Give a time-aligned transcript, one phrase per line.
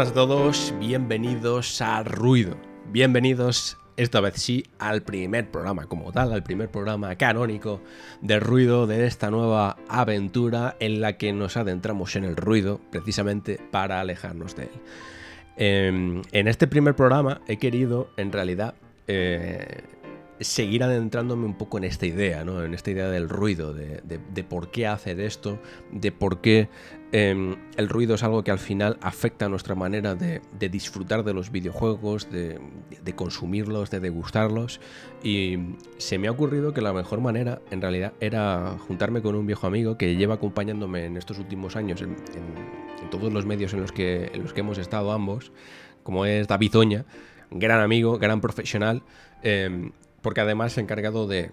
[0.00, 2.56] buenas a todos, bienvenidos a Ruido.
[2.90, 7.82] Bienvenidos esta vez sí al primer programa como tal, al primer programa canónico
[8.22, 13.60] de ruido de esta nueva aventura en la que nos adentramos en el ruido precisamente
[13.70, 14.70] para alejarnos de él.
[15.58, 19.82] Em, en este primer programa he querido en realidad eh,
[20.40, 22.64] seguir adentrándome un poco en esta idea, ¿no?
[22.64, 25.58] En esta idea del ruido, de, por qué hacer esto,
[25.92, 26.68] de por qué
[27.12, 31.34] em, el ruido es algo que al final afecta a nuestra manera de, disfrutar de
[31.34, 32.58] los videojuegos, de,
[33.14, 34.80] consumirlos, de degustarlos.
[35.22, 35.58] Y
[35.98, 39.66] se me ha ocurrido que la mejor manera, en realidad, era juntarme con un viejo
[39.66, 42.16] amigo que lleva acompañándome en estos últimos años en,
[43.10, 45.52] todos los medios en los, que, hemos estado ambos,
[46.02, 47.04] como es David Oña,
[47.50, 49.02] gran amigo, gran profesional.
[49.42, 51.50] Em, porque además se ha encargado de,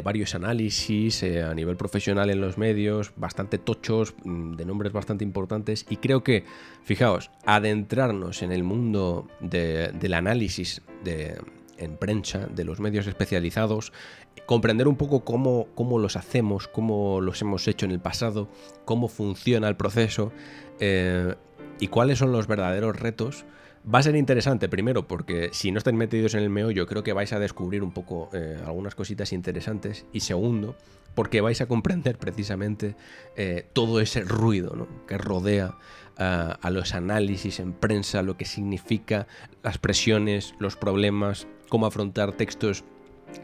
[0.00, 5.24] varios análisis eh, a nivel profesional en los medios, bastante tochos, mm, de nombres bastante
[5.24, 6.44] importantes, y creo que,
[6.84, 11.36] fijaos, adentrarnos en el mundo del análisis de,
[11.78, 13.92] en prensa, de los medios especializados,
[14.46, 18.48] comprender un poco cómo, cómo, los hacemos, cómo los hemos hecho en el pasado,
[18.84, 20.32] cómo funciona el proceso
[20.78, 21.34] eh,
[21.80, 23.44] y cuáles son los verdaderos retos
[23.82, 27.14] Va a ser interesante, primero, porque si no estáis metidos en el meollo, creo que
[27.14, 30.04] vais a descubrir un poco eh, algunas cositas interesantes.
[30.12, 30.76] Y segundo,
[31.14, 32.94] porque vais a comprender precisamente
[33.36, 35.78] eh, todo ese ruido que rodea
[36.18, 39.26] eh, a los análisis en prensa, lo que significa
[39.62, 42.84] las presiones, los problemas, cómo afrontar textos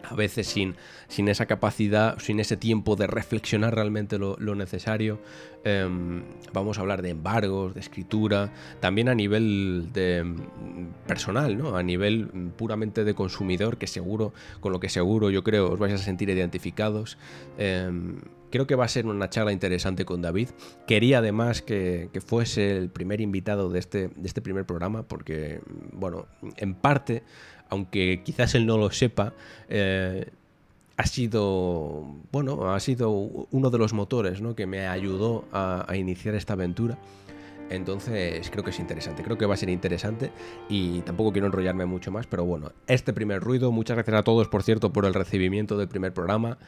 [0.03, 0.77] a veces sin,
[1.09, 5.21] sin esa capacidad, sin ese tiempo de reflexionar realmente lo, necesario.
[5.65, 6.23] Em,
[6.53, 11.77] vamos a hablar de embargos, de escritura, también a nivel de, mm, personal, ¿no?
[11.77, 15.79] a nivel mm, puramente de consumidor, que seguro, con lo que seguro yo creo os
[15.79, 17.19] vais a sentir identificados.
[17.59, 20.51] Em, creo que va a ser una charla interesante con David.
[20.87, 25.61] Quería además que, que fuese el primer invitado de este, de este primer programa, porque,
[25.67, 27.25] mm, bueno, en parte
[27.69, 29.33] aunque quizás él no lo sepa,
[29.69, 30.31] eh,
[30.97, 36.55] ha sido, bueno, ha sido uno de los motores que me ayudó a, iniciar esta
[36.55, 36.99] aventura.
[37.69, 40.31] Entonces creo que es interesante, creo que va a ser interesante
[40.69, 44.47] y tampoco quiero enrollarme mucho más, pero bueno, este primer ruido, muchas gracias a todos
[44.47, 46.59] por cierto por el recibimiento del primer programa,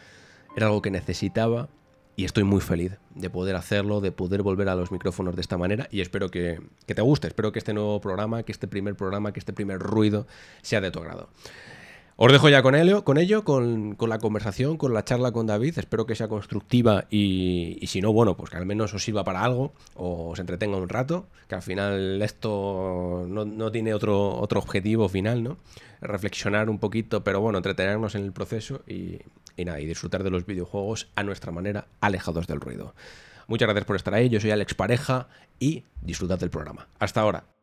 [0.57, 1.69] era algo que necesitaba
[2.19, 5.57] y estoy muy feliz de poder hacerlo, de poder volver a los micrófonos de esta
[5.57, 9.33] manera y espero que, te guste, espero que este nuevo programa, que este primer programa,
[9.33, 10.27] que este primer ruido
[10.61, 11.29] sea de tu agrado.
[12.17, 15.79] Os dejo ya con ello, con, ello con, la conversación, con la charla con David.
[15.79, 19.45] Espero que sea constructiva y, si no, bueno, pues que al menos os sirva para
[19.45, 25.09] algo o os entretenga un rato, que al final esto no, tiene otro, otro objetivo
[25.09, 25.59] final, ¿no?
[26.01, 29.21] Reflexionar un poquito, pero bueno, entretenernos en el proceso y,
[29.59, 32.95] y nada, y disfrutar de los videojuegos a nuestra manera, alejados del ruido.
[33.47, 36.89] Muchas gracias por estar ahí, yo soy Alex Pareja y disfrutad del programa.
[36.99, 37.58] Hasta ahora.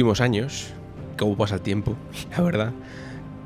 [0.00, 0.72] Últimos años,
[1.18, 1.94] como pasa el tiempo,
[2.30, 2.72] la verdad,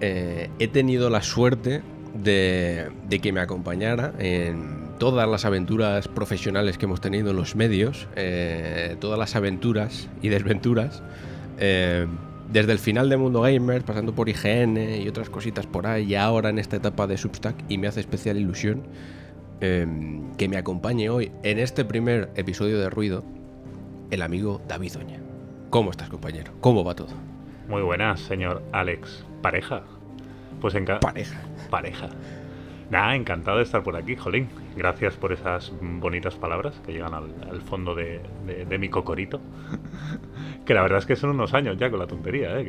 [0.00, 1.82] eh, he tenido la suerte
[2.14, 8.06] de, que me acompañara en todas las aventuras profesionales que hemos tenido en los medios,
[8.14, 11.02] eh, todas las aventuras y desventuras,
[11.58, 12.06] eh,
[12.52, 16.14] desde el final de Mundo Gamer, pasando por IGN y otras cositas por ahí, y
[16.14, 18.82] ahora en esta etapa de Substack, y me hace especial ilusión
[19.60, 23.24] que me acompañe hoy en este primer episodio de Ruido
[24.10, 25.33] el amigo David Oña.
[25.74, 26.52] ¿Cómo estás, compañero?
[26.60, 27.08] ¿Cómo va todo?
[27.66, 29.24] Muy buenas, señor Alex.
[29.42, 29.82] ¿Pareja?
[30.60, 31.12] Pues encantado.
[31.12, 31.40] Pareja.
[31.68, 32.10] Pareja.
[32.94, 34.46] Nada, encantado de estar por aquí, Jolín.
[34.76, 38.20] Gracias por esas bonitas palabras que llegan al, fondo de,
[38.78, 39.40] mi cocorito.
[40.64, 42.64] que la verdad es que son unos años ya con la tontería, ¿eh?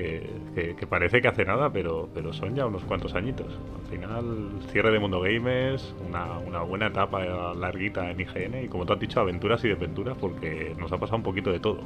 [0.80, 3.54] que, parece que hace nada, pero, pero son ya unos cuantos añitos.
[3.83, 7.24] Al final, cierre de Mundo Gamers, una, una buena etapa
[7.54, 11.18] larguita en IGN y como tú has dicho, aventuras y desventuras porque nos ha pasado
[11.18, 11.81] un poquito de todo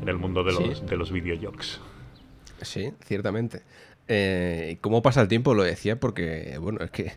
[0.00, 1.80] en el mundo de los, de los videojuegos.
[2.60, 3.62] Sí, ciertamente.
[4.08, 5.54] Eh, ¿Cómo pasa el tiempo?
[5.54, 7.12] Lo decía porque, bueno, es que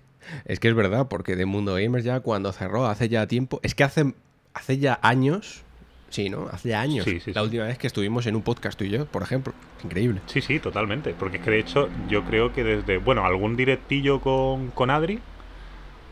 [0.45, 3.75] es que es verdad, porque de Mundo Gamers ya cuando cerró hace ya tiempo, es
[3.75, 4.13] que hace,
[4.53, 5.65] hace ya años,
[6.09, 6.47] Sí, ¿no?
[6.49, 7.05] Hace años.
[7.25, 9.53] la última vez que estuvimos en un podcast tú y yo, por ejemplo.
[9.83, 10.21] Increíble.
[10.27, 11.13] Sí, sí, totalmente.
[11.13, 15.19] Porque es que de hecho yo creo que desde, bueno, algún directillo con, con Adri,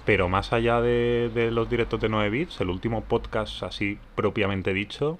[0.05, 5.17] pero más allá de, los directos de 9 bits, el último podcast así propiamente dicho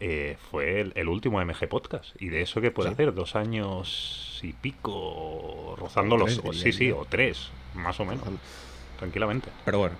[0.00, 2.20] eh, fue el, último MG Podcast.
[2.20, 6.42] Y de eso que puede hacer dos años y pico, rozando los...
[6.54, 8.24] sí, sí, o tres, más o menos.
[8.98, 9.48] Tranquilamente.
[9.64, 9.96] Pero bueno,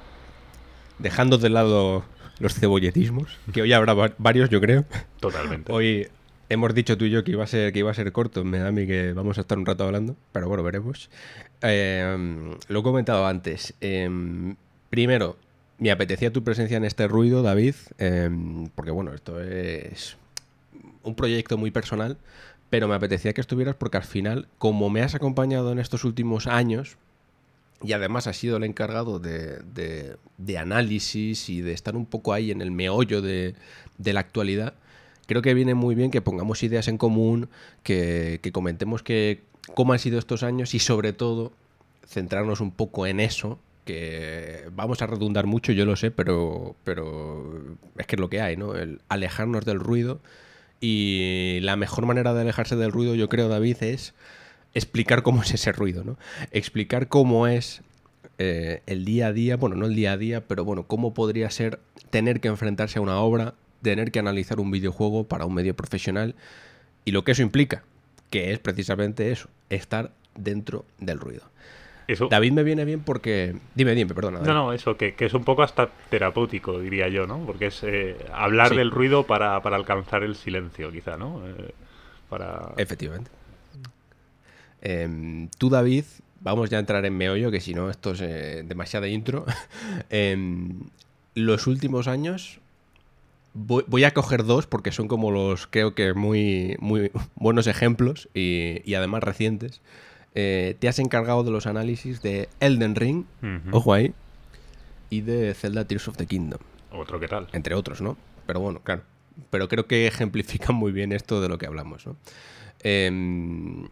[0.98, 2.04] dejando de lado
[2.38, 4.84] los cebolletismos, que hoy habrá varios, yo creo.
[5.20, 5.72] Totalmente.
[5.72, 6.08] Hoy
[6.48, 8.58] hemos dicho tú y yo que iba a ser, que iba a ser corto, me
[8.58, 11.10] da a mí que vamos a estar un rato hablando, pero bueno, veremos.
[11.62, 13.74] Eh, lo he comentado antes.
[13.80, 14.08] Eh,
[14.90, 15.36] primero,
[15.78, 18.30] me apetecía tu presencia en este ruido, David, eh,
[18.74, 20.16] porque bueno, esto es
[21.02, 22.16] un proyecto muy personal,
[22.70, 26.46] pero me apetecía que estuvieras porque al final, como me has acompañado en estos últimos
[26.46, 26.96] años,
[27.84, 29.58] y además has sido el encargado de,
[30.38, 33.54] de, análisis y de estar un poco ahí en el meollo de,
[33.98, 34.74] de, la actualidad,
[35.26, 37.48] creo que viene muy bien que pongamos ideas en común,
[37.82, 39.42] que, que comentemos que,
[39.74, 41.52] cómo han sido estos años y sobre todo
[42.06, 47.76] centrarnos un poco en eso, que vamos a redundar mucho, yo lo sé, pero, pero
[47.98, 48.74] es que es lo que hay, ¿no?
[48.74, 50.20] El alejarnos del ruido
[50.80, 54.14] y la mejor manera de alejarse del ruido, yo creo, David, es
[54.74, 56.18] explicar cómo es ese ruido, ¿no?
[56.50, 57.82] Explicar cómo es
[58.38, 61.50] eh, el día a día, bueno, no el día a día, pero bueno, cómo podría
[61.50, 61.80] ser
[62.10, 66.34] tener que enfrentarse a una obra, tener que analizar un videojuego para un medio profesional
[67.04, 67.84] y lo que eso implica,
[68.30, 71.42] que es precisamente eso, estar dentro del ruido.
[72.30, 73.56] David me viene bien porque...
[73.74, 74.40] Dime, dime, perdona.
[74.40, 77.38] No, no, eso, que, es un poco hasta terapéutico, diría yo, ¿no?
[77.46, 81.40] Porque es eh, hablar del ruido para, alcanzar el silencio, quizá, ¿no?
[81.46, 81.72] Eh,
[82.28, 82.72] para...
[82.76, 83.30] Efectivamente.
[84.84, 86.04] Em, tú, David,
[86.40, 89.44] vamos ya a entrar en meollo, que si no, esto es eh, demasiada intro.
[90.10, 90.90] Em,
[91.34, 92.60] los últimos años,
[93.54, 98.94] voy, a coger dos porque son como los, creo que muy, muy buenos ejemplos y,
[98.94, 99.80] además recientes.
[100.36, 103.24] Eh, te has encargado de los análisis de Elden Ring,
[103.70, 104.12] ojo ahí,
[105.08, 106.60] y de Zelda Tears of the Kingdom.
[106.90, 107.48] Otro que tal.
[107.52, 108.18] Entre otros, ¿no?
[108.46, 109.02] Pero bueno, claro.
[109.50, 112.16] Pero creo que ejemplifican muy bien esto de lo que hablamos, ¿no?
[112.80, 113.88] Eh,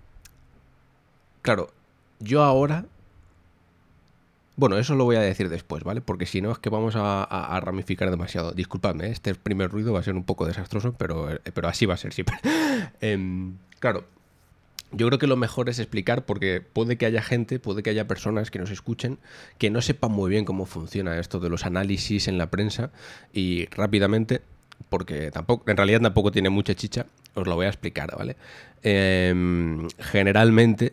[1.42, 1.70] Claro,
[2.20, 2.86] yo ahora...
[4.54, 6.02] Bueno, eso lo voy a decir después, ¿vale?
[6.02, 8.52] Porque si no es que vamos a, ramificar demasiado.
[8.52, 9.10] Disculpadme, ¿eh?
[9.10, 11.96] este primer ruido va a ser un poco desastroso, pero, eh, pero así va a
[11.96, 12.36] ser siempre.
[13.00, 14.04] Em, claro,
[14.92, 18.06] yo creo que lo mejor es explicar porque puede que haya gente, puede que haya
[18.06, 19.18] personas que nos escuchen
[19.58, 22.90] que no sepan muy bien cómo funciona esto de los análisis en la prensa
[23.32, 24.42] y rápidamente,
[24.90, 28.36] porque tampoco, en realidad tampoco tiene mucha chicha, os lo voy a explicar, ¿vale?
[28.82, 30.92] Em, generalmente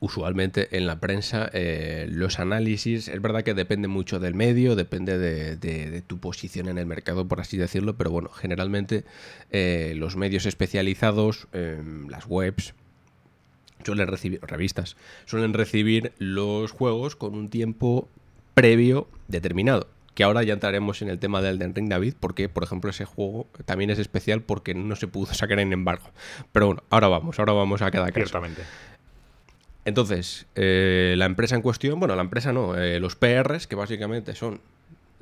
[0.00, 5.18] usualmente en la prensa eh, los análisis, es verdad que depende mucho del medio, depende
[5.18, 9.04] de, tu posición en el mercado, por así decirlo, pero bueno, generalmente
[9.50, 12.74] eh, los medios especializados, em, las webs,
[13.84, 18.08] suelen recibir, revistas, suelen recibir los juegos con un tiempo
[18.54, 19.86] previo determinado.
[20.14, 23.04] Que ahora ya entraremos en el tema del Elden Ring David, porque, por ejemplo, ese
[23.04, 26.10] juego también es especial porque no se pudo sacar en embargo.
[26.52, 28.40] Pero bueno, ahora vamos, ahora vamos a cada caso.
[29.84, 34.34] Entonces, eh, la empresa en cuestión, bueno, la empresa no, eh, los PRs, que básicamente
[34.34, 34.60] son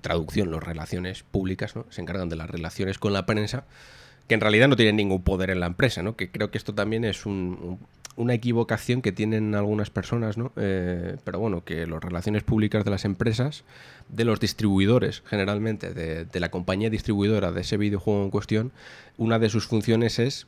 [0.00, 1.86] traducción, las relaciones públicas, ¿no?
[1.90, 3.64] Se encargan de las relaciones con la prensa,
[4.26, 6.16] que en realidad no tienen ningún poder en la empresa, ¿no?
[6.16, 10.52] Que creo que esto también es una equivocación que tienen algunas personas, ¿no?
[10.56, 13.64] Eh, pero bueno, que las relaciones públicas de las empresas,
[14.08, 18.72] de los distribuidores, generalmente, de, de la compañía distribuidora de ese videojuego en cuestión,
[19.16, 20.46] una de sus funciones es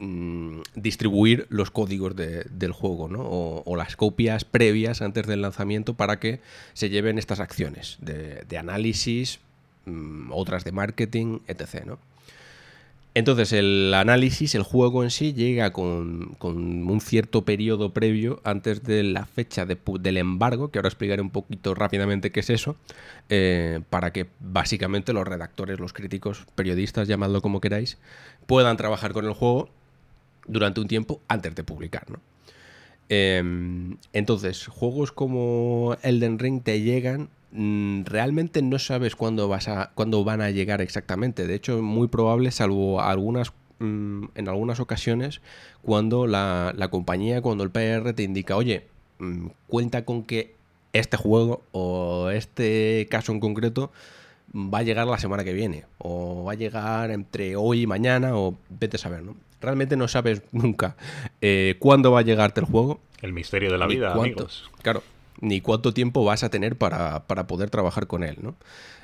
[0.00, 3.20] Mm, distribuir los códigos del juego, ¿no?
[3.22, 6.40] O, las copias previas antes del lanzamiento para que
[6.72, 9.38] se lleven estas acciones de, análisis,
[9.86, 11.92] mm, otras de marketing, etc.
[13.14, 19.04] Entonces el análisis, el juego en sí, llega con, un cierto periodo previo antes de
[19.04, 22.74] la fecha del embargo, que ahora explicaré un poquito rápidamente qué es eso,
[23.28, 27.96] eh, para que básicamente los redactores, los críticos, periodistas, llamadlo como queráis,
[28.46, 29.70] puedan trabajar con el juego
[30.46, 32.20] durante un tiempo antes de publicar, ¿no?
[33.08, 39.92] Em, entonces, juegos como Elden Ring te llegan, mm, realmente no sabes cuándo, vas a,
[39.94, 41.46] cuándo van a llegar exactamente.
[41.46, 45.42] De hecho, muy probable, salvo algunas, mm, en algunas ocasiones,
[45.82, 48.86] cuando la, la, compañía, cuando el PR te indica, oye,
[49.18, 50.54] mm, cuenta con que
[50.92, 53.90] este juego o este caso en concreto
[54.54, 58.36] va a llegar la semana que viene, o va a llegar entre hoy y mañana,
[58.36, 59.36] o vete a saber, ¿no?
[59.60, 60.96] Realmente no sabes nunca
[61.40, 63.00] eh, cuándo va a llegarte el juego.
[63.22, 64.70] El misterio de la vida, amigos.
[64.82, 65.02] Claro.
[65.40, 68.54] ni cuánto tiempo vas a tener para, para poder trabajar con él, ¿no?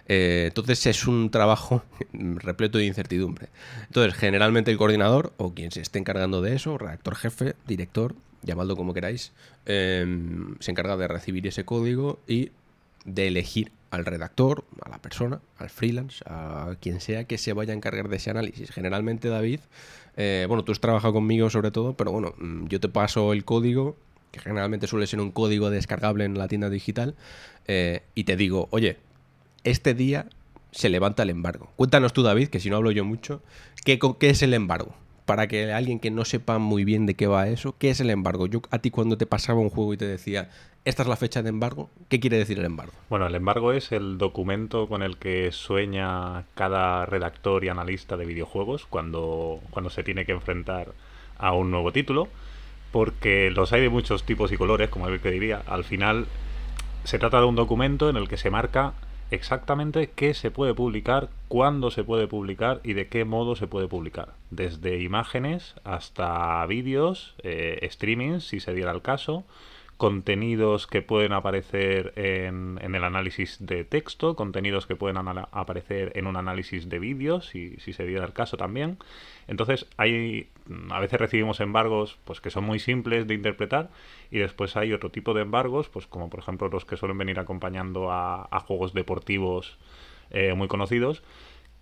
[0.07, 3.49] Eh, entonces es un trabajo repleto de incertidumbre.
[3.87, 8.77] Entonces, generalmente el coordinador o quien se esté encargando de eso, redactor jefe, director, llamadlo
[8.77, 9.33] como queráis,
[9.67, 12.51] em, se encarga de recibir ese código y
[13.05, 17.73] de elegir al redactor, a la persona, al freelance, a quien sea que se vaya
[17.73, 18.71] a encargar de ese análisis.
[18.71, 19.61] Generalmente, David,
[20.17, 23.45] eh, bueno, tú has trabajado conmigo sobre todo, pero bueno, mm, yo te paso el
[23.45, 23.97] código,
[24.31, 27.17] que generalmente suele ser un código descargable en la tienda digital,
[27.67, 28.97] eh, y te digo, oye,
[29.65, 30.27] este día
[30.71, 31.71] se levanta el embargo.
[31.77, 33.43] Cuéntanos tú, David, que si no hablo yo mucho,
[33.85, 34.95] ¿qué, qué es el embargo?
[35.27, 38.11] Para que alguien que no sepa muy bien de qué va eso, ¿qué es el
[38.11, 38.47] embargo?
[38.47, 40.49] Yo a ti cuando te pasaba un juego y te decía,
[40.85, 42.93] esta es la fecha de embargo, ¿qué quiere decir el embargo?
[43.09, 48.25] Bueno, el embargo es el documento con el que sueña cada redactor y analista de
[48.25, 50.93] videojuegos cuando, cuando se tiene que enfrentar
[51.39, 52.29] a un nuevo título,
[52.93, 55.63] porque los hay de muchos tipos y colores, como el que diría.
[55.67, 56.27] Al final
[57.05, 58.95] se trata de un documento en el que se marca
[59.31, 63.87] exactamente qué se puede publicar, cuándo se puede publicar y de qué modo se puede
[63.87, 64.35] publicar.
[64.51, 69.45] Desde imágenes hasta vídeos, eh, streaming, si se diera el caso,
[70.01, 76.37] contenidos que pueden aparecer en, el análisis de texto, contenidos que pueden aparecer en un
[76.37, 78.97] análisis de vídeos, si, si se diera el caso también.
[79.47, 80.49] Entonces, hay
[80.91, 83.91] a veces recibimos embargos pues que son muy simples de interpretar
[84.31, 87.39] y después hay otro tipo de embargos, pues como por ejemplo los que suelen venir
[87.39, 89.77] acompañando a, juegos deportivos
[90.31, 91.23] eh, muy conocidos,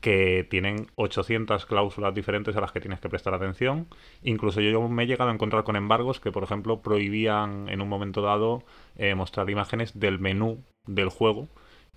[0.00, 3.88] que tienen 800 cláusulas diferentes a las que tienes que prestar atención.
[4.23, 7.88] Incluso yo me he llegado a encontrar con embargos que, por ejemplo, prohibían en un
[7.88, 8.62] momento dado
[8.97, 11.49] eh, mostrar imágenes del menú del juego.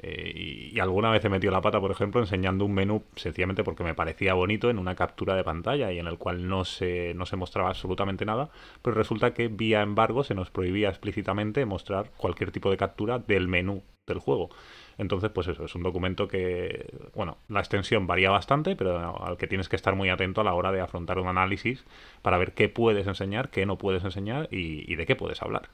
[0.04, 3.84] Eh, y, alguna vez he metido la pata, por ejemplo, enseñando un menú sencillamente porque
[3.84, 7.28] me parecía bonito en una captura de pantalla y en el cual no se, no
[7.28, 8.50] se mostraba absolutamente nada,
[8.82, 13.48] pero resulta que vía embargo se nos prohibía explícitamente mostrar cualquier tipo de captura del
[13.48, 14.50] menú del juego.
[14.98, 19.48] Entonces, pues eso, es un documento que, bueno, la extensión varía bastante, pero al que
[19.48, 21.84] tienes que estar muy atento a la hora de afrontar un análisis
[22.22, 25.70] para ver qué puedes enseñar, qué no puedes enseñar y, de qué puedes hablar.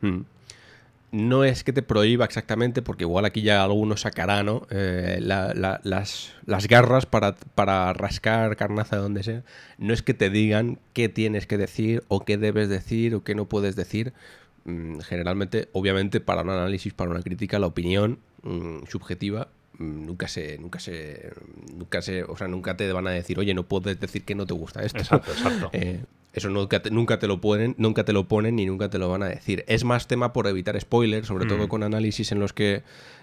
[0.00, 0.22] Hmm.
[1.12, 4.68] No es que te prohíba exactamente, porque igual aquí ya alguno sacará, ¿no?
[4.70, 9.42] Eh, las, las, garras para, para rascar carnaza de donde sea.
[9.76, 13.34] No es que te digan qué tienes que decir o qué debes decir o qué
[13.34, 14.12] no puedes decir,
[14.64, 19.48] generalmente, obviamente, para un análisis, para una crítica, la opinión mm, subjetiva
[19.78, 21.32] mm, nunca se, nunca se,
[21.74, 24.46] nunca se, o sea, nunca te van a decir, oye, no puedes decir que no
[24.46, 24.98] te gusta esto.
[24.98, 25.70] Exacto, exacto.
[25.72, 28.98] Eh, eso nunca te, nunca te lo ponen, nunca te lo ponen ni nunca te
[28.98, 29.64] lo van a decir.
[29.66, 32.82] Es más tema por evitar spoilers, sobre todo con análisis en los que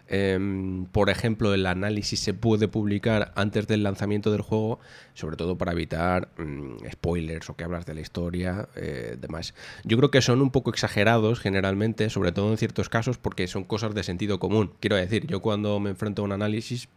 [0.09, 4.79] Em, por ejemplo, el análisis se puede publicar antes del lanzamiento del juego,
[5.13, 9.53] sobre todo para evitar mm, spoilers o que hablas de la historia, eh, demás.
[9.83, 13.65] Yo creo que son un poco exagerados generalmente, sobre todo en ciertos casos, porque son
[13.65, 14.73] cosas de sentido común.
[14.79, 16.87] Quiero decir, yo cuando me enfrento a un análisis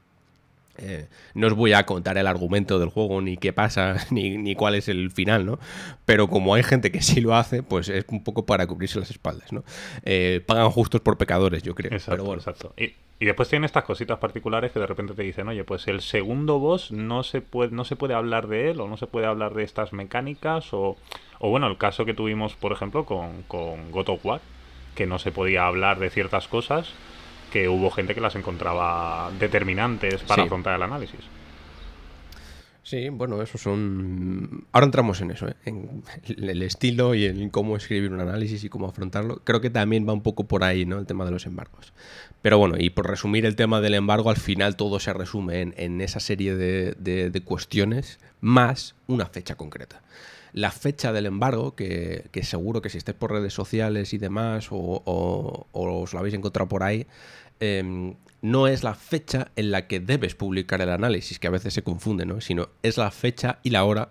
[0.81, 4.75] eh, no os voy a contar el argumento del juego, ni qué pasa, ni, cuál
[4.75, 5.59] es el final, ¿no?
[6.05, 9.11] Pero como hay gente que sí lo hace, pues es un poco para cubrirse las
[9.11, 9.65] espaldas, ¿no?
[10.05, 11.93] Eh, pagan justos por pecadores, yo creo.
[11.93, 12.41] Exacto, bueno.
[12.41, 12.73] exacto.
[12.77, 12.95] Y,
[13.25, 16.91] después tienen estas cositas particulares que de repente te dicen, oye, pues el segundo boss
[16.91, 19.63] no se puede, no se puede hablar de él, o no se puede hablar de
[19.63, 20.97] estas mecánicas, o,
[21.39, 24.41] o bueno, el caso que tuvimos, por ejemplo, con, con God of War,
[24.95, 26.95] que no se podía hablar de ciertas cosas
[27.51, 31.21] que hubo gente que las encontraba determinantes para afrontar el análisis.
[32.83, 34.67] Sí, bueno, eso son...
[34.73, 35.55] Ahora entramos en eso, ¿eh?
[35.65, 39.43] en el estilo y en cómo escribir un análisis y cómo afrontarlo.
[39.45, 40.99] Creo que también va un poco por ahí, ¿no?
[40.99, 41.93] El tema de los embargos.
[42.43, 46.01] Pero bueno, y por resumir el tema del embargo, al final todo se resume en,
[46.01, 50.03] esa serie de, cuestiones más una fecha concreta
[50.53, 55.03] la fecha del embargo, que, seguro que si estés por redes sociales y demás, o,
[55.05, 57.07] o, os lo habéis encontrado por ahí,
[57.61, 61.75] Em, no es la fecha en la que debes publicar el análisis, que a veces
[61.75, 62.41] se confunde, ¿no?
[62.41, 64.09] sino es la fecha y la hora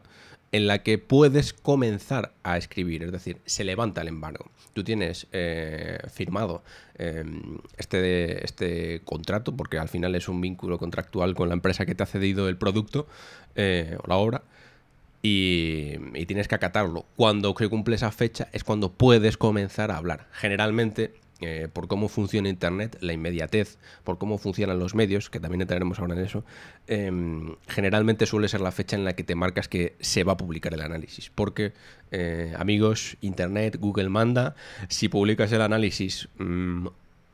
[0.51, 4.51] en la que puedes comenzar a escribir, es decir, se levanta el embargo.
[4.73, 6.63] Tú tienes eh, firmado
[6.95, 11.95] em, este, este contrato, porque al final es un vínculo contractual con la empresa que
[11.95, 13.07] te ha cedido el producto
[13.55, 14.43] eh, o la obra,
[15.21, 17.05] y, tienes que acatarlo.
[17.15, 20.27] Cuando se cumple esa fecha es cuando puedes comenzar a hablar.
[20.31, 25.61] Generalmente eh, por cómo funciona Internet, la inmediatez, por cómo funcionan los medios, que también
[25.61, 26.43] entraremos ahora en eso,
[26.87, 30.37] em, generalmente suele ser la fecha en la que te marcas que se va a
[30.37, 31.31] publicar el análisis.
[31.33, 31.71] Porque,
[32.11, 34.55] eh, amigos, Internet, Google manda,
[34.89, 36.87] si publicas el análisis mm,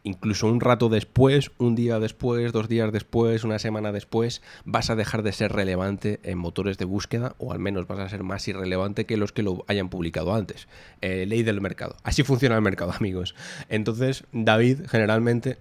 [0.06, 4.96] incluso un rato después, un día después, dos días después, una semana después, vas a
[4.96, 8.48] dejar de ser relevante en motores de búsqueda o al menos vas a ser más
[8.48, 10.68] irrelevante que los que lo hayan publicado antes.
[11.02, 11.98] Eh, ley del mercado.
[12.04, 13.36] Así funciona el mercado, amigos.
[13.68, 15.58] Entonces, David generalmente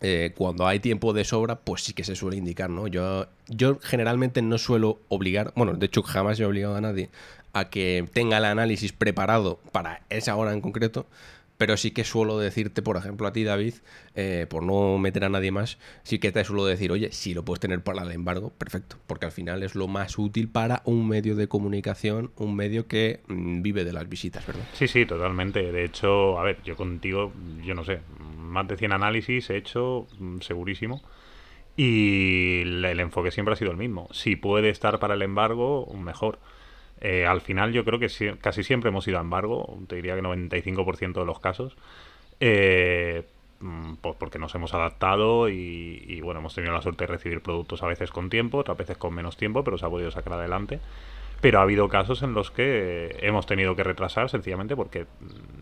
[0.00, 2.88] eh, cuando hay tiempo de sobra, pues sí que se suele indicar, ¿no?
[2.88, 7.10] Yo, yo generalmente no suelo obligar, bueno, de hecho jamás he obligado a nadie
[7.52, 11.06] a que tenga el análisis preparado para esa hora en concreto,
[11.60, 13.74] pero sí que suelo decirte, por ejemplo, a ti, David,
[14.14, 17.44] eh, por no meter a nadie más, sí que te suelo decir, oye, si lo
[17.44, 21.06] puedes tener para el embargo, perfecto, porque al final es lo más útil para un
[21.06, 24.64] medio de comunicación, un medio que mm, vive de las visitas, ¿verdad?
[24.72, 25.70] Sí, sí, totalmente.
[25.70, 27.30] De hecho, a ver, yo contigo,
[27.62, 28.00] yo no sé,
[28.38, 31.02] más de 100 análisis he hecho, mm, segurísimo.
[31.76, 34.08] Y el enfoque siempre ha sido el mismo.
[34.12, 36.38] Si puede estar para el embargo, mejor.
[37.00, 38.08] Eh, al final yo creo que
[38.40, 41.76] casi siempre hemos ido a embargo, te diría que 95% de los casos,
[42.40, 43.24] eh,
[44.00, 47.86] pues porque nos hemos adaptado y, bueno, hemos tenido la suerte de recibir productos a
[47.86, 50.80] veces con tiempo, otras veces con menos tiempo, pero se ha podido sacar adelante.
[51.42, 55.06] Pero ha habido casos en los que hemos tenido que retrasar sencillamente porque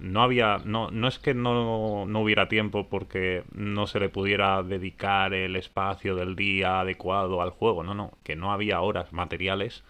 [0.00, 4.64] no había, no, no es que no, no hubiera tiempo porque no se le pudiera
[4.64, 9.84] dedicar el espacio del día adecuado al juego, no, no, que no había horas materiales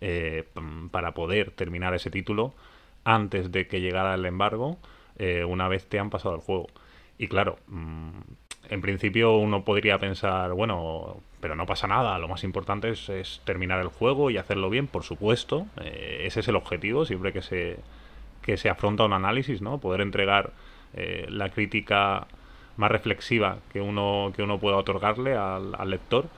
[0.00, 0.44] eh,
[0.90, 2.54] para poder terminar ese título
[3.04, 4.78] antes de que llegara el embargo,
[5.18, 6.66] eh, una vez te han pasado el juego.
[7.18, 8.10] Y claro, mm,
[8.68, 13.80] en principio uno podría pensar, bueno, pero no pasa nada, lo más importante es, terminar
[13.80, 17.78] el juego y hacerlo bien, por supuesto, eh, ese es el objetivo, siempre que se,
[18.42, 19.78] que se afronta un análisis, ¿no?
[19.78, 20.52] Poder entregar
[21.28, 22.26] la crítica
[22.78, 26.30] más reflexiva que uno, que uno pueda otorgarle al lector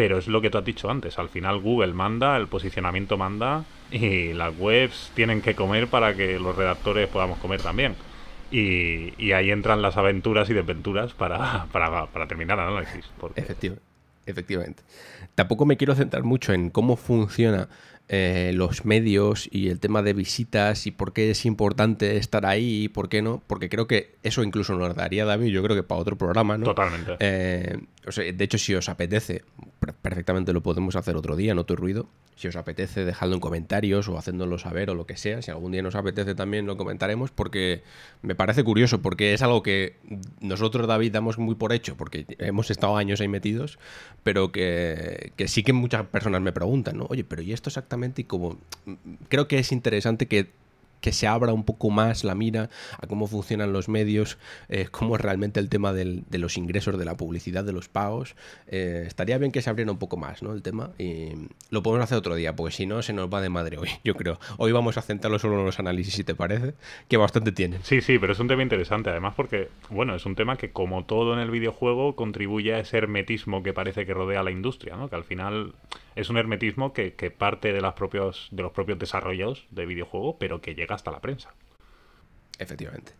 [0.00, 3.66] pero es lo que tú has dicho antes, al final Google manda, el posicionamiento manda
[3.90, 7.96] y las webs tienen que comer para que los redactores podamos comer también.
[8.50, 13.10] Y, ahí entran las aventuras y desventuras para, para, para terminar el análisis.
[14.24, 14.82] efectivamente.
[15.34, 17.68] Tampoco me quiero centrar mucho en cómo funciona
[18.12, 22.82] eh, los medios y el tema de visitas y por qué es importante estar ahí
[22.82, 25.84] y por qué no, porque creo que eso incluso nos daría David, yo creo que
[25.84, 26.64] para otro programa, ¿no?
[26.64, 27.14] Totalmente.
[27.20, 27.78] Eh,
[28.34, 29.44] de hecho, si os apetece,
[29.80, 32.08] perfectamente lo podemos hacer otro día, no te ruido.
[32.36, 35.42] Si os apetece, dejadlo en comentarios o haciéndolo saber o lo que sea.
[35.42, 37.82] Si algún día nos apetece también lo comentaremos porque
[38.22, 39.96] me parece curioso, porque es algo que
[40.40, 43.78] nosotros, David, damos muy por hecho, porque hemos estado años ahí metidos,
[44.22, 47.06] pero que, que sí que muchas personas me preguntan, ¿no?
[47.08, 48.22] Oye, pero ¿y esto exactamente?
[48.22, 48.58] Y como
[49.28, 50.50] creo que es interesante que
[51.00, 55.16] que se abra un poco más la mira a cómo funcionan los medios, eh, cómo
[55.16, 58.36] es realmente el tema de los ingresos, de la publicidad, de los pagos.
[58.66, 60.52] Eh, estaría bien que se abriera un poco más ¿no?
[60.52, 61.32] el tema y
[61.70, 64.14] lo podemos hacer otro día, porque si no se nos va de madre hoy, yo
[64.14, 64.38] creo.
[64.58, 66.74] Hoy vamos a centrarlo solo en los análisis, si te parece,
[67.08, 67.80] que bastante tienen.
[67.82, 71.04] Sí, sí, pero es un tema interesante, además porque, bueno, es un tema que como
[71.04, 75.08] todo en el videojuego contribuye a ese hermetismo que parece que rodea la industria, ¿no?
[75.08, 75.74] que al final
[76.16, 80.60] es un hermetismo que, parte de, las propios, de los propios desarrollos de videojuego, pero
[80.60, 81.50] que llega hasta la prensa.
[82.58, 83.12] Efectivamente.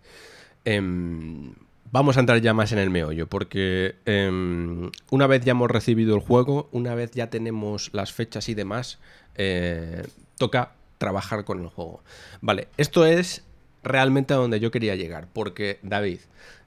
[0.65, 1.55] Em,
[1.91, 6.15] vamos a entrar ya más en el meollo, porque em, una vez ya hemos recibido
[6.15, 8.99] el juego, una vez ya tenemos las fechas y demás,
[9.37, 10.07] eh,
[10.39, 12.03] toca trabajar con el juego.
[12.41, 13.45] Vale, esto es
[13.83, 16.21] realmente a donde yo quería llegar, porque David,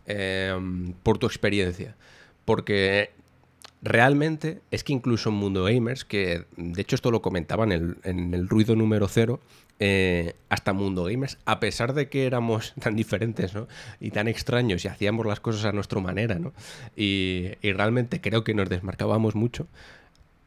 [0.08, 1.96] em, por tu experiencia,
[2.46, 3.12] porque
[3.84, 7.98] realmente es que incluso en Mundo Gamers, que de hecho esto lo comentaba en el,
[8.04, 9.41] en el ruido número cero,
[9.80, 13.67] eh, hasta Mundo Gamers, a pesar de que éramos tan diferentes ¿no?
[14.00, 16.54] y tan extraños y hacíamos las cosas a nuestra manera, ¿no?
[16.96, 19.67] y, y realmente creo que nos desmarcábamos mucho,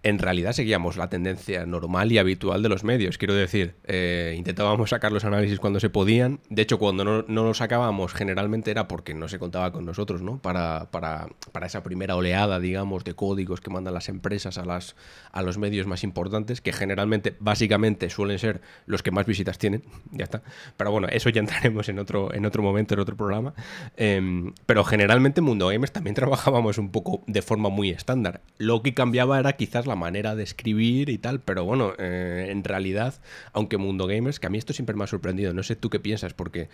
[0.06, 3.18] en realidad seguíamos la tendencia normal y habitual de los medios.
[3.18, 6.38] Quiero decir, eh, intentábamos sacar los análisis cuando se podían.
[6.48, 10.22] De hecho, cuando no, no, los sacábamos, generalmente era porque no se contaba con nosotros,
[10.22, 10.38] ¿no?
[10.38, 14.94] Para, para, para, esa primera oleada, digamos, de códigos que mandan las empresas a, las,
[15.32, 19.82] a los medios más importantes, que generalmente, básicamente, suelen ser los que más visitas tienen.
[20.12, 20.42] Ya está.
[20.76, 23.54] Pero bueno, eso ya entraremos en otro, en otro momento, en otro programa.
[23.96, 28.40] Em, pero generalmente Mundo Games también trabajábamos un poco de forma muy estándar.
[28.56, 32.62] Lo que cambiaba era quizás la manera de escribir y tal, pero bueno, eh, en
[32.62, 33.14] realidad,
[33.52, 35.98] aunque Mundo Gamers, que a mí esto siempre me ha sorprendido, no sé tú qué
[35.98, 36.68] piensas, porque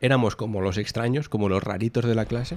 [0.00, 2.56] éramos como los extraños, como los raritos de la clase,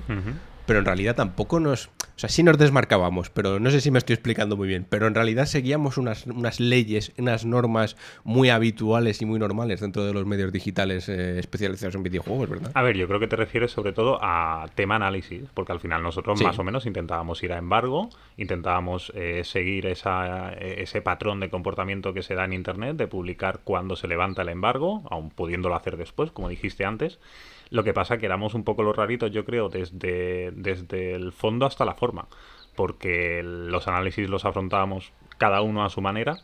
[0.66, 1.88] pero en realidad tampoco nos...
[1.88, 5.08] O sea, sí nos desmarcábamos, pero no sé si me estoy explicando muy bien, pero
[5.08, 10.14] en realidad seguíamos unas, unas leyes, unas normas muy habituales y muy normales dentro de
[10.14, 12.72] los medios digitales eh, especializados en videojuegos, ¿verdad?
[12.74, 16.04] A ver, yo creo que te refieres sobre todo a tema análisis, porque al final
[16.04, 21.50] nosotros más o menos intentábamos ir a embargo, intentábamos eh, seguir esa, ese patrón de
[21.50, 25.76] comportamiento que se da en Internet, de publicar cuando se levanta el embargo, aun pudiéndolo
[25.76, 27.18] hacer después, como dijiste antes,
[27.70, 31.66] Lo que pasa que éramos un poco los raritos, yo creo, desde, desde el fondo
[31.66, 32.28] hasta la forma,
[32.76, 36.40] porque los análisis los afrontábamos cada uno a su manera.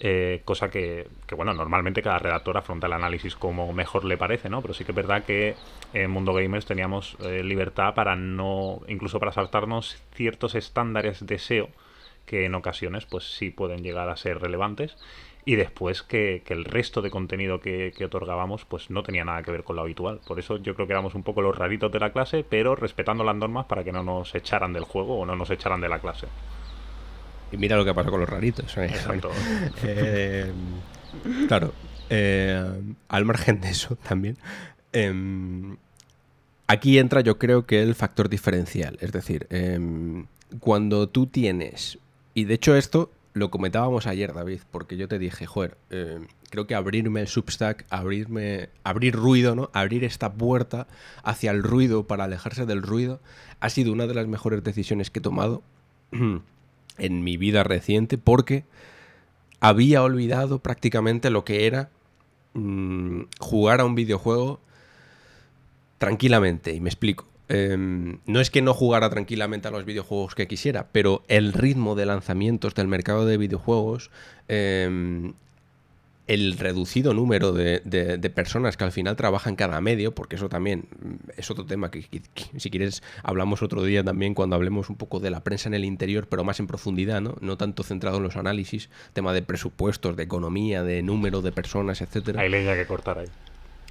[0.00, 4.50] Eh, cosa que, que, bueno, normalmente cada redactor afronta el análisis como mejor le parece,
[4.50, 4.60] ¿no?
[4.60, 5.54] Pero sí que es verdad que
[5.92, 11.68] en Mundo Gamers teníamos eh, libertad para no, incluso para saltarnos ciertos estándares de SEO
[12.26, 14.96] que en ocasiones pues sí pueden llegar a ser relevantes
[15.46, 19.64] y después que, el resto de contenido que, otorgábamos pues no tenía nada que ver
[19.64, 20.20] con lo habitual.
[20.26, 23.24] Por eso yo creo que éramos un poco los raritos de la clase, pero respetando
[23.24, 25.98] las normas para que no nos echaran del juego o no nos echaran de la
[25.98, 26.28] clase.
[27.52, 28.76] Y mira lo que pasa con los raritos.
[28.78, 28.86] ¿eh?
[28.86, 29.30] Exacto.
[29.84, 30.50] Eh,
[31.46, 31.72] claro,
[32.10, 34.36] eh, al margen de eso también,
[36.66, 38.98] aquí entra yo creo que el factor diferencial.
[39.00, 39.46] Es decir,
[40.58, 41.98] cuando tú tienes,
[42.34, 46.20] y de hecho esto lo comentábamos ayer, David, porque yo te dije, joder, eh,
[46.50, 49.70] creo que abrirme el Substack, abrirme, abrir ruido, ¿no?
[49.72, 50.86] Abrir esta puerta
[51.24, 53.20] hacia el ruido para alejarse del ruido,
[53.58, 55.62] ha sido una de las mejores decisiones que he tomado
[56.12, 58.64] en mi vida reciente, porque
[59.58, 61.90] había olvidado prácticamente lo que era
[62.52, 64.60] mm, jugar a un videojuego
[65.98, 67.26] tranquilamente, y me explico.
[67.48, 71.94] Em, no es que no jugara tranquilamente a los videojuegos que quisiera, pero el ritmo
[71.94, 74.10] de lanzamientos del mercado de videojuegos,
[74.48, 75.34] em,
[76.26, 81.30] el reducido número de, personas que al final trabajan cada medio, porque eso también mm,
[81.36, 82.06] es otro tema que,
[82.56, 85.84] si quieres hablamos otro día también cuando hablemos un poco de la prensa en el
[85.84, 87.36] interior, pero más en profundidad, ¿no?
[87.40, 92.00] No tanto centrado en los análisis, tema de presupuestos, de economía, de número de personas,
[92.00, 92.40] etcétera.
[92.40, 93.28] Hay leña que cortar ahí.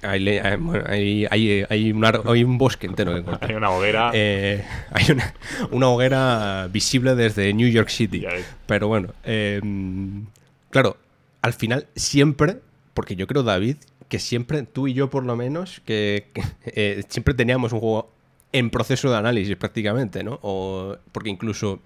[0.04, 4.10] Hay, hay, hay, hay, un bosque entero que Hay una hoguera.
[4.12, 5.34] Eh, hay una,
[5.70, 8.24] una, hoguera visible desde New York City.
[8.66, 10.26] Pero bueno, em,
[10.70, 10.96] claro,
[11.42, 12.58] al final siempre,
[12.92, 13.76] porque yo creo, David,
[14.08, 16.28] que siempre, tú y yo por lo menos, que,
[16.66, 18.10] eh, siempre teníamos un juego
[18.52, 20.38] en proceso de análisis prácticamente, ¿no?
[20.42, 21.80] O, porque incluso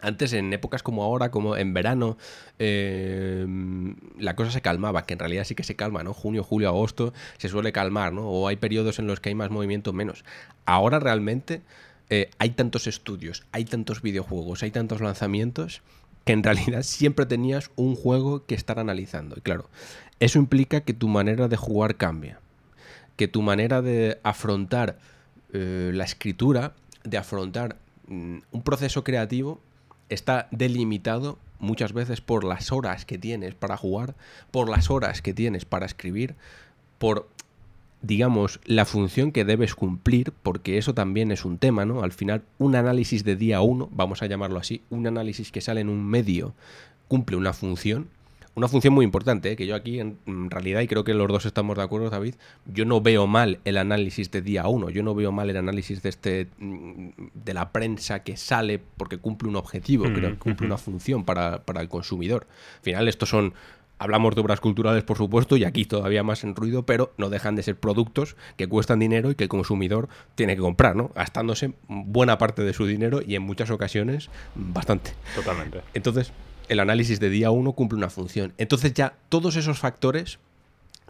[0.00, 2.16] antes, en épocas como ahora, como en verano,
[2.58, 3.46] eh,
[4.18, 6.12] la cosa se calmaba, que en realidad sí que se calma, ¿no?
[6.12, 8.28] Junio, julio, agosto se suele calmar, ¿no?
[8.28, 10.24] O hay periodos en los que hay más movimiento, menos.
[10.64, 11.62] Ahora realmente
[12.10, 15.82] eh, hay tantos estudios, hay tantos videojuegos, hay tantos lanzamientos,
[16.24, 19.36] que en realidad siempre tenías un juego que estar analizando.
[19.38, 19.68] Y claro,
[20.20, 22.40] eso implica que tu manera de jugar cambia,
[23.16, 24.98] que tu manera de afrontar
[25.52, 27.76] eh, la escritura, de afrontar
[28.08, 29.60] mm, un proceso creativo,
[30.08, 34.14] está delimitado muchas veces por las horas que tienes para jugar,
[34.50, 36.34] por las horas que tienes para escribir,
[36.98, 37.28] por
[38.02, 42.02] digamos, la función que debes cumplir, porque eso también es un tema, ¿no?
[42.02, 45.80] Al final, un análisis de día uno, vamos a llamarlo así, un análisis que sale
[45.80, 46.54] en un medio,
[47.08, 48.08] cumple una función,
[48.56, 49.56] una función muy importante, ¿eh?
[49.56, 50.18] que yo aquí en
[50.50, 53.76] realidad, y creo que los dos estamos de acuerdo, David, yo no veo mal el
[53.76, 57.70] análisis de día uno, yo no veo mal el análisis de este mm, de la
[57.70, 61.88] prensa que sale porque cumple un objetivo, creo que cumple una función para, para el
[61.88, 62.46] consumidor.
[62.78, 63.54] Al final, estos son
[63.98, 67.56] Hablamos de obras culturales, por supuesto, y aquí todavía más en ruido, pero no dejan
[67.56, 71.12] de ser productos que cuestan dinero y que el consumidor tiene que comprar, ¿no?
[71.14, 75.12] Gastándose buena parte de su dinero y en muchas ocasiones bastante.
[75.34, 75.80] Totalmente.
[75.94, 76.30] Entonces,
[76.68, 78.52] el análisis de día uno cumple una función.
[78.58, 80.38] Entonces ya todos esos factores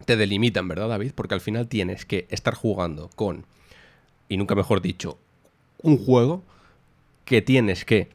[0.05, 1.13] te delimitan, ¿verdad, David?
[1.15, 3.45] Porque al final tienes que estar jugando con,
[4.29, 5.19] y nunca mejor dicho,
[5.83, 6.43] un juego
[7.25, 8.09] que tienes que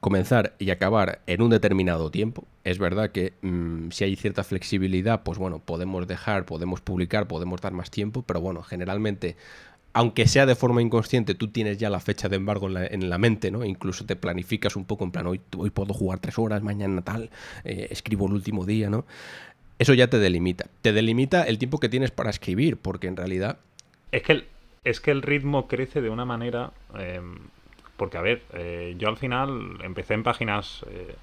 [0.00, 2.44] comenzar y acabar en un determinado tiempo.
[2.64, 7.60] Es verdad que mm, si hay cierta flexibilidad, pues bueno, podemos dejar, podemos publicar, podemos
[7.60, 9.36] dar más tiempo, pero bueno, generalmente
[9.96, 13.50] aunque sea de forma inconsciente, tú tienes ya la fecha de embargo en la, mente,
[13.50, 13.64] ¿no?
[13.64, 17.30] Incluso te planificas un poco en plan, hoy, hoy puedo jugar tres horas, mañana tal,
[17.64, 19.06] eh, escribo el último día, ¿no?
[19.78, 20.66] Eso ya te delimita.
[20.82, 23.56] Te delimita el tiempo que tienes para escribir, porque en realidad...
[24.12, 24.44] Es que el,
[24.84, 26.72] es que el ritmo crece de una manera...
[26.98, 27.38] Em,
[27.96, 31.14] porque, a ver, eh, yo al final empecé en páginas, eh,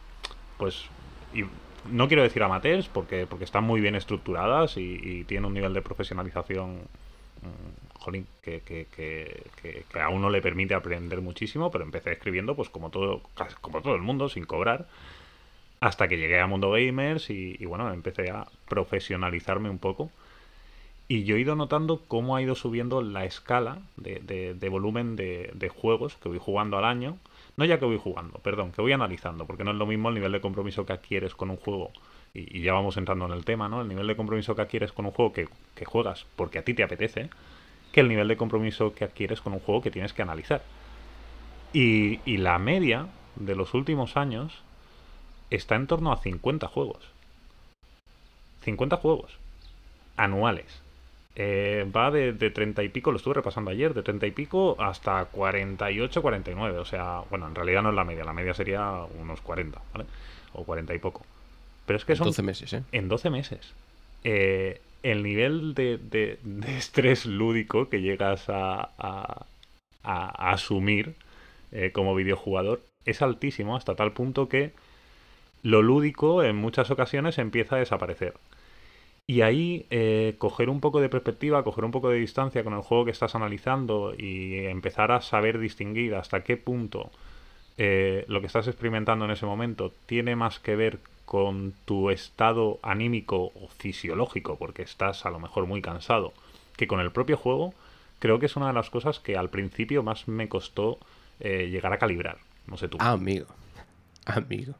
[0.57, 0.85] pues...
[1.91, 5.75] No quiero decir amateurs, porque, porque están muy bien estructuradas y, y tienen un nivel
[5.75, 12.11] de profesionalización mm, que, que, que, que, a uno le permite aprender muchísimo, pero empecé
[12.11, 13.21] escribiendo pues como todo,
[13.61, 14.87] como todo el mundo, sin cobrar,
[15.79, 20.11] hasta que llegué a Mundo Gamers y, bueno, empecé a profesionalizarme un poco.
[21.09, 25.51] Y yo he ido notando cómo ha ido subiendo la escala de, de, volumen de,
[25.53, 27.17] de, juegos que voy jugando al año.
[27.57, 30.15] No ya que voy jugando, perdón, que voy analizando, porque no es lo mismo el
[30.15, 31.91] nivel de compromiso que adquieres con un juego.
[32.33, 33.81] Y, ya vamos entrando en el tema, ¿no?
[33.81, 36.83] El nivel de compromiso que adquieres con un juego que juegas porque a ti te
[36.83, 37.29] apetece
[37.93, 40.63] que el nivel de compromiso que adquieres con un juego que tienes que analizar.
[41.71, 44.61] Y, la media de los últimos años
[45.49, 46.99] está en torno a 50 juegos.
[48.63, 49.37] 50 juegos
[50.17, 50.81] anuales.
[51.35, 54.75] Eh, va de, de 30 y pico, lo estuve repasando ayer, de 30 y pico
[54.79, 56.79] hasta 48, 49.
[56.79, 60.05] O sea, bueno, en realidad no es la media, la media sería unos 40, ¿vale?
[60.53, 61.23] O 40 y poco.
[61.85, 62.27] Pero es que son...
[62.27, 62.83] 12 meses, ¿eh?
[62.91, 63.73] En 12 meses.
[64.23, 66.39] Eh, el nivel de, de,
[66.77, 69.45] estrés lúdico que llegas a, a,
[70.03, 71.15] a asumir
[71.71, 74.71] eh, como videojugador es altísimo hasta tal punto que
[75.63, 78.33] lo lúdico en muchas ocasiones empieza a desaparecer.
[79.25, 82.81] Y ahí eh, coger un poco de perspectiva, coger un poco de distancia con el
[82.81, 87.09] juego que estás analizando y empezar a saber distinguir hasta qué punto
[87.77, 92.79] eh, lo que estás experimentando en ese momento tiene más que ver con tu estado
[92.83, 96.33] anímico o fisiológico, porque estás a lo mejor muy cansado,
[96.77, 97.73] que con el propio juego,
[98.19, 100.99] creo que es una de las cosas que al principio más me costó
[101.39, 102.37] eh, llegar a calibrar.
[102.67, 102.97] No sé tú.
[102.99, 103.47] Ah, amigo.
[104.25, 104.73] Amigo.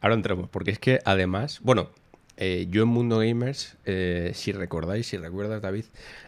[0.00, 1.88] Ahora entramos, porque es que además, bueno,
[2.36, 5.84] eh, yo en Mundo Gamers, eh, si recordáis, si recuerdas, David,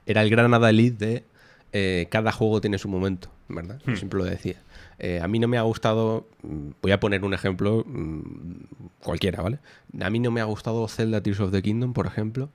[0.07, 1.25] era el gran adalid de
[1.73, 3.81] eh, cada juego tiene su momento, ¿verdad?
[3.85, 3.97] Yo Hmm.
[3.97, 4.63] siempre lo decía.
[4.99, 9.43] Eh, a mí no me ha gustado, mm, voy a poner un ejemplo mm, cualquiera,
[9.43, 9.59] ¿vale?
[10.01, 12.51] A mí no me ha gustado Zelda Tears of the Kingdom, por ejemplo,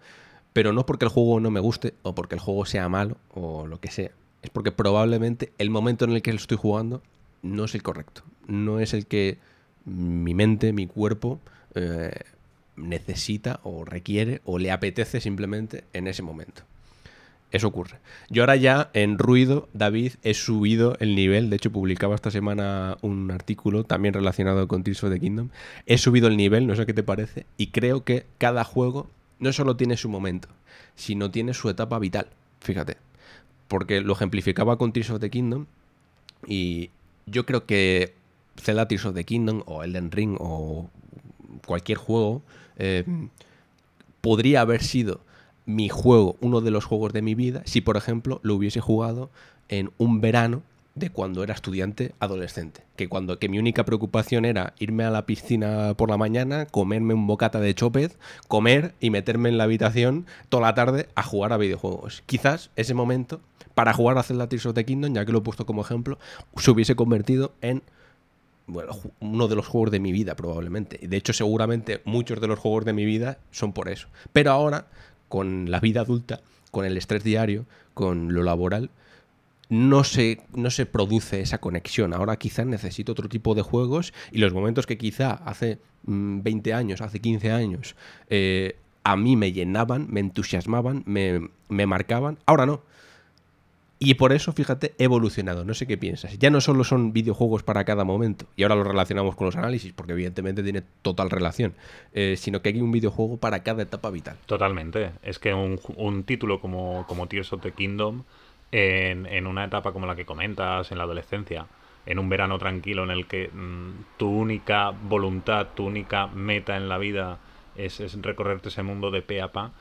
[0.54, 3.67] pero no porque el juego no me guste o porque el juego sea malo o
[3.67, 4.12] lo que sea.
[4.41, 7.02] Es porque probablemente el momento en el que lo estoy jugando
[7.41, 8.23] no es el correcto.
[8.47, 9.38] No es el que
[9.86, 11.39] mi mente, mi cuerpo
[11.75, 12.12] eh,
[12.75, 16.63] necesita o requiere o le apetece simplemente en ese momento.
[17.52, 17.98] Eso ocurre.
[18.30, 21.50] Yo ahora ya en ruido, David, he subido el nivel.
[21.50, 25.50] De hecho, publicaba esta semana un artículo también relacionado con Tears of the Kingdom.
[25.88, 29.10] He subido el nivel, no sé qué te parece, y creo que cada juego
[29.40, 30.48] no solo tiene su momento,
[30.96, 32.28] sino tiene su etapa vital.
[32.62, 32.98] Fíjate.
[33.68, 35.66] Porque lo ejemplificaba con Tears of the Kingdom
[36.46, 36.92] y
[37.26, 38.14] yo creo que
[38.58, 40.90] Zelda Tears of the Kingdom o Elden Ring o
[41.66, 42.42] cualquier juego
[42.78, 43.06] eh,
[44.22, 45.22] podría haber sido
[45.70, 49.30] mi juego, uno de los juegos de mi vida, si por ejemplo lo hubiese jugado
[49.68, 50.64] en un verano
[50.96, 52.82] de cuando era estudiante adolescente.
[52.96, 57.14] Que cuando que mi única preocupación era irme a la piscina por la mañana, comerme
[57.14, 61.54] un bocata de chopez, comer y meterme en la habitación toda la tarde a jugar
[61.54, 62.24] a videojuegos.
[62.26, 63.40] Quizás ese momento,
[63.76, 66.18] para jugar a Zelda Tears of the Kingdom, ya que lo he puesto como ejemplo,
[66.58, 67.84] se hubiese convertido en
[68.70, 71.00] bueno, uno de los juegos de mi vida, probablemente.
[71.08, 74.08] De hecho, seguramente muchos de los juegos de mi vida son por eso.
[74.32, 74.88] Pero ahora,
[75.30, 78.89] con la vida adulta, con el estrés diario, con lo laboral,
[79.70, 82.13] no se, no se produce esa conexión.
[82.13, 86.74] Ahora quizás necesito otro tipo de juegos y los momentos que quizá hace mm, 20
[86.74, 87.96] años, hace 15 años,
[88.30, 92.82] eh, a mí me llenaban, me entusiasmaban, me, me marcaban, ahora no.
[94.02, 95.66] Y por eso, fíjate, evolucionado.
[95.66, 96.40] No sé qué piensas.
[96.40, 99.92] Ya no solo son videojuegos para cada momento, y ahora lo relacionamos con los análisis,
[99.92, 101.74] porque evidentemente tiene total relación,
[102.14, 104.38] eh, sino que hay un videojuego para cada etapa vital.
[104.46, 105.12] Totalmente.
[105.22, 108.24] Es que un, un título como, como Tears of the Kingdom,
[108.72, 111.68] en, en una etapa como la que comentas, en la adolescencia,
[112.06, 116.88] en un verano tranquilo en el que mm, tu única voluntad, tu única meta en
[116.88, 117.40] la vida
[117.76, 119.74] es, es recorrerte ese mundo de pe a pa,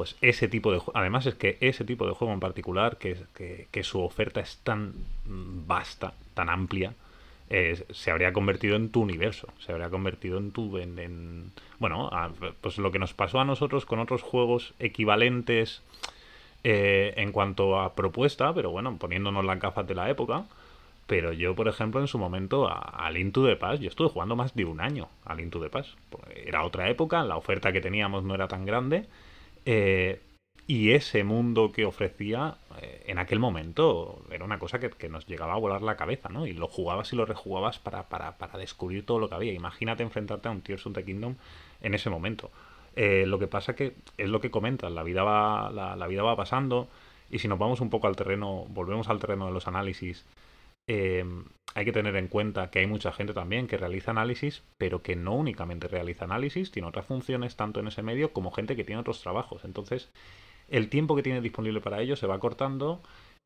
[0.00, 3.68] pues ese tipo de además es que ese tipo de juego en particular, que, que,
[3.70, 4.94] que su oferta es tan
[5.26, 6.94] vasta, tan amplia,
[7.90, 10.78] se habría convertido en tu universo, se habría convertido en tu...
[10.78, 12.30] En, en- bueno, a-
[12.62, 15.82] pues lo que nos pasó a nosotros con otros juegos equivalentes
[16.64, 20.44] eh, en cuanto a propuesta, pero bueno, poniéndonos las gafas de la época.
[21.06, 24.08] Pero yo, por ejemplo, en su momento a, a Link to the Past, yo estuve
[24.10, 25.70] jugando más de un año a Link to the.
[26.10, 29.06] Porque Era otra época, la oferta que teníamos no era tan grande.
[29.64, 30.20] Eh,
[30.66, 35.54] y ese mundo que ofrecía eh, en aquel momento era una cosa que, nos llegaba
[35.54, 36.46] a volar la cabeza, ¿no?
[36.46, 39.52] Y lo jugabas y lo rejugabas para, para, para descubrir todo lo que había.
[39.52, 41.34] Imagínate enfrentarte a un Tears of the Kingdom
[41.80, 42.50] en ese momento.
[42.96, 46.36] Eh, lo que pasa que es lo que comentas, la vida va, la vida va
[46.36, 46.88] pasando
[47.30, 50.26] y si nos vamos un poco al terreno, volvemos al terreno de los análisis,
[50.86, 51.24] eh,
[51.74, 55.16] hay que tener en cuenta que hay mucha gente también que realiza análisis, pero que
[55.16, 59.00] no únicamente realiza análisis, tiene otras funciones tanto en ese medio como gente que tiene
[59.00, 59.64] otros trabajos.
[59.64, 60.10] Entonces,
[60.68, 63.00] el tiempo que tiene disponible para ello se va cortando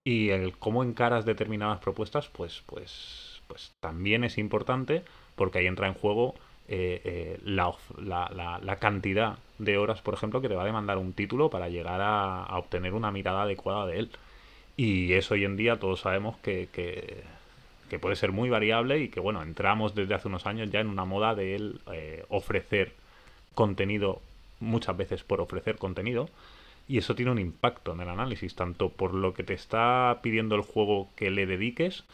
[0.05, 5.03] y el cómo encaras determinadas propuestas, pues, pues, pues también es importante
[5.35, 6.35] porque ahí entra en juego
[6.69, 10.67] eh, eh, la, la- la- la cantidad de horas, por ejemplo, que te va a
[10.67, 14.11] demandar un título para llegar a, a obtener una mirada adecuada de él.
[14.77, 17.23] Y eso hoy en día todos sabemos que, que,
[18.01, 21.05] puede ser muy variable y que, bueno, entramos desde hace unos años ya en una
[21.05, 22.93] moda de él eh, ofrecer
[23.55, 24.21] contenido
[24.61, 26.29] muchas veces por ofrecer contenido
[26.89, 30.57] y eso tiene un impacto en el análisis, tanto por lo que te está pidiendo
[30.57, 32.05] el juego que le dediques,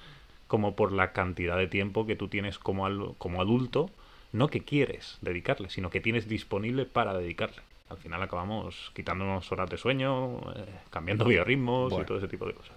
[0.49, 3.91] como por la cantidad de tiempo que tú tienes como, al- como adulto,
[4.33, 7.63] no que quieres dedicarle, sino que tienes disponible para dedicarle.
[7.91, 12.55] Al final acabamos quitándonos horas de sueño, eh, cambiando biorritmos y todo ese tipo de
[12.55, 12.77] cosas.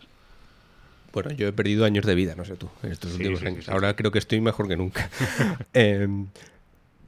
[1.14, 3.70] Bueno, yo he perdido años de vida, no sé tú, en estos últimos años.
[3.70, 5.10] Ahora creo que estoy mejor que nunca.
[5.74, 6.28] Em,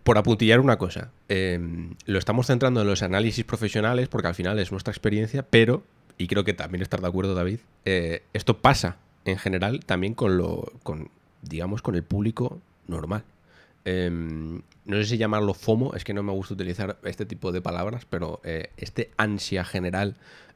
[0.03, 4.59] por apuntillar una cosa, em, lo estamos centrando en los análisis profesionales porque al final
[4.59, 5.83] es nuestra experiencia, pero,
[6.19, 10.37] y creo que también estar de acuerdo David, eh, esto pasa en general también con
[10.37, 11.09] lo, con,
[11.41, 13.23] digamos, con el público normal.
[13.83, 17.61] Em, no sé si llamarlo FOMO, es que no me gusta utilizar este tipo de
[17.61, 20.15] palabras, pero eh, este ansia general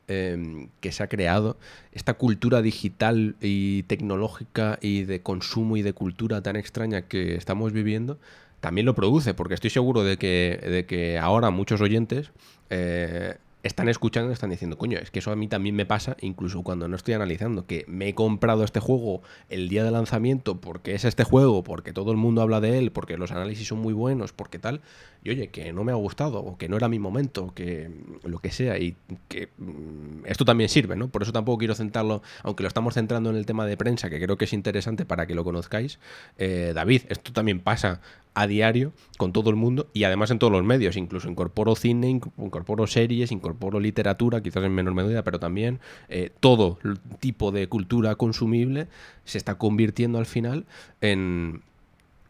[0.10, 1.56] Em, que se ha creado,
[1.92, 7.74] esta cultura digital y tecnológica y de consumo y de cultura tan extraña que estamos
[7.74, 8.18] viviendo,
[8.60, 12.32] también lo produce, porque estoy seguro de que, de que ahora muchos oyentes
[12.72, 16.16] eh, están escuchando y están diciendo, coño, es que eso a mí también me pasa,
[16.22, 20.62] incluso cuando no estoy analizando, que me he comprado este juego el día de lanzamiento
[20.62, 23.80] porque es este juego, porque todo el mundo habla de él, porque los análisis son
[23.80, 24.82] muy buenos, porque tal,
[25.24, 27.92] y oye, que no me ha gustado, o que no era mi momento, que
[28.24, 28.96] lo que sea, y
[29.28, 31.10] que mm, esto también sirve, ¿no?
[31.10, 34.22] Por eso tampoco quiero centrarlo, aunque lo estamos centrando en el tema de prensa, que
[34.22, 36.00] creo que es interesante para que lo conozcáis.
[36.38, 38.00] Eh, David, esto también pasa
[38.36, 42.10] a diario con todo el mundo y además en todos los medios, incluso incorporo cine,
[42.10, 43.49] incorporo series, incorporo
[43.80, 46.80] literatura, quizás en menor medida, pero también eh, todo
[47.20, 48.88] tipo de cultura consumible
[49.26, 50.66] se está convirtiendo al final
[51.02, 51.62] en,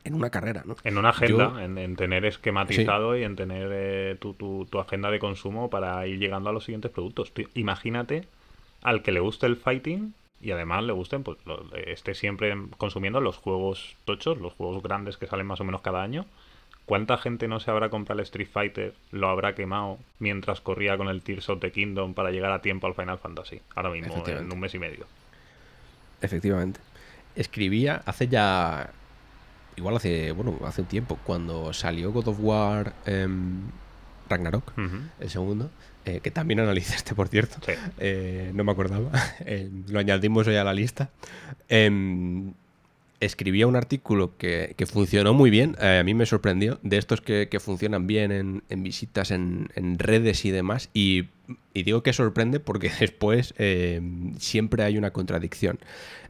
[0.03, 0.75] en una carrera, ¿no?
[0.84, 5.19] En una agenda, en, tener esquematizado y en tener eh, tu, tu, tu, agenda de
[5.19, 7.32] consumo para ir llegando a los siguientes productos.
[7.53, 8.27] imagínate
[8.82, 11.38] al que le guste el fighting y además le gusten, pues
[11.86, 16.01] esté siempre consumiendo los juegos tochos, los juegos grandes que salen más o menos cada
[16.01, 16.25] año.
[16.89, 21.08] ¿Cuánta gente no se habrá comprado el Street Fighter, lo habrá quemado mientras corría con
[21.08, 23.62] el Tears of the Kingdom para llegar a tiempo al Final Fantasy?
[23.75, 25.06] Ahora mismo, en un mes y medio.
[26.19, 26.80] Efectivamente.
[27.36, 28.89] Escribía hace ya.
[29.75, 30.32] Igual hace.
[30.32, 33.69] Bueno, hace un tiempo, cuando salió God of War em,
[34.28, 34.73] Ragnarok,
[35.19, 35.69] el segundo.
[36.06, 37.58] Eh, que también analizaste, por cierto.
[37.99, 39.12] Eh, no me acordaba.
[39.45, 41.12] Eh, lo añadimos hoy a la lista.
[43.19, 45.75] Escribía un artículo que, funcionó muy bien.
[45.82, 46.79] a mí me sorprendió.
[46.84, 50.89] De estos que, funcionan bien en, visitas en, redes y demás.
[50.93, 51.25] Y,
[51.73, 55.79] digo que sorprende porque después em, siempre hay una contradicción.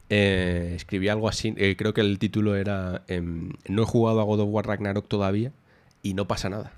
[0.10, 1.54] escribí algo así.
[1.78, 5.52] creo que el título era em, No he jugado a God of War Ragnarok todavía
[6.02, 6.74] y no pasa nada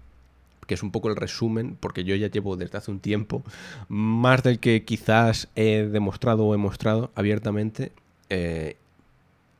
[0.72, 3.44] que es un poco el resumen, porque yo ya llevo desde hace un tiempo,
[3.90, 7.92] más del que quizás he demostrado o he mostrado abiertamente,
[8.30, 8.78] eh,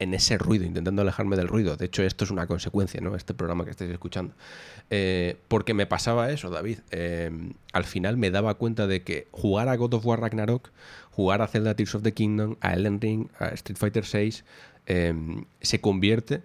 [0.02, 1.78] en ese ruido, intentando alejarme del ruido.
[1.78, 3.16] De hecho, esto es una consecuencia, ¿no?
[3.16, 4.34] Este programa que estáis escuchando.
[4.90, 6.80] Eh, porque me pasaba eso, David.
[6.90, 7.30] Eh,
[7.72, 10.72] al final me daba cuenta de que jugar a God of War Ragnarok,
[11.12, 14.44] jugar a Zelda Tears of the Kingdom, a Elden Ring, a Street Fighter VI,
[15.62, 16.42] se convierte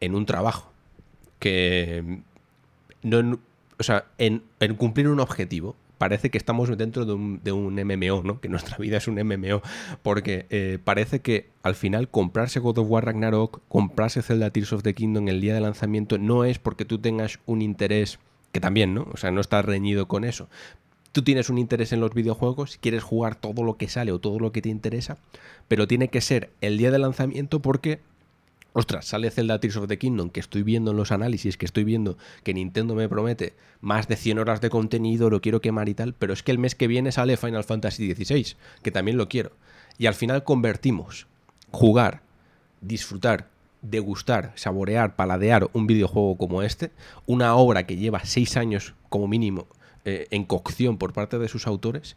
[0.00, 0.70] en un trabajo.
[1.40, 2.20] Que
[3.02, 3.38] no,
[3.78, 4.42] o sea, en,
[4.76, 5.76] cumplir un objetivo.
[5.98, 7.12] Parece que estamos dentro de
[7.52, 8.40] un, MMO, ¿no?
[8.40, 9.62] Que nuestra vida es un MMO.
[10.02, 14.82] Porque eh, parece que al final comprarse God of War Ragnarok, comprarse Zelda Tears of
[14.82, 18.18] the Kingdom el día de lanzamiento, no es porque tú tengas un interés,
[18.52, 19.06] que también, ¿no?
[19.12, 20.48] O sea, no estás reñido con eso.
[21.12, 24.38] Tú tienes un interés en los videojuegos, quieres jugar todo lo que sale o todo
[24.38, 25.16] lo que te interesa,
[25.66, 28.00] pero tiene que ser el día de lanzamiento porque
[28.72, 31.84] ostras, sale Zelda Tears of the Kingdom, que estoy viendo en los análisis, que estoy
[31.84, 35.94] viendo que Nintendo me promete más de 100 horas de contenido, lo quiero quemar y
[35.94, 39.28] tal, pero es que el mes que viene sale Final Fantasy XVI, que también lo
[39.28, 39.52] quiero.
[39.98, 41.26] Y al final convertimos
[41.70, 42.22] jugar,
[42.80, 43.48] disfrutar,
[43.82, 46.90] degustar, saborear, paladear un videojuego como este,
[47.26, 49.66] una obra que lleva 6 años como mínimo
[50.04, 52.16] eh, en cocción por parte de sus autores,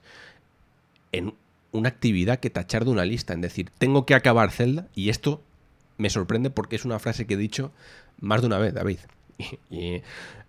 [1.12, 1.34] en
[1.72, 5.42] una actividad que tachar de una lista, en decir, tengo que acabar Zelda y esto
[6.00, 7.72] me sorprende porque es una frase que he dicho
[8.20, 9.00] más de una vez, David.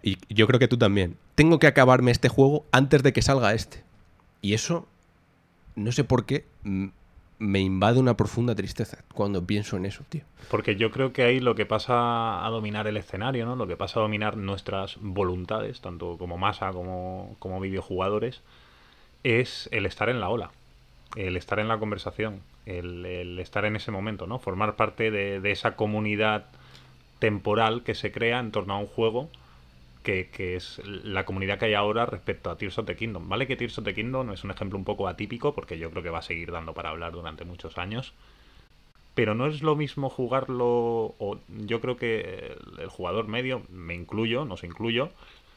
[0.03, 1.19] Y, yo creo que tú también.
[1.35, 3.85] Tengo que acabarme este juego antes de que salga este.
[4.41, 4.89] Y eso,
[5.77, 10.23] no sé por qué, me invade una profunda tristeza cuando pienso en eso, tío.
[10.51, 13.57] Porque yo creo que ahí lo que pasa a dominar el escenario, ¿no?
[13.57, 18.41] Lo que pasa a dominar nuestras voluntades, tanto como masa como, como videojugadores,
[19.23, 20.51] es el estar en la ola
[21.17, 22.41] el estar en la conversación,
[22.79, 24.39] el, estar en ese momento, ¿no?
[24.39, 26.47] Formar parte de, esa comunidad
[27.19, 29.29] temporal que se crea en torno a un juego
[30.03, 33.29] que, es la comunidad que hay ahora respecto a Tears of the Kingdom.
[33.29, 36.03] Vale que Tears of the Kingdom es un ejemplo un poco atípico porque yo creo
[36.03, 38.15] que va a seguir dando para hablar durante muchos años.
[39.15, 44.45] Pero no es lo mismo jugarlo, o yo creo que el jugador medio, me incluyo,
[44.45, 45.11] nos incluyo,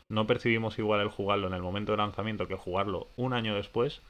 [0.09, 4.01] no percibimos igual el jugarlo en el momento de lanzamiento que jugarlo un año después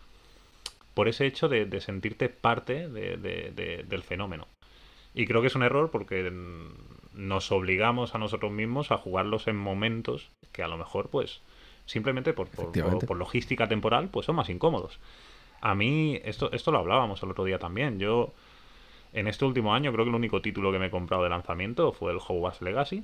[0.94, 4.48] por ese hecho de, sentirte parte del fenómeno.
[5.14, 6.32] Y creo que es un error porque
[7.14, 11.42] nos obligamos a nosotros mismos a jugarlos en momentos que a lo mejor pues
[11.86, 15.00] Simplemente por, por, logística temporal, pues son más incómodos.
[15.60, 18.00] A mí, esto, esto lo hablábamos el otro día también.
[18.00, 18.34] Yo,
[19.12, 21.92] en este último año, creo que el único título que me he comprado de lanzamiento
[21.92, 23.04] fue el Hogwarts Legacy.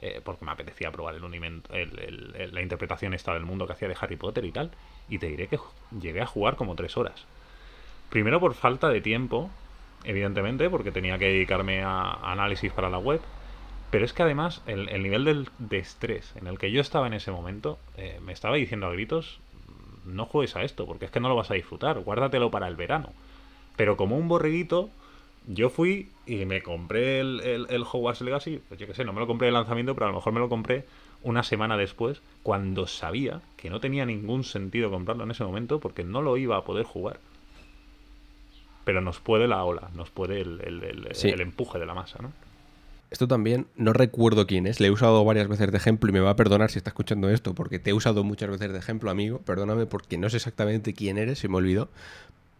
[0.00, 4.16] Eh, porque me apetecía probar el, la interpretación esta del mundo que hacía de Harry
[4.16, 4.70] Potter y tal.
[5.08, 5.58] Y te diré que
[5.98, 7.24] llegué a jugar como tres horas.
[8.10, 9.50] Primero por falta de tiempo,
[10.04, 13.20] evidentemente, porque tenía que dedicarme a análisis para la web.
[13.90, 17.30] Pero es que además el, nivel de estrés en el que yo estaba en ese
[17.30, 19.38] momento eh, me estaba diciendo a gritos,
[20.04, 22.74] no juegues a esto, porque es que no lo vas a disfrutar, guárdatelo para el
[22.74, 23.12] verano.
[23.76, 24.90] Pero como un borreguito,
[25.46, 29.20] yo fui y me compré el, el, Hogwarts Legacy, pues yo qué sé, no me
[29.20, 30.84] lo compré de lanzamiento, pero a lo mejor me lo compré
[31.22, 36.04] una semana después, cuando sabía que no tenía ningún sentido comprarlo en ese momento, porque
[36.04, 37.18] no lo iba a poder jugar.
[38.84, 42.32] Pero nos puede la ola, nos puede el, el, empuje de la masa, ¿no?
[43.10, 46.20] Esto también, no recuerdo quién es, le he usado varias veces de ejemplo y me
[46.20, 49.10] va a perdonar si está escuchando esto, porque te he usado muchas veces de ejemplo,
[49.10, 51.88] amigo, perdóname porque no sé exactamente quién eres, se me olvidó,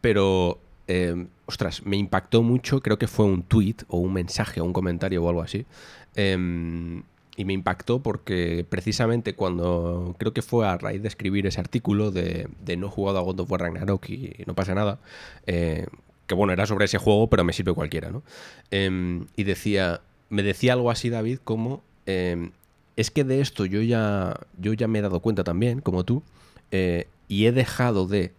[0.00, 0.58] pero,
[0.88, 4.72] eh, ostras, me impactó mucho, creo que fue un tweet o un mensaje o un
[4.72, 5.66] comentario o algo así,
[6.14, 7.02] em,
[7.36, 12.10] y me impactó porque precisamente cuando creo que fue a raíz de escribir ese artículo
[12.10, 15.00] de, de no jugado a God of War Ragnarok y no pasa nada,
[15.46, 15.86] eh,
[16.26, 18.22] que bueno, era sobre ese juego, pero me sirve cualquiera, ¿no?
[18.70, 22.52] Em, y decía, me decía algo así David como, em,
[22.96, 26.22] es que de esto yo ya, yo ya me he dado cuenta también, como tú,
[26.70, 28.32] eh, y he dejado de,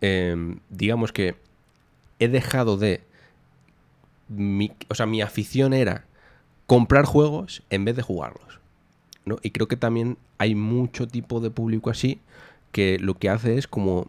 [0.00, 1.36] em, digamos que
[2.20, 3.02] he dejado de,
[4.88, 6.04] o sea, mi afición era
[6.66, 8.60] comprar juegos en vez de jugarlos.
[9.24, 9.38] ¿no?
[9.42, 12.20] Y creo que también hay mucho tipo de público así
[12.72, 14.08] que lo que hace es como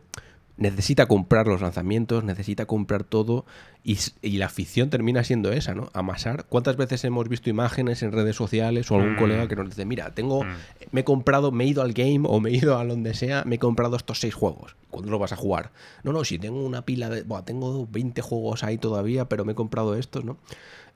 [0.61, 3.45] necesita comprar los lanzamientos, necesita comprar todo
[3.83, 3.97] y,
[4.37, 5.89] la afición termina siendo esa, ¿no?
[5.93, 6.45] Amasar.
[6.45, 9.17] ¿Cuántas veces hemos visto imágenes en redes sociales o algún mm.
[9.17, 10.47] colega que nos dice, mira, tengo, mm.
[10.91, 13.43] me he comprado, me he ido al game o me he ido a donde sea,
[13.43, 14.75] me he comprado estos seis juegos.
[14.91, 15.71] ¿Cuándo lo vas a jugar?
[16.03, 19.53] No, no, si tengo una pila de, bueno, tengo 20 juegos ahí todavía, pero me
[19.53, 20.37] he comprado estos, ¿no?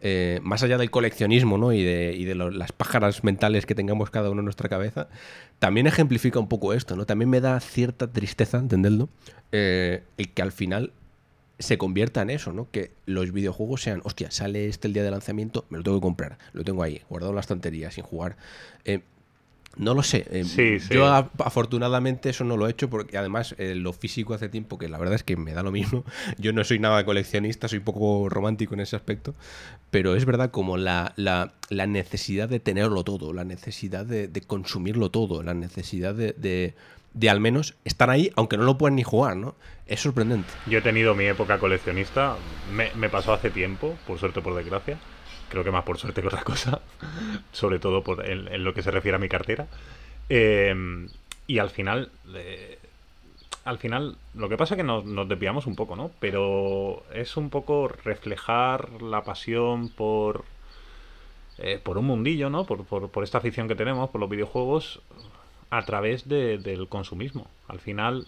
[0.01, 1.71] Eh, más allá del coleccionismo ¿no?
[1.73, 5.07] y de, las pájaras mentales que tengamos cada uno en nuestra cabeza,
[5.59, 7.05] también ejemplifica un poco esto, ¿no?
[7.05, 9.09] También me da cierta tristeza, entenderlo,
[9.51, 10.91] eh, el que al final
[11.59, 12.69] se convierta en eso, ¿no?
[12.71, 16.03] Que los videojuegos sean, hostia, sale este el día de lanzamiento, me lo tengo que
[16.03, 18.35] comprar, lo tengo ahí, guardado en la estantería, sin jugar.
[18.83, 19.01] Eh,
[19.77, 20.25] no lo sé.
[20.29, 24.77] Eh, yo afortunadamente eso no lo he hecho porque además eh, lo físico hace tiempo
[24.77, 26.03] que la verdad es que me da lo mismo.
[26.37, 29.33] Yo no soy nada coleccionista, soy poco romántico en ese aspecto.
[29.91, 31.51] Pero es verdad como la, la,
[31.87, 36.73] necesidad de tenerlo todo, la necesidad de, consumirlo todo, la necesidad de,
[37.13, 39.55] de, al menos estar ahí aunque no lo puedan ni jugar, ¿no?
[39.87, 40.49] Es sorprendente.
[40.67, 42.35] Yo he tenido mi época coleccionista,
[42.73, 44.97] me, me pasó hace tiempo, por suerte por desgracia
[45.55, 46.81] creo que más por suerte que otra cosa,
[47.53, 49.67] sobre todo por, en, lo que se refiere a mi cartera.
[50.27, 51.07] Em,
[51.47, 52.77] y al final, eh,
[53.63, 56.11] al final, lo que pasa es que nos, nos, desviamos un poco, ¿no?
[56.19, 60.43] Pero es un poco reflejar la pasión por,
[61.57, 62.65] eh, por un mundillo, ¿no?
[62.65, 64.99] Por, por, por, esta afición que tenemos, por los videojuegos,
[65.69, 67.47] a través del consumismo.
[67.69, 68.27] Al final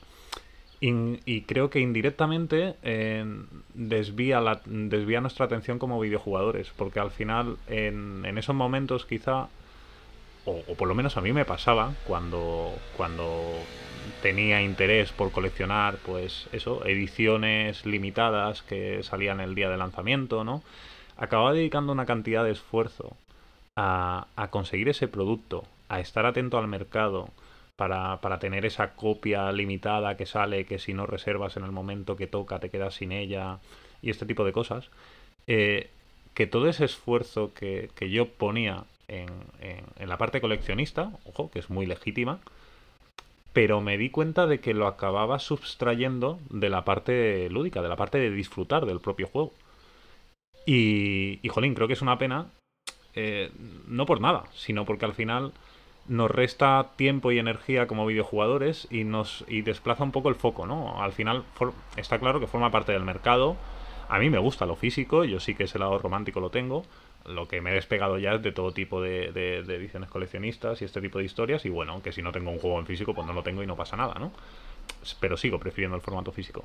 [0.79, 3.25] y creo que indirectamente eh,
[3.73, 9.47] desvía, la, desvía nuestra atención como videojugadores, porque al final en, en esos momentos quizá,
[10.45, 13.43] o, por lo menos a mí me pasaba, cuando, cuando
[14.21, 20.61] tenía interés por coleccionar, pues eso, ediciones limitadas que salían el día de lanzamiento, ¿no?
[21.17, 23.17] Acababa dedicando una cantidad de esfuerzo
[23.75, 27.29] a, a conseguir ese producto, a estar atento al mercado,
[27.77, 32.17] para, para, tener esa copia limitada que sale, que si no reservas en el momento
[32.17, 33.59] que toca te quedas sin ella
[34.01, 34.89] y este tipo de cosas,
[35.47, 35.89] eh,
[36.33, 41.59] que todo ese esfuerzo que, que yo ponía en, en, la parte coleccionista, ojo, que
[41.59, 42.39] es muy legítima,
[43.53, 47.95] pero me di cuenta de que lo acababa sustrayendo de la parte lúdica, de la
[47.95, 49.53] parte de disfrutar del propio juego.
[50.65, 52.47] Y, y jolín, creo que es una pena,
[53.15, 53.51] eh,
[53.87, 55.53] no por nada, sino porque al final
[56.07, 60.65] nos resta tiempo y energía como videojugadores y nos y desplaza un poco el foco,
[60.65, 61.01] ¿no?
[61.01, 61.43] Al final
[61.95, 63.57] está claro que forma parte del mercado.
[64.09, 66.85] A mí me gusta lo físico, yo sí que ese lado romántico lo tengo.
[67.25, 70.81] Lo que me he despegado ya es de todo tipo de, de, de ediciones coleccionistas
[70.81, 71.65] y este tipo de historias.
[71.65, 73.67] Y bueno, que si no tengo un juego en físico, pues no lo tengo y
[73.67, 74.31] no pasa nada, ¿no?
[75.19, 76.63] Pero sigo prefiriendo el formato físico.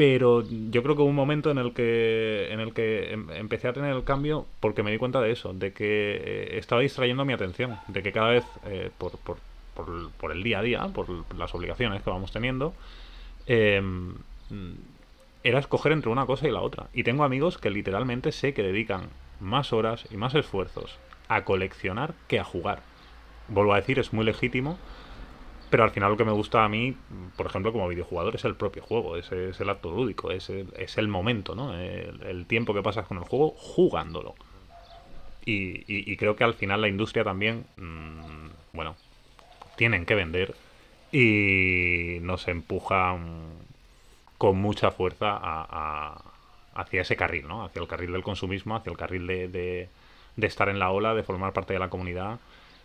[0.00, 3.68] Pero yo creo que hubo un momento en el que, en el que em, empecé
[3.68, 7.26] a tener el cambio porque me di cuenta de eso, de que eh, estaba distrayendo
[7.26, 9.36] mi atención, de que cada vez, eh, por, por,
[10.18, 12.72] por, el día a día, por las obligaciones que vamos teniendo,
[13.46, 14.14] em,
[15.44, 16.86] era escoger entre una cosa y la otra.
[16.94, 20.98] Y tengo amigos que literalmente sé que dedican más horas y más esfuerzos
[21.28, 22.80] a coleccionar que a jugar.
[23.48, 24.78] Vuelvo a decir, es muy legítimo,
[25.70, 26.96] Pero al final lo que me gusta a mí,
[27.36, 30.98] por ejemplo, como videojugador, es el propio juego, es, es el acto lúdico, es es
[30.98, 31.78] el momento, ¿no?
[31.78, 34.34] El, tiempo que pasas con el juego jugándolo.
[35.46, 38.96] Y, creo que al final la industria también, mm, bueno,
[39.76, 40.54] tienen que vender
[41.12, 43.44] y nos empujan
[44.38, 46.22] con mucha fuerza a,
[46.74, 47.64] hacia ese carril, ¿no?
[47.64, 51.22] Hacia el carril del consumismo, hacia el carril de, de estar en la ola, de
[51.22, 52.40] formar parte de la comunidad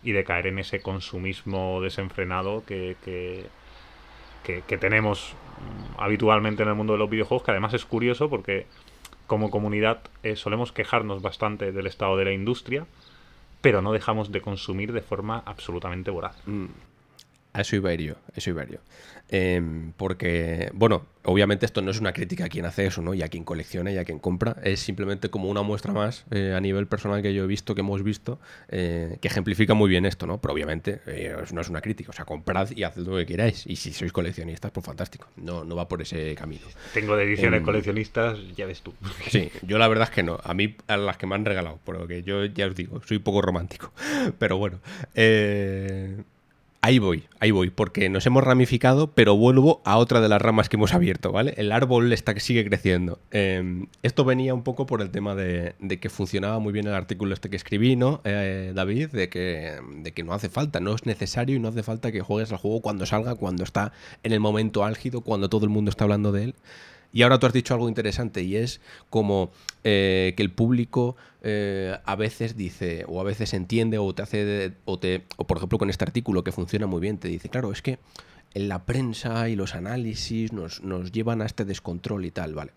[0.06, 5.34] y de caer en ese consumismo desenfrenado que, que, tenemos
[5.98, 8.66] habitualmente en el mundo de los videojuegos, que además es curioso porque
[9.26, 12.86] como comunidad eh, solemos quejarnos bastante del estado de la industria,
[13.60, 16.40] pero no dejamos de consumir de forma absolutamente voraz.
[16.46, 16.66] Mm.
[17.56, 18.78] A eso iba a ir yo, eso iba a ir yo.
[19.30, 23.14] Em, porque, bueno, obviamente esto no es una crítica a quien hace eso, ¿no?
[23.14, 24.58] Y a quien colecciona y a quien compra.
[24.62, 27.80] Es simplemente como una muestra más eh, a nivel personal que yo he visto, que
[27.80, 28.38] hemos visto,
[28.68, 30.38] eh, que ejemplifica muy bien esto, ¿no?
[30.38, 32.10] Pero obviamente eh, no es una crítica.
[32.10, 33.66] O sea, comprad y haced lo que queráis.
[33.66, 35.28] Y si sois coleccionistas, pues fantástico.
[35.36, 36.66] No, no va por ese camino.
[36.92, 38.92] Tengo de ediciones em, coleccionistas, ya ves tú.
[39.30, 40.38] Sí, yo la verdad es que no.
[40.44, 43.40] A mí, a las que me han regalado, porque yo ya os digo, soy poco
[43.40, 43.94] romántico.
[44.38, 44.78] Pero bueno.
[45.14, 46.18] Eh
[46.86, 50.68] Ahí voy, ahí voy, porque nos hemos ramificado, pero vuelvo a otra de las ramas
[50.68, 51.52] que hemos abierto, ¿vale?
[51.56, 53.18] El árbol está que sigue creciendo.
[53.32, 57.34] Em, esto venía un poco por el tema de, que funcionaba muy bien el artículo
[57.34, 59.08] este que escribí, ¿no, eh, David?
[59.08, 62.20] De que, de que no hace falta, no es necesario y no hace falta que
[62.20, 63.90] juegues al juego cuando salga, cuando está
[64.22, 66.54] en el momento álgido, cuando todo el mundo está hablando de él.
[67.16, 69.50] Y ahora tú has dicho algo interesante y es como
[69.84, 74.74] eh, que el público eh, a veces dice, o a veces entiende, o te hace,
[74.84, 77.72] o, te, o por ejemplo con este artículo que funciona muy bien, te dice, claro,
[77.72, 77.98] es que
[78.52, 82.72] en la prensa y los análisis nos, llevan a este descontrol y tal, ¿vale?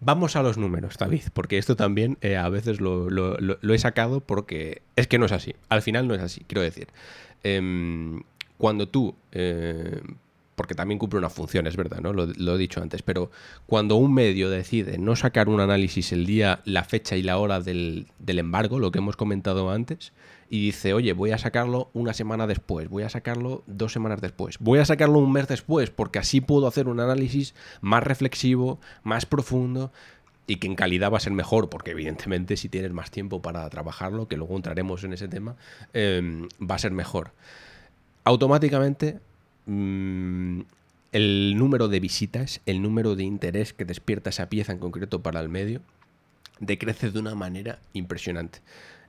[0.00, 3.10] Vamos a los números, David, porque esto también eh, a veces lo,
[3.74, 5.54] he sacado porque es que no es así.
[5.68, 6.88] Al final no es así, quiero decir.
[7.42, 8.22] Em,
[8.56, 9.14] cuando tú
[10.56, 12.12] porque también cumple una función, es verdad, ¿no?
[12.12, 13.30] Lo, he dicho antes, pero
[13.66, 17.60] cuando un medio decide no sacar un análisis el día, la fecha y la hora
[17.60, 20.12] del, embargo, lo que hemos comentado antes,
[20.48, 24.58] y dice, oye, voy a sacarlo una semana después, voy a sacarlo dos semanas después,
[24.58, 29.26] voy a sacarlo un mes después, porque así puedo hacer un análisis más reflexivo, más
[29.26, 29.92] profundo,
[30.46, 33.68] y que en calidad va a ser mejor, porque evidentemente si tienes más tiempo para
[33.68, 35.56] trabajarlo, que luego entraremos en ese tema,
[35.92, 37.32] em, va a ser mejor.
[38.24, 39.18] Automáticamente
[39.66, 40.62] Mm,
[41.12, 45.40] el número de visitas, el número de interés que despierta esa pieza en concreto para
[45.40, 45.80] el medio,
[46.60, 48.60] decrece de una manera impresionante.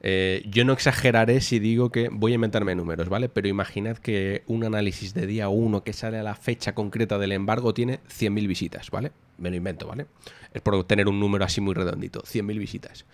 [0.01, 3.29] Eh, yo no exageraré si digo que voy a inventarme números, ¿vale?
[3.29, 7.31] Pero imaginad que un análisis de día 1 que sale a la fecha concreta del
[7.31, 9.11] embargo tiene 100.000 visitas, ¿vale?
[9.37, 10.05] Me lo invento, ¿vale?
[10.53, 13.05] Es por tener un número así muy redondito, 100.000 visitas.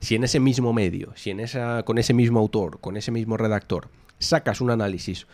[0.00, 3.38] Si en ese mismo medio, si en esa, con ese mismo autor, con ese mismo
[3.38, 3.88] redactor,
[4.18, 5.26] sacas un análisis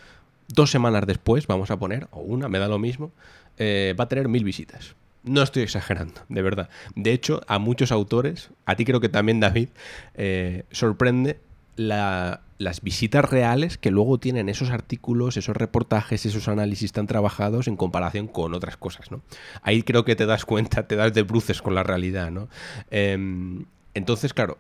[0.53, 3.13] dos semanas después, vamos a poner, o una, me da lo mismo,
[3.59, 4.95] eh, va a tener mil visitas.
[5.25, 6.69] No estoy exagerando, de verdad.
[6.97, 9.69] De hecho, a muchos autores, a ti creo que también David,
[10.15, 11.41] eh, sorprende
[11.77, 17.77] las visitas reales que luego tienen esos artículos, esos reportajes, esos análisis tan trabajados en
[17.77, 19.23] comparación con otras cosas, ¿no?
[19.63, 22.49] Ahí creo que te das cuenta, te das de bruces con la realidad, ¿no?
[22.91, 24.59] Em, entonces, claro,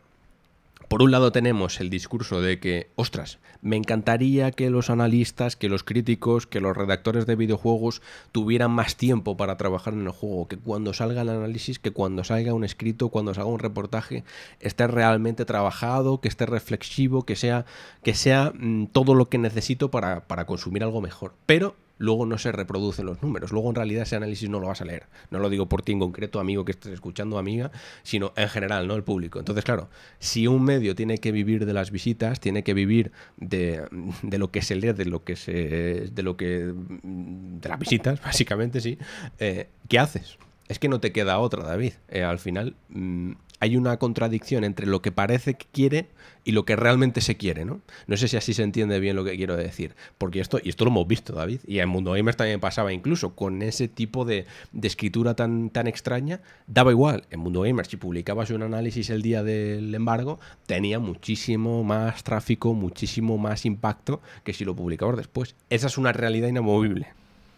[0.88, 5.68] por un lado tenemos el discurso de que, ostras, me encantaría que los analistas, que
[5.68, 8.02] los críticos, que los redactores de videojuegos
[8.32, 12.24] tuvieran más tiempo para trabajar en el juego, que cuando salga el análisis, que cuando
[12.24, 14.24] salga un escrito, cuando salga un reportaje,
[14.60, 17.64] esté realmente trabajado, que esté reflexivo, que sea,
[18.02, 21.34] que sea mm, todo lo que necesito para, para consumir algo mejor.
[21.46, 23.52] Pero luego no se reproducen los números.
[23.52, 25.04] Luego en realidad ese análisis no lo vas a leer.
[25.30, 27.70] No lo digo por ti en concreto, amigo que estés escuchando, amiga,
[28.02, 28.96] sino en general, ¿no?
[28.96, 29.38] El público.
[29.38, 29.88] Entonces, claro,
[30.18, 33.86] si un medio tiene que vivir de las visitas, tiene que vivir de,
[34.22, 36.10] lo que se lee, de lo que se.
[36.12, 36.74] de lo que.
[37.02, 38.98] de las visitas, básicamente, sí.
[39.38, 40.38] Eh, ¿Qué haces?
[40.66, 41.92] Es que no te queda otra, David.
[42.08, 43.32] Eh, al final, mm,
[43.62, 46.08] hay una contradicción entre lo que parece que quiere
[46.42, 47.80] y lo que realmente se quiere, ¿no?
[48.08, 50.84] No sé si así se entiende bien lo que quiero decir, porque esto, y esto
[50.84, 54.46] lo hemos visto, David, y en Mundo Gamers también pasaba incluso, con ese tipo de,
[54.82, 59.44] escritura tan, tan extraña, daba igual, en Mundo Gamers si publicabas un análisis el día
[59.44, 65.54] del embargo, tenía muchísimo más tráfico, muchísimo más impacto que si lo publicabas después.
[65.70, 67.12] Esa es una realidad inamovible.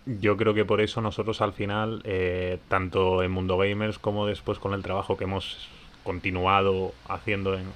[0.05, 4.59] Yo creo que por eso nosotros al final, eh, tanto en Mundo Gamers como después
[4.59, 5.71] con el trabajo que hemos
[6.05, 7.67] continuado haciendo en,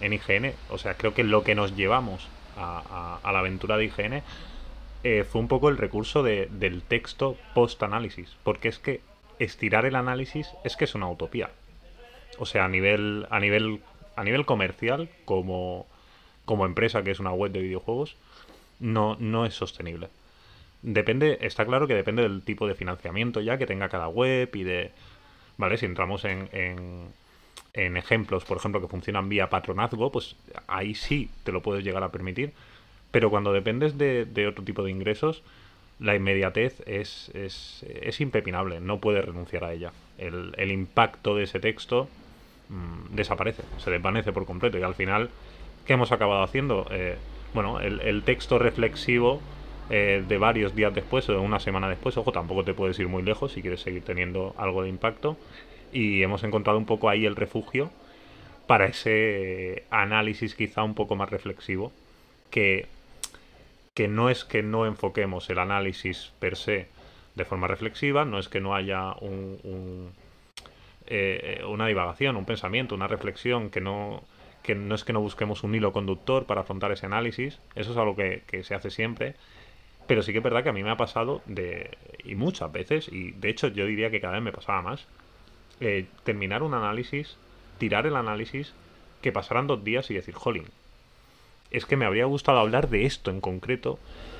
[0.00, 0.54] en, IGN.
[0.70, 4.22] O sea, creo que lo que nos llevamos a, la aventura de IGN
[5.04, 8.34] eh, fue un poco el recurso del texto post-análisis.
[8.42, 9.00] Porque es que
[9.38, 11.50] estirar el análisis es que es una utopía.
[12.38, 13.80] O sea, a nivel, a nivel,
[14.16, 15.86] a nivel comercial, como,
[16.46, 18.16] como empresa que es una web de videojuegos,
[18.80, 20.08] no, no es sostenible.
[20.82, 24.62] depende, está claro que depende del tipo de financiamiento ya que tenga cada web y
[24.62, 24.92] de,
[25.56, 25.76] ¿vale?
[25.78, 27.08] Si entramos en, en,
[27.76, 32.10] ejemplos, por ejemplo, que funcionan vía patronazgo, pues ahí sí te lo puedes llegar a
[32.10, 32.52] permitir.
[33.10, 35.42] Pero cuando dependes de, otro tipo de ingresos,
[36.00, 39.92] la inmediatez es, es, es, impepinable, no puedes renunciar a ella.
[40.18, 42.08] El, el impacto de ese texto
[42.68, 45.30] mm, desaparece, se desvanece por completo y al final,
[45.86, 46.86] ¿qué hemos acabado haciendo?
[46.90, 47.16] Eh,
[47.54, 49.40] bueno, el, el, texto reflexivo
[49.88, 53.08] eh, de varios días después o de una semana después, ojo, tampoco te puedes ir
[53.08, 55.36] muy lejos si quieres seguir teniendo algo de impacto,
[55.96, 57.90] y hemos encontrado un poco ahí el refugio
[58.66, 61.90] para ese análisis quizá un poco más reflexivo
[62.50, 62.86] que,
[63.94, 66.88] que no es que no enfoquemos el análisis per se
[67.34, 70.10] de forma reflexiva, no es que no haya un,
[71.06, 74.22] eh, una divagación, un pensamiento, una reflexión, que no,
[74.62, 77.96] que no es que no busquemos un hilo conductor para afrontar ese análisis, eso es
[77.96, 79.34] algo que, que se hace siempre,
[80.06, 83.08] pero sí que es verdad que a mí me ha pasado de, y muchas veces,
[83.10, 85.06] y de hecho yo diría que cada vez me pasaba más,
[85.80, 87.36] eh, terminar un análisis,
[87.78, 88.72] tirar el análisis,
[89.22, 90.66] que pasaran dos días y decir, jolín,
[91.70, 93.98] es que me habría gustado hablar de esto en concreto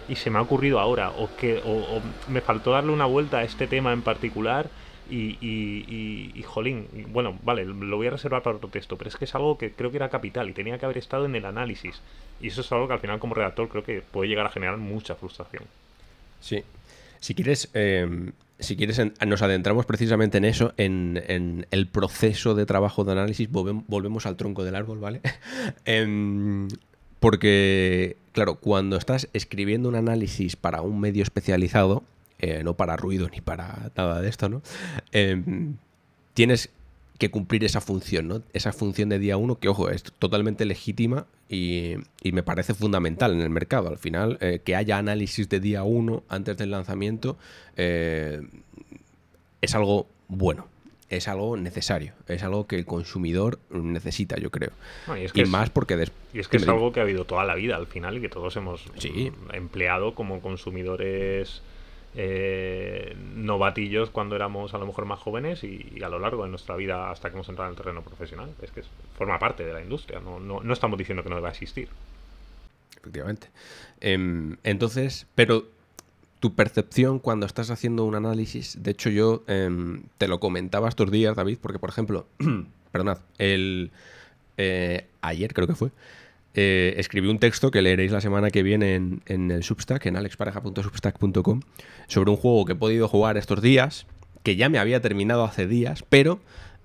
[0.08, 3.44] y se me ha ocurrido ahora, o que o, me faltó darle una vuelta a
[3.44, 4.70] este tema en particular
[5.10, 9.16] y, y, y, jolín, bueno, vale, lo voy a reservar para otro texto, pero es
[9.16, 11.44] que es algo que creo que era capital y tenía que haber estado en el
[11.44, 12.00] análisis.
[12.40, 14.76] Y eso es algo que al final como redactor creo que puede llegar a generar
[14.78, 15.64] mucha frustración.
[16.40, 16.62] Sí.
[17.20, 23.04] Si quieres, em, si quieres, nos adentramos precisamente en eso, en, el proceso de trabajo
[23.04, 25.20] de análisis, volvemos al tronco del árbol, ¿vale?
[25.84, 26.68] Em,
[27.20, 32.02] porque, claro, cuando estás escribiendo un análisis para un medio especializado,
[32.38, 34.62] eh, no para ruido ni para nada de esto, ¿no?
[35.12, 35.76] Em,
[36.34, 36.70] tienes
[37.18, 38.42] que cumplir esa función, ¿no?
[38.52, 41.94] Esa función de día uno que, ojo, es totalmente legítima y,
[42.24, 43.88] me parece fundamental en el mercado.
[43.88, 47.36] Al final, eh, que haya análisis de día uno antes del lanzamiento
[47.76, 48.42] eh,
[49.60, 50.68] es algo bueno.
[51.08, 54.72] Es algo necesario, es algo que el consumidor necesita, yo creo.
[55.34, 55.94] y, más porque...
[56.34, 58.28] Y es que es algo que ha habido toda la vida al final y que
[58.28, 58.84] todos hemos
[59.52, 61.62] empleado como consumidores
[62.18, 66.74] eh, novatillos cuando éramos a lo mejor más jóvenes y, a lo largo de nuestra
[66.74, 68.54] vida hasta que hemos entrado en el terreno profesional.
[68.62, 68.82] Es que
[69.18, 71.88] forma parte de la industria, no, no, estamos diciendo que no deba existir.
[72.96, 73.48] Efectivamente.
[74.00, 75.66] Em, entonces, pero
[76.40, 81.10] tu percepción cuando estás haciendo un análisis, de hecho yo em, te lo comentaba estos
[81.10, 82.26] días, David, porque por ejemplo,
[82.92, 83.90] perdonad, el,
[84.56, 85.90] eh, ayer creo que fue,
[86.56, 91.60] eh, escribí un texto que leeréis la semana que viene en, el Substack, en alexpareja.substack.com,
[92.08, 94.06] sobre un juego que he podido jugar estos días,
[94.42, 96.40] que ya me había terminado hace días, pero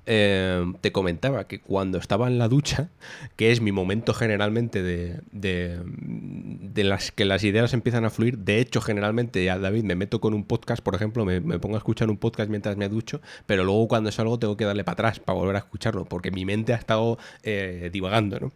[0.08, 2.90] Em, te comentaba que cuando estaba en la ducha,
[3.36, 8.60] que es mi momento generalmente de, de, las que las ideas empiezan a fluir, de
[8.60, 12.10] hecho generalmente ya David me meto con un podcast, por ejemplo, me, pongo a escuchar
[12.10, 15.38] un podcast mientras me ducho, pero luego cuando salgo tengo que darle para atrás para
[15.38, 18.52] volver a escucharlo, porque mi mente ha estado eh, divagando, ¿no?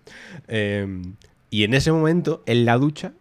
[0.47, 1.13] Em,
[1.51, 3.13] y en ese momento, en la ducha,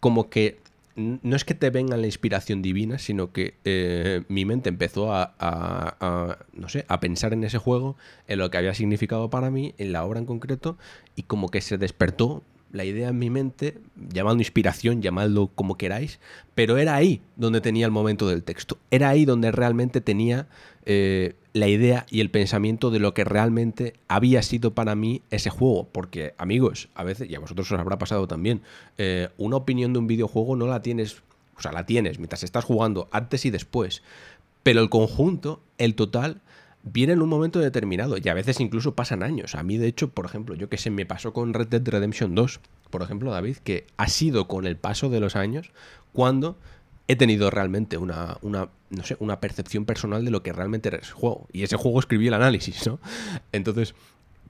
[0.00, 0.58] como que
[0.96, 6.38] no es que te venga la inspiración divina, sino que eh, mi mente empezó a,
[6.54, 9.92] no sé, a pensar en ese juego, en lo que había significado para mí, en
[9.92, 10.78] la obra en concreto,
[11.14, 12.42] y como que se despertó
[12.76, 16.20] la idea en mi mente, llamando inspiración, llamadlo como queráis,
[16.54, 20.46] pero era ahí donde tenía el momento del texto, era ahí donde realmente tenía
[20.84, 25.50] eh, la idea y el pensamiento de lo que realmente había sido para mí ese
[25.50, 25.88] juego.
[25.90, 28.62] Porque, amigos, a veces, y a vosotros os habrá pasado también,
[28.98, 31.22] eh, una opinión de un videojuego no la tienes,
[31.56, 34.02] o sea, la tienes mientras estás jugando, antes y después.
[34.62, 36.40] Pero el conjunto, el total,
[36.86, 39.54] viene en un momento determinado y a veces incluso pasan años.
[39.54, 42.34] A mí, de hecho, por ejemplo, yo que sé, me pasó con Red Dead Redemption
[42.34, 42.60] 2,
[42.90, 45.72] por ejemplo, David, que ha sido con el paso de los años
[46.12, 46.56] cuando
[47.08, 50.98] he tenido realmente una, una, no sé, una percepción personal de lo que realmente era
[50.98, 51.46] ese juego.
[51.52, 53.00] Y ese juego escribí el análisis, ¿no?
[53.52, 53.94] Entonces,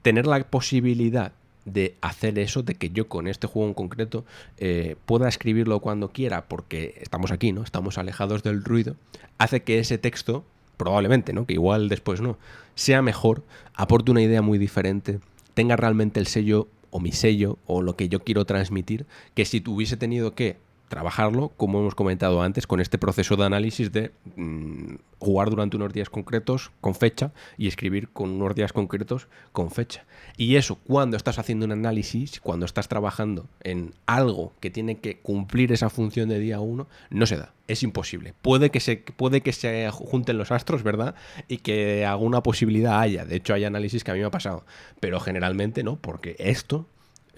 [0.01, 1.33] tener la posibilidad
[1.65, 4.25] de hacer eso, de que yo con este juego en concreto
[4.57, 7.63] eh, pueda escribirlo cuando quiera, porque estamos aquí, ¿no?
[7.63, 8.95] Estamos alejados del ruido,
[9.37, 10.45] hace que ese texto,
[10.77, 11.45] probablemente, ¿no?
[11.45, 12.37] Que igual después no,
[12.75, 15.19] sea mejor, aporte una idea muy diferente,
[15.53, 19.59] tenga realmente el sello o mi sello o lo que yo quiero transmitir, que si
[19.59, 20.57] tuviese tenido que
[20.87, 25.93] trabajarlo, como hemos comentado antes, con este proceso de análisis de mm, jugar durante unos
[25.93, 30.05] días concretos con fecha y escribir con unos días concretos con fecha.
[30.37, 35.19] Y eso, cuando estás haciendo un análisis, cuando estás trabajando en algo que tiene que
[35.19, 37.53] cumplir esa función de día uno, no se da.
[37.67, 38.33] Es imposible.
[38.41, 41.15] Puede que se, puede que se junten los astros, ¿verdad?
[41.49, 43.25] Y que alguna posibilidad haya.
[43.25, 44.63] De hecho, hay análisis que a mí me ha pasado.
[45.01, 46.85] Pero generalmente no, porque esto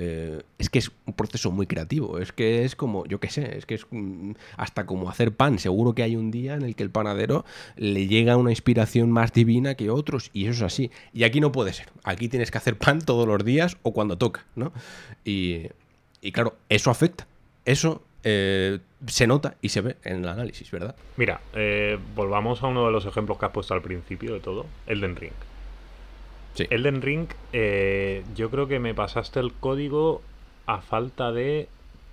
[0.02, 2.20] eh, es que es un proceso muy creativo.
[2.20, 5.60] Es que es como, yo qué sé, es que es mm, hasta como hacer pan.
[5.60, 7.44] Seguro que hay un día en el que el panadero
[7.76, 10.92] le llega una inspiración más divina que otros y eso es así.
[11.14, 11.90] Y aquí no puede ser.
[12.06, 14.72] Aquí tienes que hacer pan todos los días o cuando toca, ¿no?
[15.26, 15.68] Y,
[16.32, 17.28] claro, eso afecta.
[17.66, 20.96] Eso eh, se nota y se ve en el análisis, ¿verdad?
[21.18, 24.66] Mira, eh, volvamos a uno de los ejemplos que has puesto al principio de todo,
[24.88, 25.49] Elden Ring.
[26.58, 30.22] Elden Ring, eh, yo creo que me pasaste el código
[30.66, 31.68] a falta de,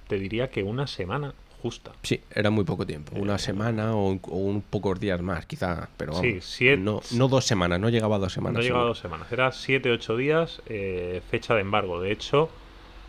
[0.09, 1.93] te diría que una semana justa.
[2.03, 6.15] Sí, era muy poco tiempo, una eh, semana o, un pocos días más, quizá, pero
[6.15, 8.59] sí, no, no, dos semanas, no llegaba a dos semanas.
[8.59, 12.01] No llegaba a dos semanas, era siete, ocho días, eh, fecha de embargo.
[12.01, 12.51] De hecho,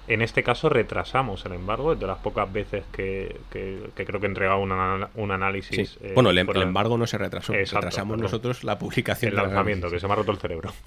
[0.08, 5.32] en este caso retrasamos el embargo, de las pocas veces que, creo que entregaba un
[5.32, 6.00] análisis.
[6.16, 9.32] bueno, el, embargo no se retrasó, retrasamos nosotros la publicación.
[9.32, 10.74] El lanzamiento, que se me ha roto el cerebro.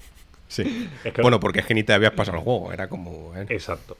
[0.51, 0.89] Sí.
[1.21, 3.33] bueno, porque es que ni te habías pasado el juego, era como.
[3.37, 3.45] ¿eh?
[3.49, 3.97] Exacto.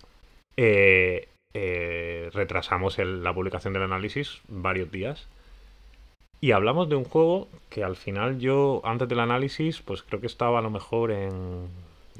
[0.58, 5.28] Eh, eh, retrasamos la publicación del análisis varios días.
[6.41, 10.28] Y hablamos de un juego que al final yo, antes del análisis, pues creo que
[10.28, 11.68] estaba a lo mejor en,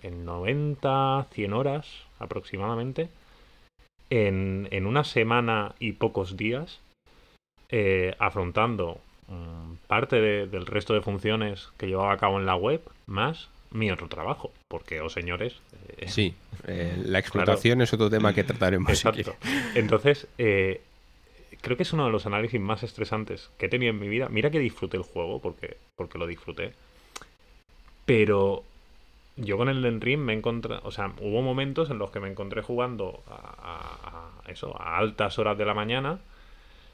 [0.02, 1.88] en 90, 100 horas
[2.20, 3.10] aproximadamente.
[4.10, 6.80] En, en una semana y pocos días,
[8.20, 13.50] afrontando mm, parte del resto de funciones que llevaba a cabo en la web, más
[13.72, 15.60] mi otro trabajo, porque, oh señores...
[15.98, 16.36] Eh, sí,
[16.68, 18.90] eh, la explotación es otro tema que trataremos.
[18.90, 19.36] Exacto.
[19.76, 20.82] Entonces, eh,
[21.62, 24.30] creo que es uno de los análisis más estresantes que he tenido en mi vida.
[24.30, 26.74] Mira que disfruté el juego, porque, porque lo disfruté.
[28.06, 28.64] Pero
[29.38, 32.30] yo con el Den Ring me encontré, o sea, hubo momentos en los que me
[32.30, 36.20] encontré jugando a, eso, a altas horas de la mañana,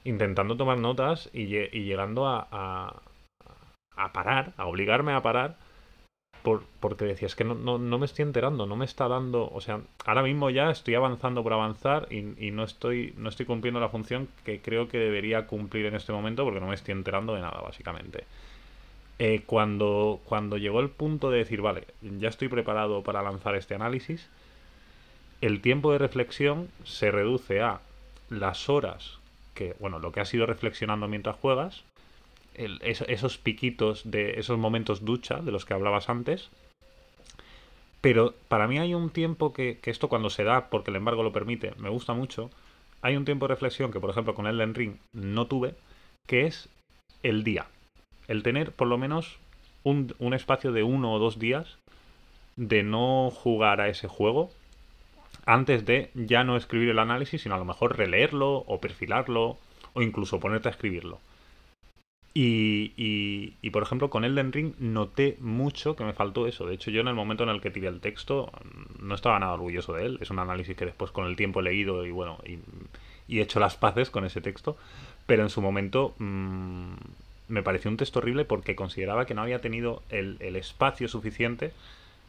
[0.03, 3.01] intentando tomar notas y, y llegando a,
[3.95, 5.57] a, parar, a obligarme a parar
[6.79, 9.81] porque decías que no, no, no, me estoy enterando, no me está dando, o sea,
[10.05, 14.27] ahora mismo ya estoy avanzando por avanzar y, no, estoy, no estoy cumpliendo la función
[14.45, 17.59] que creo que debería cumplir en este momento porque no me estoy enterando de nada,
[17.61, 18.25] básicamente.
[19.19, 23.75] Eh, cuando, cuando llegó el punto de decir, vale, ya estoy preparado para lanzar este
[23.75, 24.29] análisis,
[25.41, 27.81] el tiempo de reflexión se reduce a
[28.29, 29.19] las horas
[29.53, 31.83] que, bueno, lo que has ido reflexionando mientras juegas,
[32.57, 36.49] esos piquitos de esos momentos ducha de los que hablabas antes.
[38.01, 41.33] Pero para mí hay un tiempo que, esto cuando se da, porque el embargo lo
[41.33, 42.49] permite, me gusta mucho.
[43.01, 45.75] Hay un tiempo de reflexión que, por ejemplo, con Elden Ring no tuve,
[46.27, 46.69] que es
[47.23, 47.67] el día.
[48.27, 49.37] El tener por lo menos
[49.83, 51.77] un, un espacio de uno o dos días
[52.55, 54.51] de no jugar a ese juego
[55.45, 59.57] antes de ya no escribir el análisis, sino a lo mejor releerlo o perfilarlo
[59.93, 61.19] o incluso ponerte a escribirlo.
[62.39, 62.93] Y,
[63.63, 66.67] y, por ejemplo, con Elden Ring noté mucho que me faltó eso.
[66.67, 68.51] De hecho, yo en el momento en el que tiré el texto
[68.99, 70.19] no estaba nada orgulloso de él.
[70.21, 72.59] Es un análisis que después con el tiempo he leído y bueno, y,
[73.39, 74.77] he hecho las paces con ese texto.
[75.25, 76.93] Pero en su momento mm,
[77.47, 81.73] me pareció un texto horrible porque consideraba que no había tenido el, espacio suficiente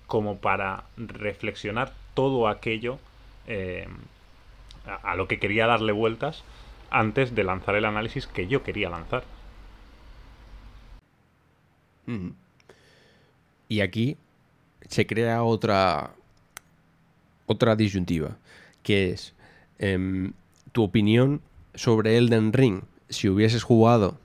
[0.07, 2.99] como para reflexionar todo aquello
[3.47, 3.87] eh,
[5.03, 6.45] a lo que quería darle vueltas
[6.89, 9.25] antes de lanzar el análisis que yo quería lanzar.
[13.69, 14.17] Y aquí
[14.89, 16.15] se crea otra,
[17.47, 18.37] otra disyuntiva,
[18.83, 19.35] que es
[19.79, 20.33] em,
[20.73, 21.43] tu opinión
[21.75, 24.19] sobre Elden Ring, si hubieses jugado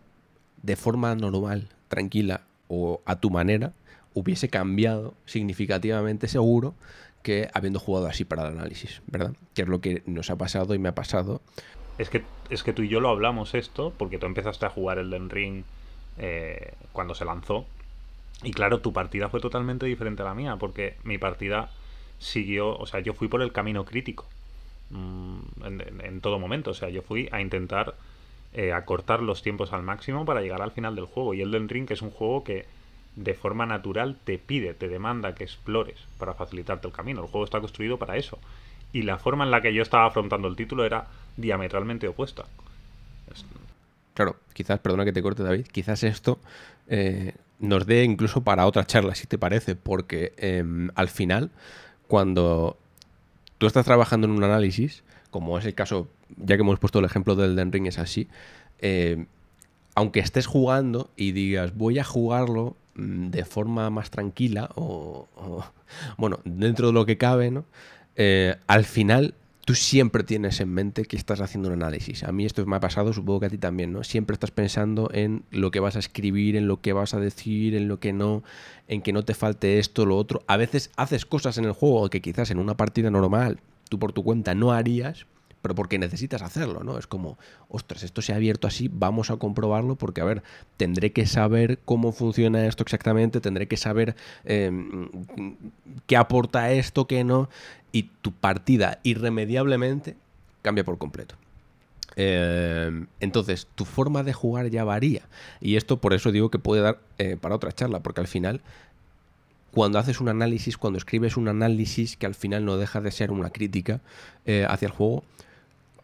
[0.62, 3.74] de forma normal, tranquila o a tu manera,
[4.14, 6.74] hubiese cambiado significativamente seguro
[7.22, 9.34] que habiendo jugado así para el análisis, ¿verdad?
[9.54, 11.42] Que es lo que nos ha pasado y me ha pasado.
[11.98, 14.98] Es que, es que tú y yo lo hablamos esto, porque tú empezaste a jugar
[14.98, 15.64] Elden Ring
[16.18, 17.66] eh, cuando se lanzó.
[18.44, 21.70] Y claro, tu partida fue totalmente diferente a la mía, porque mi partida
[22.20, 24.26] siguió, o sea, yo fui por el camino crítico
[24.90, 25.38] mm,
[26.04, 27.96] en, todo momento, o sea, yo fui a intentar
[28.54, 31.34] eh, acortar los tiempos al máximo para llegar al final del juego.
[31.34, 32.66] Y Elden Ring es un juego que
[33.16, 37.22] de forma natural te pide, te demanda que explores para facilitarte el camino.
[37.22, 38.40] El juego está construido para eso.
[38.92, 41.08] Y la forma en la que yo estaba afrontando el título era
[41.38, 42.46] diametralmente opuesta.
[44.14, 46.40] Claro, quizás, perdona que te corte David, quizás esto
[46.88, 51.50] eh, nos dé incluso para otra charla, si te parece, porque em, al final,
[52.08, 52.78] cuando
[53.58, 56.08] tú estás trabajando en un análisis, como es el caso,
[56.38, 58.28] ya que hemos puesto el ejemplo del Den Ring, es así,
[58.80, 59.26] em,
[59.96, 65.28] aunque estés jugando y digas, voy a jugarlo mm, de forma más tranquila o,
[66.18, 67.66] bueno, dentro de lo que cabe, ¿no?
[68.16, 69.34] Eh, al final
[69.66, 72.24] tú siempre tienes en mente que estás haciendo un análisis.
[72.24, 74.04] A mí esto me ha pasado, supongo que a ti también, ¿no?
[74.04, 77.76] Siempre estás pensando en lo que vas a escribir, en lo que vas a decir,
[77.76, 78.44] en lo que no,
[78.88, 80.44] en que no te falte esto, lo otro.
[80.48, 83.60] A veces haces cosas en el juego que quizás en una partida normal
[83.90, 85.28] tú por tu cuenta no harías,
[85.64, 87.00] pero porque necesitas hacerlo, ¿no?
[87.00, 87.40] Es como,
[87.70, 90.44] ostras, esto se ha abierto así, vamos a comprobarlo porque, a ver,
[90.76, 95.10] tendré que saber cómo funciona esto exactamente, tendré que saber em,
[96.06, 97.50] qué aporta esto, qué no,
[97.94, 100.18] y tu partida irremediablemente
[100.64, 101.36] cambia por completo.
[102.18, 105.30] Em, entonces, tu forma de jugar ya varía.
[105.62, 108.62] Y esto por eso digo que puede dar eh, para otra charla, porque al final
[109.74, 113.32] cuando haces un análisis, cuando escribes un análisis que al final no deja de ser
[113.32, 114.02] una crítica
[114.46, 115.24] eh, hacia el juego,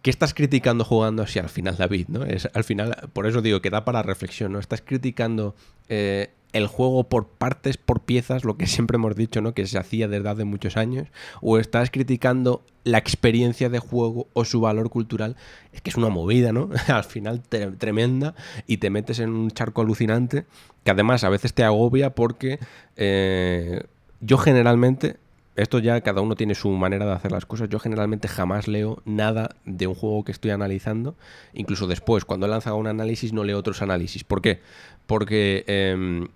[0.02, 2.08] ¿Qué estás criticando jugando así al final, David?
[2.08, 2.24] ¿no?
[2.24, 4.60] Es, al final, por eso digo que da para reflexión, ¿no?
[4.60, 5.56] Estás criticando
[5.90, 9.54] eh, el juego por partes, por piezas, lo que siempre hemos dicho, ¿no?
[9.54, 11.10] Que se hacía desde hace muchos años.
[11.42, 15.36] O estás criticando la experiencia de juego o su valor cultural.
[15.74, 16.70] Es que es una movida, ¿no?
[16.88, 18.36] al final tremenda
[18.68, 20.46] y te metes en un charco alucinante
[20.84, 22.60] que además a veces te agobia porque
[22.96, 23.84] eh,
[24.22, 25.18] yo generalmente
[25.56, 27.70] esto ya cada uno tiene su manera de hacer las cosas.
[27.70, 31.16] Yo generalmente jamás leo nada de un juego que estoy analizando.
[31.54, 34.24] Incluso después, cuando he lanzado un análisis, no leo otros análisis.
[34.24, 34.62] ¿Por qué?
[35.06, 36.28] Porque em,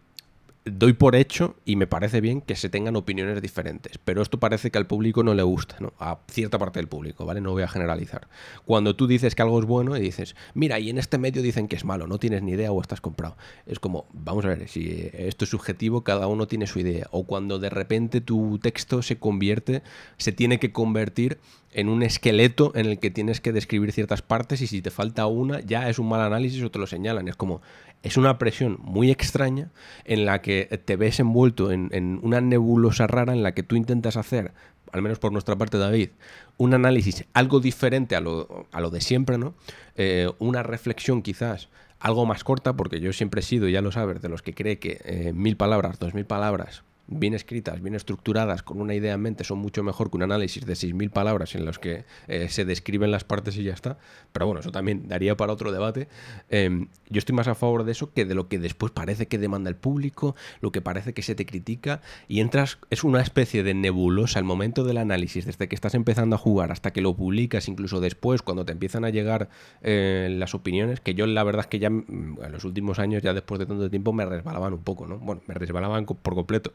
[0.66, 4.72] doy por hecho y me parece bien que se tengan opiniones diferentes, pero esto parece
[4.72, 5.93] que al público no le gusta, ¿no?
[5.99, 7.41] A cierta parte del público, ¿vale?
[7.41, 8.28] No voy a generalizar.
[8.66, 11.68] Cuando tú dices que algo es bueno y dices, mira, y en este medio dicen
[11.68, 13.36] que es malo, no tienes ni idea o estás comprado.
[13.66, 17.07] Es como, vamos a ver, si esto es subjetivo, cada uno tiene su idea.
[17.11, 19.84] O cuando de repente tu texto se convierte,
[20.18, 21.39] se tiene que convertir
[21.74, 25.26] en un esqueleto en el que tienes que describir ciertas partes y si te falta
[25.26, 27.28] una ya es un mal análisis o te lo señalan.
[27.28, 27.61] Es como,
[28.01, 29.71] es una presión muy extraña
[30.05, 34.17] en la que te ves envuelto en, una nebulosa rara en la que tú intentas
[34.17, 34.53] hacer,
[34.91, 36.09] al menos por nuestra parte David,
[36.57, 39.55] un análisis algo diferente a lo, a lo de siempre, ¿no?
[39.95, 41.69] Eh, una reflexión quizás
[41.99, 44.78] algo más corta, porque yo siempre he sido, ya lo sabes, de los que cree
[44.78, 49.21] que eh, mil palabras, dos mil palabras bien escritas, bien estructuradas, con una idea en
[49.21, 52.65] mente, son mucho mejor que un análisis de 6.000 palabras en los que eh, se
[52.65, 53.97] describen las partes y ya está.
[54.31, 56.07] Pero bueno, eso también daría para otro debate.
[56.49, 59.37] Em, yo estoy más a favor de eso que de lo que después parece que
[59.37, 63.63] demanda el público, lo que parece que se te critica, y entras, es una especie
[63.63, 67.15] de nebulosa el momento del análisis, desde que estás empezando a jugar hasta que lo
[67.15, 69.49] publicas, incluso después, cuando te empiezan a llegar
[69.81, 73.21] eh, las opiniones, que yo la verdad es que ya mm, en los últimos años,
[73.21, 75.19] ya después de tanto tiempo, me resbalaban un poco, ¿no?
[75.19, 76.71] Bueno, me resbalaban por completo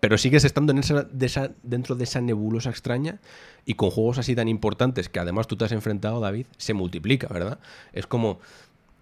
[0.00, 3.20] pero sigues estando en esa, dentro de esa nebulosa extraña
[3.66, 7.28] y con juegos así tan importantes que además tú te has enfrentado, David, se multiplica,
[7.28, 7.60] ¿verdad?
[7.92, 8.40] Es como,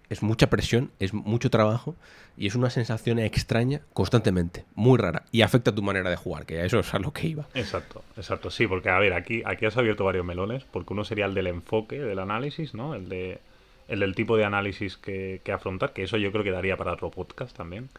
[0.09, 1.95] es mucha presión, es mucho trabajo
[2.37, 6.59] y es una sensación extraña constantemente, muy rara y afecta tu manera de jugar, que
[6.59, 7.47] a eso es a lo que iba.
[7.53, 11.25] Exacto, exacto, sí, porque a ver, aquí, aquí has abierto varios melones, porque uno sería
[11.25, 12.93] el del enfoque, del análisis, ¿no?
[12.93, 13.39] El, de,
[13.87, 16.91] el del tipo de análisis que, que afrontar, que eso yo creo que daría para
[16.91, 17.89] otro podcast también.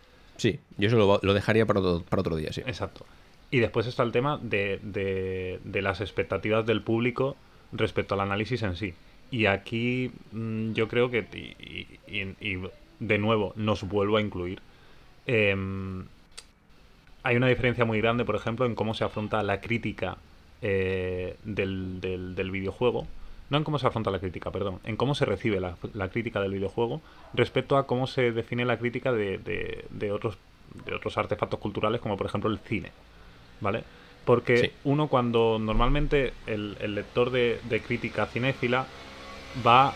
[0.40, 2.62] Sí, yo eso lo, dejaría para otro, para otro, día, sí.
[2.64, 3.04] Exacto.
[3.50, 7.36] Y después está el tema de, de, las expectativas del público
[7.72, 8.94] respecto al análisis en sí.
[9.30, 11.26] Y aquí mm, yo creo que,
[12.08, 12.58] y,
[13.00, 14.60] de nuevo, nos vuelvo a incluir.
[15.26, 16.06] Em,
[17.22, 20.16] hay una diferencia muy grande, por ejemplo, en cómo se afronta la crítica
[20.62, 23.06] eh, del, del, videojuego
[23.50, 26.52] no en cómo se afronta la crítica, perdón, en cómo se recibe la, crítica del
[26.52, 27.02] videojuego
[27.34, 29.38] respecto a cómo se define la crítica de,
[29.90, 30.38] de, otros,
[30.86, 32.92] de otros artefactos culturales, como por ejemplo el cine.
[33.60, 33.84] ¿Vale?
[34.24, 38.86] Porque uno cuando normalmente el, lector de, crítica cinéfila
[39.66, 39.92] va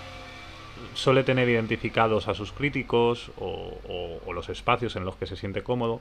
[0.95, 5.63] suele tener identificados a sus críticos o, o, los espacios en los que se siente
[5.63, 6.01] cómodo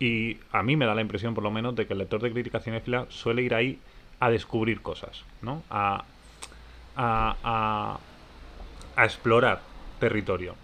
[0.00, 2.32] y a mí me da la impresión por lo menos de que el lector de
[2.32, 3.78] crítica cinéfila suele ir ahí
[4.20, 5.62] a descubrir cosas, ¿no?
[5.68, 6.04] A,
[6.96, 7.98] a,
[8.96, 9.60] a, explorar
[9.98, 10.54] territorio.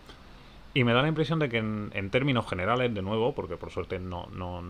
[0.73, 3.99] Y me da la impresión de que en, términos generales, de nuevo, porque por suerte
[3.99, 4.63] no, no,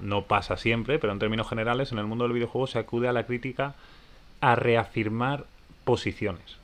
[0.00, 3.12] no, pasa siempre, pero en términos generales, en el mundo del videojuego se acude a
[3.12, 3.74] la crítica
[4.40, 5.46] a reafirmar
[5.84, 6.58] posiciones.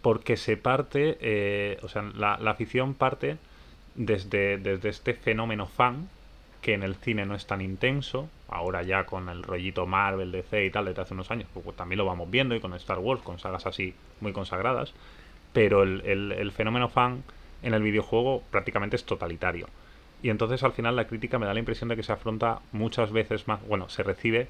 [0.00, 3.36] Porque se parte, eh, o sea, la, la, afición parte
[3.94, 6.08] desde, desde este fenómeno fan,
[6.62, 10.64] que en el cine no es tan intenso, ahora ya con el rollito Marvel, DC
[10.64, 13.20] y tal, desde hace unos años, pues también lo vamos viendo y con Star Wars,
[13.20, 14.94] con sagas así muy consagradas,
[15.52, 17.24] pero el, fenómeno fan
[17.62, 19.66] en el videojuego prácticamente es totalitario.
[20.22, 23.10] Y entonces al final la crítica me da la impresión de que se afronta muchas
[23.10, 24.46] veces más, bueno, se recibe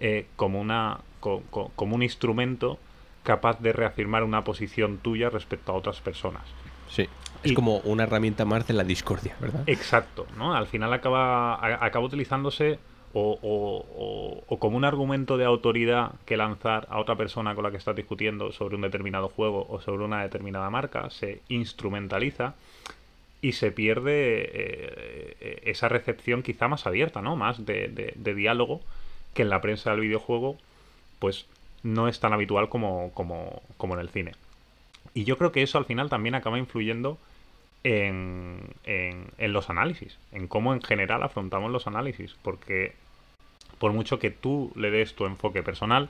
[0.00, 2.78] eh, como, una, como un instrumento
[3.22, 6.42] capaz de reafirmar una posición tuya respecto a otras personas.
[6.94, 7.08] Sí.
[7.42, 9.64] Es como una herramienta más de la discordia, ¿verdad?
[9.66, 10.54] Exacto, ¿no?
[10.54, 12.78] Al final acaba, acaba utilizándose
[13.12, 17.94] o, como un argumento de autoridad que lanzar a otra persona con la que estás
[17.94, 22.54] discutiendo sobre un determinado juego o sobre una determinada marca, se instrumentaliza
[23.40, 27.36] y se pierde eh, esa recepción quizá más abierta, ¿no?
[27.36, 28.80] Más de, de, diálogo
[29.34, 30.56] que en la prensa del videojuego,
[31.18, 31.46] pues
[31.82, 34.32] no es tan habitual como, como, como en el cine.
[35.14, 37.18] Y yo creo que eso al final también acaba influyendo
[37.84, 42.92] en, en, los análisis, en cómo en general afrontamos los análisis, porque
[43.78, 46.08] por mucho que tú le des tu enfoque personal,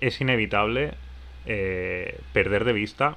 [0.00, 0.94] es inevitable
[1.44, 3.16] eh, perder de vista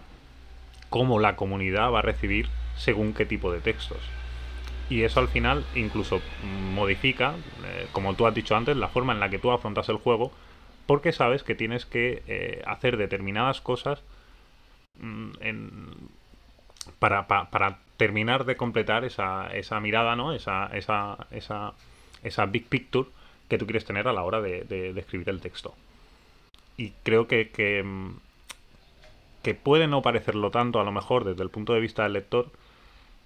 [0.89, 3.99] cómo la comunidad va a recibir según qué tipo de textos.
[4.89, 9.19] Y eso al final incluso modifica, eh, como tú has dicho antes, la forma en
[9.19, 10.31] la que tú afrontas el juego,
[10.87, 14.03] porque sabes que tienes que eh, hacer determinadas cosas
[14.99, 15.31] mm,
[16.99, 20.33] para, terminar de completar esa, esa mirada, ¿no?
[20.33, 21.73] Esa, esa, esa,
[22.23, 23.09] esa big picture
[23.49, 25.73] que tú quieres tener a la hora de, escribir el texto.
[26.77, 28.15] Y creo que, que, mm,
[29.43, 32.51] que puede no parecerlo tanto a lo mejor desde el punto de vista del lector,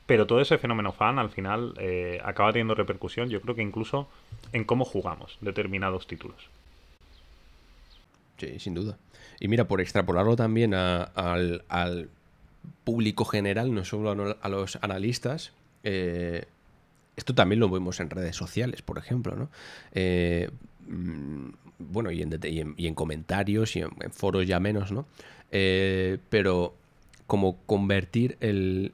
[0.06, 4.08] pero todo ese fenómeno fan al final eh, acaba teniendo repercusión, yo creo que incluso
[4.52, 6.50] en cómo jugamos determinados títulos.
[8.38, 8.98] Sí, sin duda.
[9.40, 12.10] Y mira, por extrapolarlo también al,
[12.84, 15.54] público general, no solo a, los analistas,
[15.84, 16.46] eh,
[17.16, 19.50] esto también lo vemos en redes sociales, por ejemplo, ¿no?
[19.94, 20.50] Eh,
[20.88, 22.40] mm, bueno, y en,
[22.78, 25.06] y en, comentarios y en, foros ya menos, ¿no?
[26.30, 26.74] pero
[27.28, 28.92] como convertir el,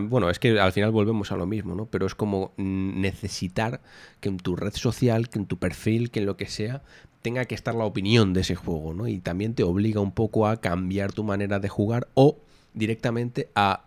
[0.00, 1.86] bueno, es que al final volvemos a lo mismo, ¿no?
[1.86, 3.80] Pero es como necesitar
[4.20, 6.82] que en tu red social, que en tu perfil, que en lo que sea,
[7.22, 9.08] tenga que estar la opinión de ese juego, ¿no?
[9.08, 12.36] Y también te obliga un poco a cambiar tu manera de jugar o
[12.74, 13.84] directamente a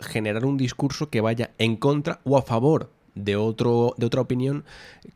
[0.00, 4.64] generar un discurso que vaya en contra o a favor de, otro, de otra opinión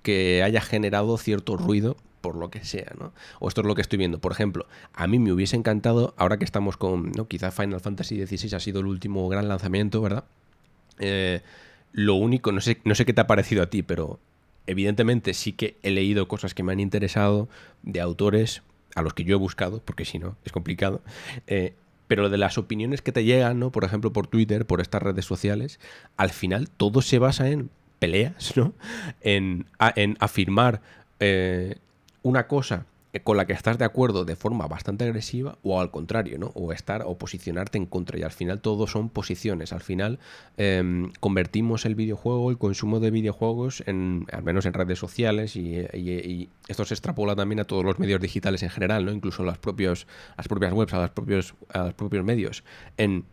[0.02, 3.12] que haya generado cierto ruido por lo que sea, ¿no?
[3.38, 4.18] O esto es lo que estoy viendo.
[4.18, 7.28] Por ejemplo, a mí me hubiese encantado, ahora que estamos con, ¿no?
[7.28, 10.24] Quizá Final Fantasy XVI ha sido el último gran lanzamiento, ¿verdad?
[10.98, 11.42] Eh,
[11.92, 14.20] lo único, no sé, no sé qué te ha parecido a ti, pero
[14.66, 17.48] evidentemente sí que he leído cosas que me han interesado
[17.82, 18.62] de autores
[18.94, 21.02] a los que yo he buscado, porque si no, es complicado.
[21.46, 21.74] Eh,
[22.06, 23.72] pero de las opiniones que te llegan, ¿no?
[23.72, 25.80] Por ejemplo, por Twitter, por estas redes sociales,
[26.16, 28.74] al final todo se basa en peleas, ¿no?
[29.20, 30.82] En, en afirmar
[31.20, 31.76] eh,
[32.22, 32.86] una cosa
[33.22, 36.50] con la que estás de acuerdo de forma bastante agresiva o al contrario, ¿no?
[36.54, 38.18] O estar o posicionarte en contra.
[38.18, 39.72] Y al final todo son posiciones.
[39.72, 40.18] Al final
[40.56, 46.48] em, convertimos el videojuego, el consumo de videojuegos, en, al menos en redes sociales, y,
[46.66, 49.12] esto se extrapola también a todos los medios digitales en general, ¿no?
[49.12, 52.64] Incluso las, las propias webs, a los propios, a los propios medios,
[52.96, 53.24] en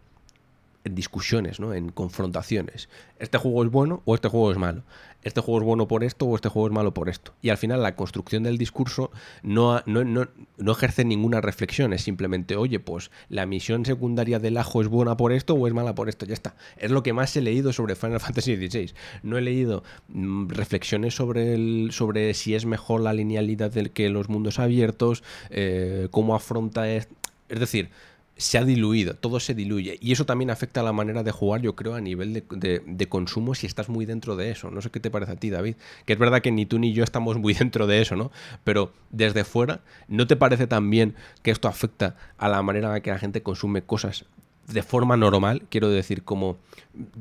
[0.84, 1.74] en discusiones, ¿no?
[1.74, 2.90] en confrontaciones.
[3.20, 4.84] Este juego es bueno o este juego es malo.
[5.24, 7.34] Este juego es bueno por esto o este juego es malo por esto.
[7.42, 9.12] Y al final la construcción del discurso
[9.44, 11.94] no, no, no, ejerce ninguna reflexión.
[11.94, 15.74] Es simplemente, oye, pues la misión secundaria del ajo es buena por esto o es
[15.74, 16.26] mala por esto.
[16.26, 16.56] Ya está.
[16.78, 18.94] Es lo que más he leído sobre Final Fantasy XVI.
[19.24, 24.10] No he leído mm, reflexiones sobre, el, sobre si es mejor la linealidad del que
[24.10, 26.90] los mundos abiertos, eh, cómo afronta...
[26.90, 27.10] Es,
[27.50, 27.90] es decir,
[28.38, 29.98] se ha diluido, todo se diluye.
[30.02, 33.56] Y eso también afecta a la manera de jugar, yo creo, a nivel de, consumo
[33.56, 34.72] si estás muy dentro de eso.
[34.72, 35.76] No sé qué te parece a ti, David.
[36.06, 38.32] Que es verdad que ni tú ni yo estamos muy dentro de eso, ¿no?
[38.64, 43.00] Pero desde fuera, ¿no te parece también que esto afecta a la manera en la
[43.02, 44.26] que la gente consume cosas
[44.74, 46.58] de forma normal, quiero decir, como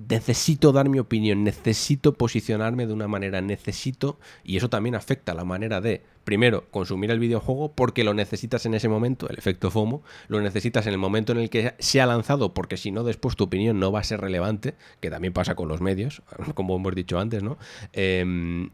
[0.08, 5.34] necesito dar mi opinión, necesito posicionarme de una manera, necesito, y eso también afecta a
[5.34, 9.70] la manera de, primero, consumir el videojuego porque lo necesitas en ese momento, el efecto
[9.70, 13.04] FOMO, lo necesitas en el momento en el que se ha lanzado, porque si no,
[13.04, 16.22] después tu opinión no va a ser relevante, que también pasa con los medios,
[16.54, 17.58] como hemos dicho antes, ¿no?
[17.92, 18.70] Em,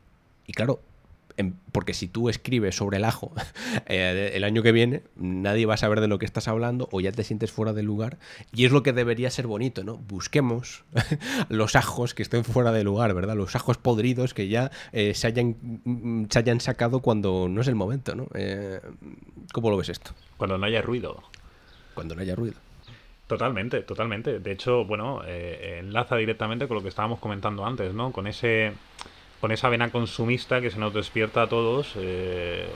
[0.47, 0.81] y claro,
[1.73, 3.33] porque si tú escribes sobre el ajo
[3.87, 7.01] eh, el año que viene, nadie va a saber de lo que estás hablando o
[7.01, 8.19] ya te sientes fuera del lugar.
[8.53, 9.97] Y es lo que debería ser bonito, ¿no?
[9.97, 10.85] Busquemos
[11.49, 13.37] los ajos que estén fuera de lugar, ¿verdad?
[13.37, 17.69] Los ajos podridos que ya eh, se, hayan, mm, se hayan sacado cuando no es
[17.69, 18.29] el momento, ¿no?
[18.35, 18.81] Eh,
[19.53, 20.13] ¿Cómo lo ves esto?
[20.37, 21.23] Cuando no haya ruido.
[21.95, 22.57] Cuando no haya ruido.
[23.27, 24.39] Totalmente, totalmente.
[24.39, 28.13] De hecho, bueno, enlaza directamente con lo que estábamos comentando antes, ¿no?
[28.13, 28.73] Con ese
[29.47, 32.67] con esa vena consumista que se nos despierta a todos eh,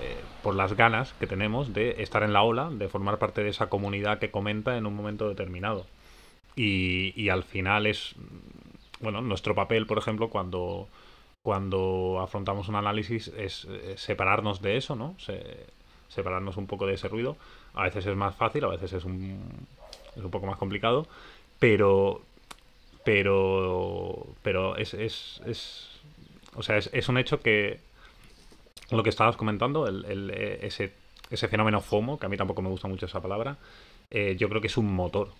[0.00, 3.50] eh, por las ganas que tenemos de estar en la ola, de formar parte de
[3.50, 5.86] esa comunidad que comenta en un momento determinado.
[6.54, 8.14] Y, al final es,
[9.00, 10.86] bueno, nuestro papel, por ejemplo, cuando,
[11.42, 15.16] cuando afrontamos un análisis es, separarnos de eso, ¿no?
[16.06, 17.36] separarnos un poco de ese ruido.
[17.74, 19.66] A veces es más fácil, a veces es un,
[20.16, 21.08] es un poco más complicado,
[21.58, 22.22] pero,
[23.02, 24.94] pero, pero es,
[26.54, 27.80] o sea, es, un hecho que
[28.90, 30.92] lo que estabas comentando, el, eh, ese,
[31.30, 33.56] ese, fenómeno FOMO, que a mí tampoco me gusta mucho esa palabra,
[34.10, 35.30] eh, yo creo que es un motor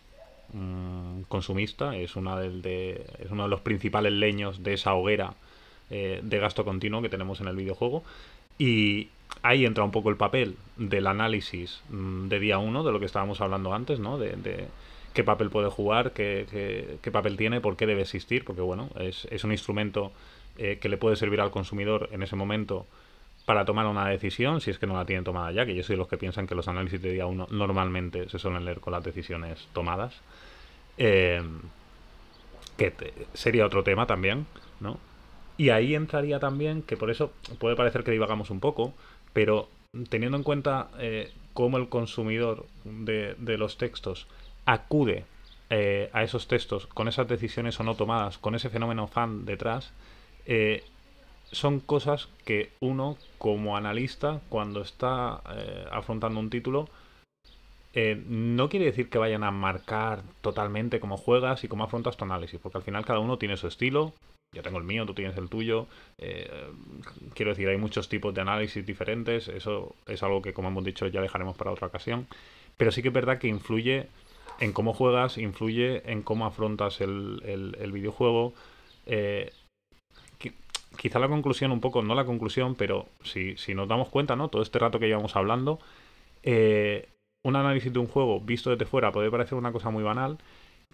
[1.29, 5.35] consumista, es, una del de, es uno de los principales leños de esa hoguera
[5.91, 8.05] eh, de gasto continuo que tenemos en el videojuego.
[8.57, 9.09] Y
[9.43, 13.07] ahí entra un poco el papel del análisis mm, de día uno, de lo que
[13.07, 14.17] estábamos hablando antes, ¿no?
[14.19, 14.69] De,
[15.13, 19.27] qué papel puede jugar, qué, qué, papel tiene, por qué debe existir, porque bueno, es,
[19.31, 20.13] es un instrumento
[20.57, 22.87] eh, que le puede servir al consumidor en ese momento
[23.45, 25.95] para tomar una decisión, si es que no la tienen tomada ya, que yo soy
[25.95, 28.93] de los que piensan que los análisis de día uno normalmente se suelen leer con
[28.93, 30.15] las decisiones tomadas.
[30.97, 31.43] Eh,
[32.77, 32.93] que
[33.35, 34.47] sería otro tema también,
[34.81, 34.99] ¿no?
[35.57, 38.95] Y ahí entraría también, que por eso puede parecer que divagamos un poco,
[39.33, 39.69] pero
[40.09, 44.27] teniendo en cuenta eh, cómo el consumidor de, los textos
[44.67, 45.25] acude
[45.71, 49.93] a esos textos con esas decisiones o no tomadas, con ese fenómeno fan detrás,
[50.47, 50.85] eh,
[51.51, 55.43] son cosas que uno como analista cuando está
[55.93, 56.89] afrontando un título
[58.27, 62.59] no quiere decir que vayan a marcar totalmente cómo juegas y cómo afrontas tu análisis,
[62.61, 64.15] porque al final cada uno tiene su estilo,
[64.55, 65.87] yo tengo el mío, tú tienes el tuyo.
[66.19, 66.49] Eh,
[67.35, 69.49] quiero decir, hay muchos tipos de análisis diferentes.
[69.49, 72.27] Eso es algo que, como hemos dicho, ya dejaremos para otra ocasión.
[72.77, 74.07] Pero sí que es verdad que influye
[74.61, 78.55] en cómo juegas, influye en cómo afrontas el, videojuego.
[79.07, 79.53] Eh,
[80.97, 84.49] quizá la conclusión, un poco, no la conclusión, pero si, si, nos damos cuenta, ¿no?
[84.49, 85.79] Todo este rato que llevamos hablando,
[86.43, 87.09] eh,
[87.43, 90.39] un análisis de un juego visto desde fuera puede parecer una cosa muy banal,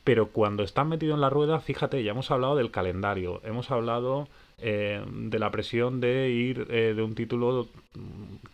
[0.04, 4.28] pero cuando estás metido en la rueda, fíjate, ya hemos hablado del calendario, hemos hablado
[4.58, 7.68] eh, de la presión de ir eh, de un título,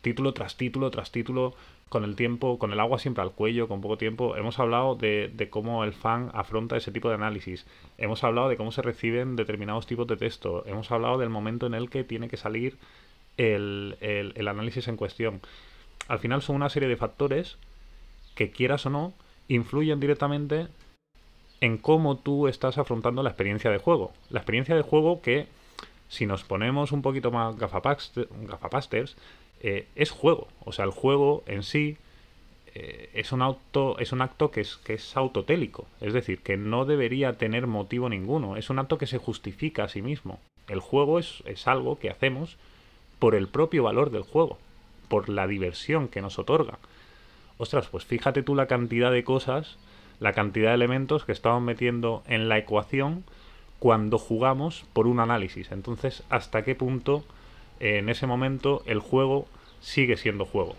[0.02, 1.54] título tras título tras título,
[1.88, 4.36] con el tiempo, con el agua siempre al cuello, con poco tiempo.
[4.36, 7.66] Hemos hablado de, cómo el fan afronta ese tipo de análisis.
[7.96, 10.64] Hemos hablado de cómo se reciben determinados tipos de texto.
[10.66, 12.76] Hemos hablado del momento en el que tiene que salir
[13.36, 15.40] el, el análisis en cuestión.
[16.08, 17.58] Al final son una serie de factores
[18.34, 19.14] que quieras o no,
[19.48, 20.68] influyen directamente
[21.60, 24.12] en cómo tú estás afrontando la experiencia de juego.
[24.30, 25.46] La experiencia de juego que,
[26.08, 29.16] si nos ponemos un poquito más gafapasters,
[29.60, 30.48] eh, es juego.
[30.64, 31.96] O sea, el juego en sí
[32.74, 35.86] eh, es, un auto, es un acto que es, que es autotélico.
[36.00, 38.56] Es decir, que no debería tener motivo ninguno.
[38.56, 40.40] Es un acto que se justifica a sí mismo.
[40.68, 42.56] El juego es, es algo que hacemos
[43.18, 44.58] por el propio valor del juego,
[45.08, 46.78] por la diversión que nos otorga.
[47.58, 49.78] Ostras, pues fíjate tú la cantidad de cosas
[50.20, 53.24] la cantidad de elementos que estamos metiendo en la ecuación
[53.78, 55.70] cuando jugamos por un análisis.
[55.70, 57.24] Entonces, ¿hasta qué punto
[57.80, 59.46] en ese momento el juego
[59.80, 60.76] sigue siendo juego?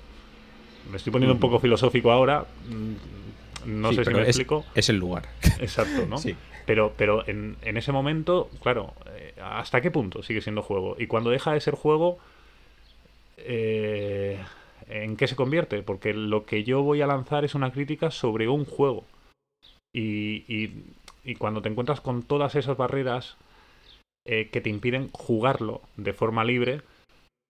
[0.89, 2.45] Me estoy poniendo un poco filosófico ahora.
[2.69, 4.65] Mm, no sé si me explico.
[4.75, 5.27] Es el lugar.
[5.59, 6.17] Exacto, ¿no?
[6.17, 6.35] sí.
[6.65, 10.95] Pero, pero en, en, ese momento, claro, eh, ¿hasta qué punto sigue siendo juego?
[10.99, 12.19] Y cuando deja de ser juego,
[13.37, 14.37] eh,
[14.89, 15.81] ¿en qué se convierte?
[15.83, 19.05] Porque lo que yo voy a lanzar es una crítica sobre un juego.
[19.93, 20.43] Y,
[21.23, 23.37] y, cuando te encuentras con todas esas barreras
[24.27, 26.81] eh, que te impiden jugarlo de forma libre,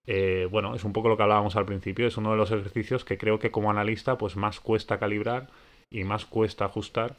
[0.05, 3.03] eh, bueno, es un poco lo que hablábamos al principio, es uno de los ejercicios
[3.03, 5.49] que creo que como analista pues más cuesta calibrar
[5.89, 7.15] y más cuesta ajustar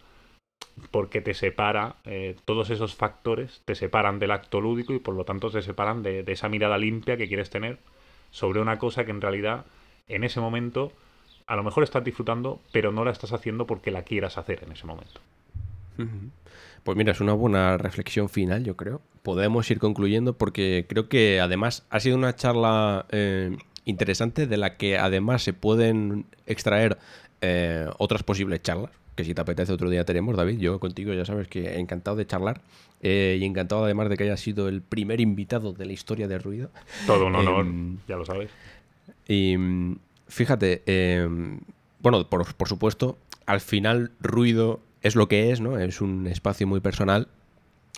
[0.90, 5.24] porque te separa, eh, todos esos factores te separan del acto lúdico y por lo
[5.24, 7.78] tanto te separan de, de esa mirada limpia que quieres tener
[8.30, 9.66] sobre una cosa que en realidad
[10.06, 10.92] en ese momento
[11.46, 14.72] a lo mejor estás disfrutando, pero no la estás haciendo porque la quieras hacer en
[14.72, 15.20] ese momento.
[16.88, 19.02] Pues mira, es una buena reflexión final, yo creo.
[19.22, 24.78] Podemos ir concluyendo porque creo que además ha sido una charla eh, interesante de la
[24.78, 26.96] que además se pueden extraer
[27.42, 30.60] eh, otras posibles charlas, que si te apetece otro día tenemos, David.
[30.60, 32.62] Yo contigo ya sabes que encantado de charlar
[33.02, 36.38] eh, y encantado además de que haya sido el primer invitado de la historia de
[36.38, 36.70] ruido.
[37.06, 37.66] Todo un honor,
[38.08, 38.48] ya lo sabes.
[39.28, 39.58] Y
[40.28, 41.60] Fíjate, em,
[42.00, 45.78] bueno, por, supuesto, al final ruido es lo que es, ¿no?
[45.78, 47.28] Es un espacio muy personal,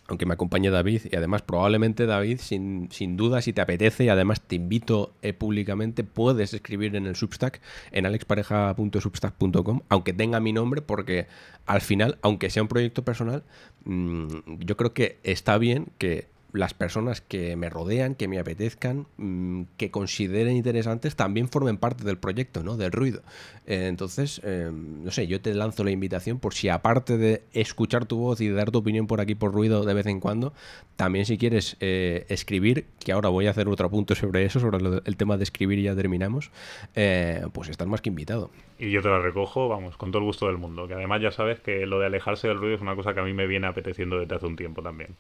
[0.07, 4.09] aunque me acompañe David, y además probablemente David, sin, sin duda, si te apetece, y
[4.09, 7.61] además te invito eh, públicamente, puedes escribir en el Substack,
[7.93, 11.29] en alexpareja.substack.com, aunque tenga mi nombre, porque
[11.67, 13.45] al final, aunque sea un proyecto personal,
[13.85, 14.27] mm,
[14.59, 19.63] yo creo que está bien que las personas que me rodean, que me apetezcan, mm,
[19.77, 22.77] que consideren interesantes, también formen parte del proyecto, ¿no?
[22.77, 23.23] Del ruido.
[23.67, 28.07] Eh, entonces, em, no sé, yo te lanzo la invitación por si aparte de escuchar
[28.07, 30.53] tu voz y de dar tu opinión por aquí por ruido de vez en cuando,
[30.97, 34.79] también si quieres eh, escribir, que ahora voy a hacer otro punto sobre eso, sobre
[35.05, 36.51] el tema de escribir y ya terminamos,
[36.95, 38.51] eh, pues estás más que invitado.
[38.79, 41.31] Y yo te la recojo, vamos, con todo el gusto del mundo, que además ya
[41.31, 43.67] sabes que lo de alejarse del ruido es una cosa que a mí me viene
[43.67, 45.17] apeteciendo desde hace un tiempo también.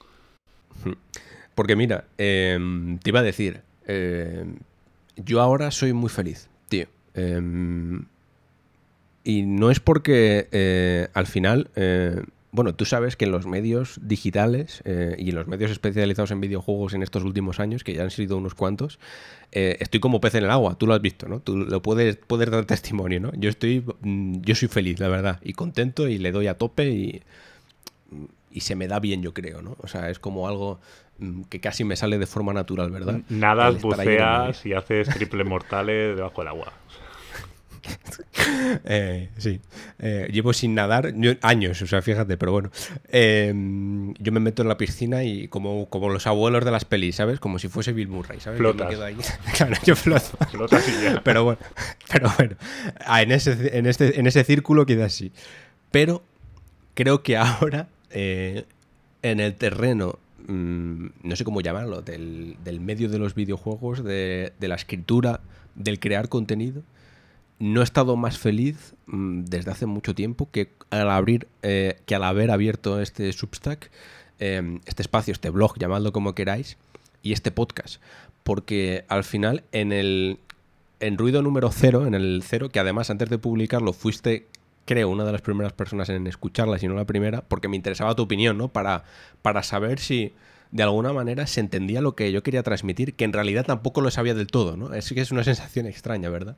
[1.54, 4.56] Porque mira, em, te iba a decir, em,
[5.16, 6.86] yo ahora soy muy feliz, tío.
[7.14, 8.06] Em,
[9.24, 12.22] y no es porque eh, al final, eh,
[12.52, 16.40] bueno, tú sabes que en los medios digitales eh, y en los medios especializados en
[16.40, 18.98] videojuegos en estos últimos años, que ya han sido unos cuantos,
[19.52, 21.40] estoy como pez en el agua, tú lo has visto, ¿no?
[21.40, 23.32] Tú lo puedes, puedes dar testimonio, ¿no?
[23.36, 26.88] Yo estoy, mm, yo soy feliz, la verdad, y contento y le doy a tope
[26.90, 27.22] y,
[28.50, 29.76] y se me da bien, yo creo, ¿no?
[29.80, 30.80] O sea, es como algo
[31.18, 33.20] mm, que casi me sale de forma natural, ¿verdad?
[33.28, 36.72] Nada, buceas y haces triple mortales debajo del agua.
[38.84, 39.60] Eh, sí,
[39.98, 41.12] eh, llevo sin nadar
[41.42, 42.70] años, o sea, fíjate, pero bueno.
[43.08, 47.16] Em, yo me meto en la piscina y como, como los abuelos de las pelis,
[47.16, 47.40] ¿sabes?
[47.40, 48.58] Como si fuese Bill Murray, ¿sabes?
[48.58, 48.80] Flotas.
[48.80, 49.16] Yo me quedo ahí.
[49.56, 50.36] claro, yo floto.
[50.50, 51.20] Flotas y ya.
[51.22, 51.60] Pero bueno,
[52.10, 52.56] pero bueno
[53.04, 55.32] ah, en, ese, en, este, en ese círculo queda así.
[55.90, 56.22] Pero
[56.94, 58.64] creo que ahora, eh,
[59.22, 64.52] en el terreno mm, no sé cómo llamarlo, del, del, medio de los videojuegos, de,
[64.58, 65.40] de, la escritura,
[65.74, 66.82] del crear contenido,
[67.60, 72.14] no he estado más feliz mm, desde hace mucho tiempo que al abrir, eh, que
[72.14, 73.90] al haber abierto este Substack,
[74.40, 76.76] eh, este espacio, este blog, llamadlo como queráis,
[77.22, 78.00] y este podcast.
[78.42, 80.38] Porque al final, en el
[81.00, 84.46] en ruido número cero, en el cero, que además antes de publicarlo fuiste,
[84.84, 88.14] creo, una de las primeras personas en escucharla, si no la primera, porque me interesaba
[88.14, 88.68] tu opinión, ¿no?
[88.68, 89.04] Para,
[89.42, 90.32] para saber si
[90.72, 94.10] de alguna manera se entendía lo que yo quería transmitir, que en realidad tampoco lo
[94.10, 94.94] sabía del todo, ¿no?
[94.94, 96.56] Es que es una sensación extraña, ¿verdad?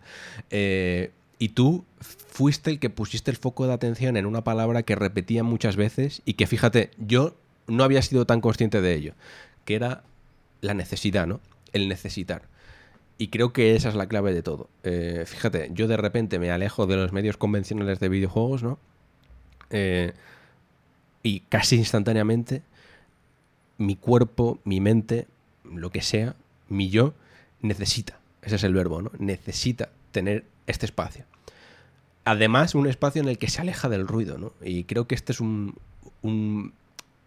[0.50, 4.94] Eh, y tú fuiste el que pusiste el foco de atención en una palabra que
[4.94, 7.34] repetía muchas veces y que fíjate, yo
[7.66, 9.14] no había sido tan consciente de ello,
[9.64, 10.04] que era
[10.60, 11.40] la necesidad, ¿no?
[11.72, 12.42] El necesitar.
[13.18, 14.68] Y creo que esa es la clave de todo.
[14.82, 18.78] Eh, fíjate, yo de repente me alejo de los medios convencionales de videojuegos, ¿no?
[19.70, 20.12] Eh,
[21.22, 22.62] y casi instantáneamente
[23.78, 25.26] mi cuerpo, mi mente,
[25.64, 26.34] lo que sea,
[26.68, 27.14] mi yo,
[27.60, 29.10] necesita, ese es el verbo, ¿no?
[29.18, 31.24] Necesita tener este espacio.
[32.24, 34.52] Además, un espacio en el que se aleja del ruido, ¿no?
[34.62, 35.76] Y creo que este es un,
[36.22, 36.72] un,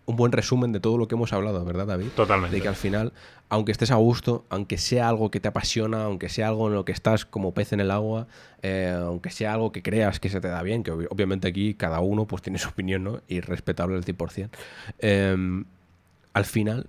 [0.05, 2.07] un buen resumen de todo lo que hemos hablado, ¿verdad, David?
[2.15, 2.55] Totalmente.
[2.55, 3.13] De que al final,
[3.49, 6.85] aunque estés a gusto, aunque sea algo que te apasiona, aunque sea algo en lo
[6.85, 8.27] que estás como pez en el agua,
[8.61, 11.99] eh, aunque sea algo que creas que se te da bien, que obviamente aquí cada
[11.99, 13.21] uno pues tiene su opinión, ¿no?
[13.27, 14.49] Y respetable al 100%.
[14.99, 15.63] Eh,
[16.33, 16.87] al final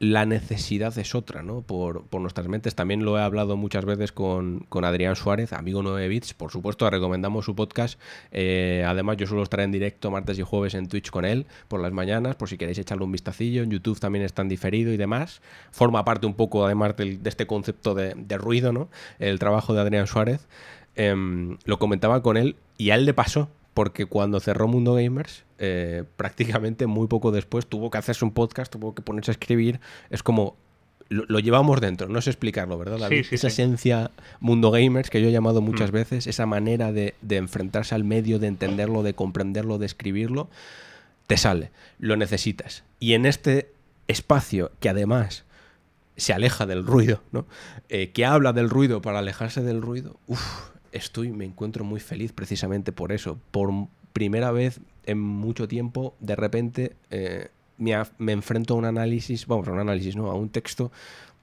[0.00, 1.60] la necesidad es otra, ¿no?
[1.60, 2.74] Por, nuestras mentes.
[2.74, 6.32] También lo he hablado muchas veces con, Adrián Suárez, amigo 9 bits.
[6.32, 8.00] Por supuesto, recomendamos su podcast.
[8.32, 11.82] Eh, además, yo suelo estar en directo martes y jueves en Twitch con él por
[11.82, 13.62] las mañanas, por si queréis echarle un vistacillo.
[13.62, 15.42] En YouTube también está en diferido y demás.
[15.70, 18.88] Forma parte un poco, además, de este concepto de, ruido, ¿no?
[19.18, 20.48] El trabajo de Adrián Suárez.
[20.96, 25.44] Em, lo comentaba con él y a él le pasó porque cuando cerró Mundo Gamers,
[25.58, 29.80] eh, prácticamente muy poco después tuvo que hacerse un podcast, tuvo que ponerse a escribir.
[30.10, 30.56] Es como,
[31.10, 33.12] lo, llevamos dentro, no sé explicarlo, ¿verdad?
[33.12, 35.94] esa esencia Mundo Gamers que yo he llamado muchas mm.
[35.94, 40.48] veces, esa manera de, enfrentarse al medio, de entenderlo, de comprenderlo, de escribirlo,
[41.26, 42.84] te sale, lo necesitas.
[43.00, 43.72] Y en este
[44.08, 45.44] espacio que además
[46.16, 47.46] se aleja del ruido, ¿no?
[47.88, 52.32] Eh, que habla del ruido para alejarse del ruido, uff, estoy, me encuentro muy feliz
[52.32, 53.38] precisamente por eso.
[53.50, 53.70] Por
[54.12, 57.48] primera vez en mucho tiempo, de repente eh,
[57.78, 60.92] me, enfrento a un análisis, vamos, a un análisis, no, a un texto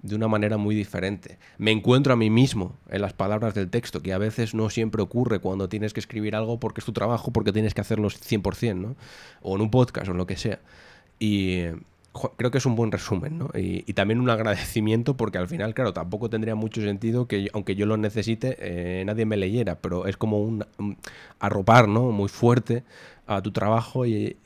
[0.02, 1.40] de una manera muy diferente.
[1.58, 5.02] Me encuentro a mí mismo en las palabras del texto, que a veces no siempre
[5.02, 8.76] ocurre cuando tienes que escribir algo porque es tu trabajo, porque tienes que hacerlo 100%,
[8.76, 8.96] ¿no?
[9.42, 10.60] O en un podcast o en lo que sea.
[11.20, 11.64] Y
[12.36, 13.50] creo que es un buen resumen, ¿no?
[13.54, 17.86] Y, también un agradecimiento porque al final, claro, tampoco tendría mucho sentido que aunque yo
[17.86, 20.66] lo necesite, eh, nadie me leyera, pero es como un,
[21.40, 22.12] arropar, ¿no?
[22.12, 22.84] Muy fuerte
[23.26, 24.38] a tu trabajo y,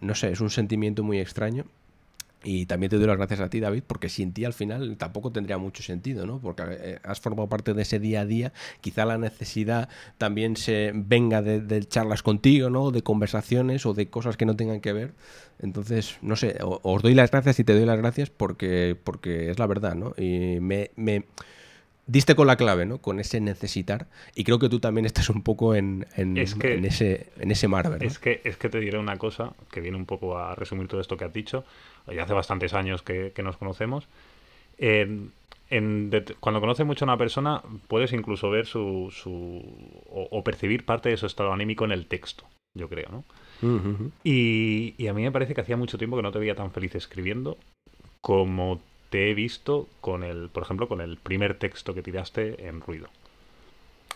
[0.00, 1.64] no sé, es un sentimiento muy extraño.
[2.42, 5.30] Y también te doy las gracias a ti, David, porque sin ti al final tampoco
[5.30, 6.40] tendría mucho sentido, ¿no?
[6.40, 8.52] Porque eh, has formado parte de ese día a día.
[8.80, 12.92] Quizá la necesidad también se venga de, de charlas contigo, ¿no?
[12.92, 15.12] De conversaciones o de cosas que no tengan que ver.
[15.58, 19.58] Entonces, no sé, os doy las gracias y te doy las gracias porque, porque es
[19.58, 20.14] la verdad, ¿no?
[20.16, 21.26] Y me, me
[22.06, 22.98] diste con la clave, ¿no?
[22.98, 24.06] Con ese necesitar.
[24.34, 28.02] Y creo que tú también estás un poco en, en, ese, en ese mar, ¿verdad?
[28.02, 31.00] Es que, es que te diré una cosa que viene un poco a resumir todo
[31.00, 31.64] esto que has dicho.
[32.12, 34.08] Ya hace bastantes años que, nos conocemos.
[36.40, 39.62] cuando conoces mucho a una persona, puedes incluso ver su, su
[40.08, 42.44] o, percibir parte de su estado anímico en el texto,
[42.74, 43.24] yo creo, ¿no?
[44.24, 46.94] y, a mí me parece que hacía mucho tiempo que no te veía tan feliz
[46.94, 47.58] escribiendo
[48.22, 48.80] como
[49.10, 53.08] te he visto con el, por ejemplo, con el primer texto que tiraste en ruido.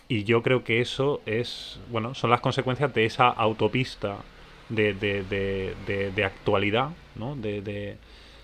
[0.07, 4.17] Y yo creo que eso es, bueno, son las consecuencias de esa autopista
[4.69, 7.35] de, de, de, de actualidad, ¿no?
[7.35, 7.97] De,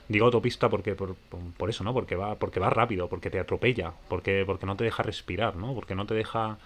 [0.08, 1.16] digo autopista porque por,
[1.58, 1.94] por, eso, ¿no?
[1.94, 5.74] Porque va, porque va rápido, porque te atropella, porque, porque no te deja respirar, ¿no?
[5.74, 6.58] Porque no te deja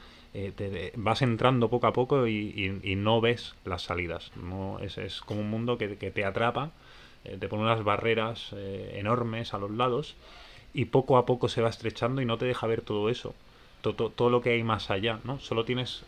[0.55, 4.31] te, vas entrando poco a poco y, no ves las salidas.
[4.35, 6.71] No, es, es como un mundo que, que te atrapa,
[7.39, 8.53] te pone unas barreras
[8.93, 10.15] enormes a los lados
[10.73, 13.33] y poco a poco se va estrechando y no te deja ver todo eso.
[13.81, 15.39] Todo, lo que hay más allá, ¿no?
[15.39, 16.05] Solo tienes,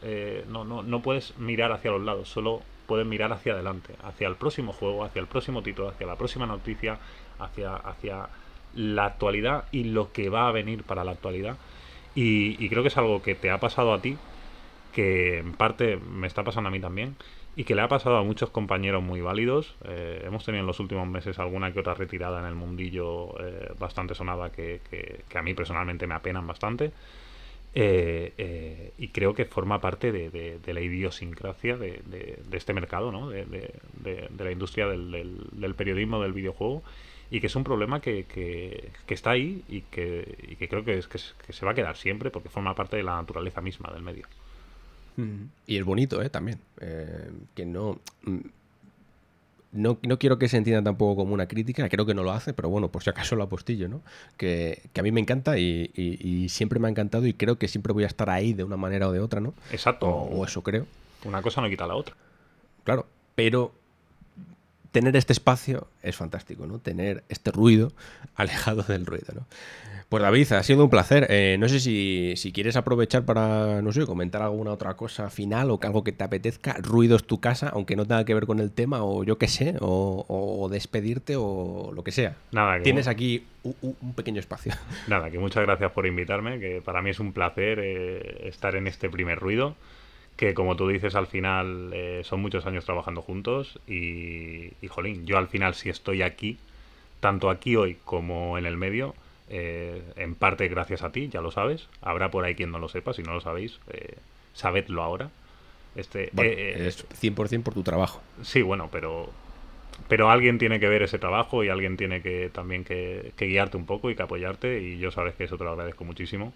[0.47, 4.35] no, no, no puedes mirar hacia los lados, solo puedes mirar hacia adelante, hacia el
[4.35, 6.97] próximo juego, hacia el próximo título, hacia la próxima noticia,
[7.37, 8.29] hacia, hacia
[8.73, 11.57] la actualidad y lo que va a venir para la actualidad.
[12.15, 14.17] Y, creo que es algo que te ha pasado a ti,
[14.93, 17.15] que en parte me está pasando a mí también,
[17.57, 19.75] y que le ha pasado a muchos compañeros muy válidos.
[19.83, 23.73] Eh, hemos tenido en los últimos meses alguna que otra retirada en el mundillo eh,
[23.79, 26.91] bastante sonada que, que, a mí personalmente me apenan bastante.
[27.73, 33.29] Eh, eh, y creo que forma parte de, la idiosincrasia de, este mercado, ¿no?
[33.29, 33.73] de,
[34.37, 36.83] la industria del, periodismo del videojuego
[37.31, 41.17] y que es un problema que, está ahí y que, creo que, es, que,
[41.53, 44.27] se va a quedar siempre porque forma parte de la naturaleza misma del medio.
[45.65, 46.29] Y es bonito, ¿eh?
[46.29, 46.59] También.
[46.79, 47.99] Eh, que no
[49.77, 52.69] no, quiero que se entienda tampoco como una crítica, creo que no lo hace, pero
[52.69, 54.01] bueno, por si acaso lo apostillo, ¿no?
[54.37, 58.03] Que, a mí me encanta y, siempre me ha encantado y creo que siempre voy
[58.03, 59.53] a estar ahí de una manera o de otra, ¿no?
[59.71, 60.07] Exacto.
[60.07, 60.85] O, eso creo.
[61.25, 62.15] Una cosa no quita la otra.
[62.83, 63.73] Claro, pero
[64.91, 66.79] tener este espacio es fantástico, ¿no?
[66.79, 67.91] Tener este ruido
[68.35, 69.45] alejado del ruido, ¿no?
[70.09, 71.27] Pues David, ha sido un placer.
[71.29, 75.79] Eh, no sé si, quieres aprovechar para, no sé, comentar alguna otra cosa final o
[75.83, 76.77] algo que te apetezca.
[76.81, 79.75] Ruidos tu casa, aunque no tenga que ver con el tema, o yo qué sé,
[79.81, 82.37] o, despedirte o lo que sea.
[82.53, 84.71] Nada, Tienes aquí un, pequeño espacio.
[85.07, 88.87] Nada, que muchas gracias por invitarme, que para mí es un placer eh, estar en
[88.87, 89.75] este primer ruido
[90.37, 95.25] que como tú dices al final eh, son muchos años trabajando juntos y, y, jolín,
[95.25, 96.57] yo al final si estoy aquí,
[97.19, 99.15] tanto aquí hoy como en el medio,
[99.49, 101.87] eh, en parte gracias a ti, ya lo sabes.
[102.01, 104.15] Habrá por ahí quien no lo sepa, si no lo sabéis, eh,
[104.53, 105.29] sabedlo ahora.
[105.95, 108.21] Este, eh, es 100% por tu trabajo.
[108.43, 109.29] Sí, bueno, pero
[110.07, 113.85] pero alguien tiene que ver ese trabajo y alguien tiene que también que, guiarte un
[113.85, 116.53] poco y que apoyarte y yo sabes que eso te lo agradezco muchísimo.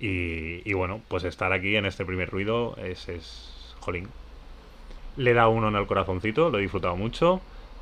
[0.00, 4.08] Y, bueno, pues estar aquí en este primer ruido es, es jolín.
[5.16, 7.40] Le da uno en el corazoncito, lo he disfrutado mucho.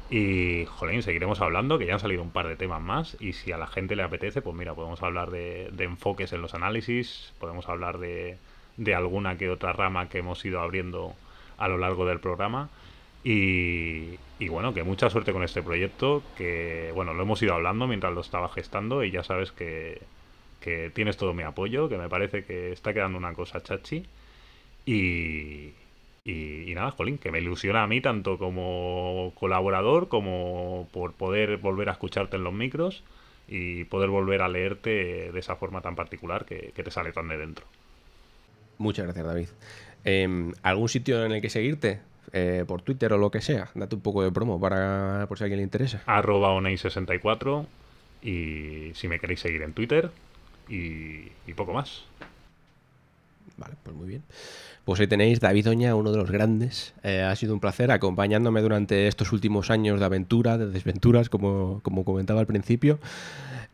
[0.09, 3.16] Y, jolín, seguiremos hablando, que ya han salido un par de temas más.
[3.20, 6.55] Y si a la gente le apetece, pues mira, podemos hablar de, enfoques en los
[6.55, 8.38] análisis, podemos hablar de,
[8.78, 11.14] de, alguna que otra rama que hemos ido abriendo
[11.59, 12.70] a lo largo del programa.
[13.24, 17.86] Y, y, bueno, que mucha suerte con este proyecto, que bueno, lo hemos ido hablando
[17.86, 20.01] mientras lo estaba gestando y ya sabes que,
[20.61, 24.05] que tienes todo mi apoyo, que me parece que está quedando una cosa chachi.
[24.85, 25.73] Y,
[26.24, 31.89] y, nada, Jolín, que me ilusiona a mí tanto como colaborador como por poder volver
[31.89, 33.05] a escucharte en los micros
[33.49, 37.37] y poder volver a leerte de esa forma tan particular que, te sale tan de
[37.37, 37.65] dentro.
[38.78, 39.49] Muchas gracias, David.
[40.05, 42.01] Em, ¿Algún sitio en el que seguirte?
[42.33, 43.70] Eh, por Twitter o lo que sea.
[43.74, 46.03] Date un poco de promo para por si a alguien le interesa.
[46.07, 47.66] Arroba Onei64
[48.23, 50.11] y si me queréis seguir en Twitter
[50.68, 52.02] y, poco más.
[53.56, 54.22] Vale, pues muy bien.
[54.84, 56.94] Pues ahí tenéis David Doña, uno de los grandes.
[57.02, 61.80] Eh, ha sido un placer acompañándome durante estos últimos años de aventura, de desventuras, como,
[61.82, 62.98] como comentaba al principio.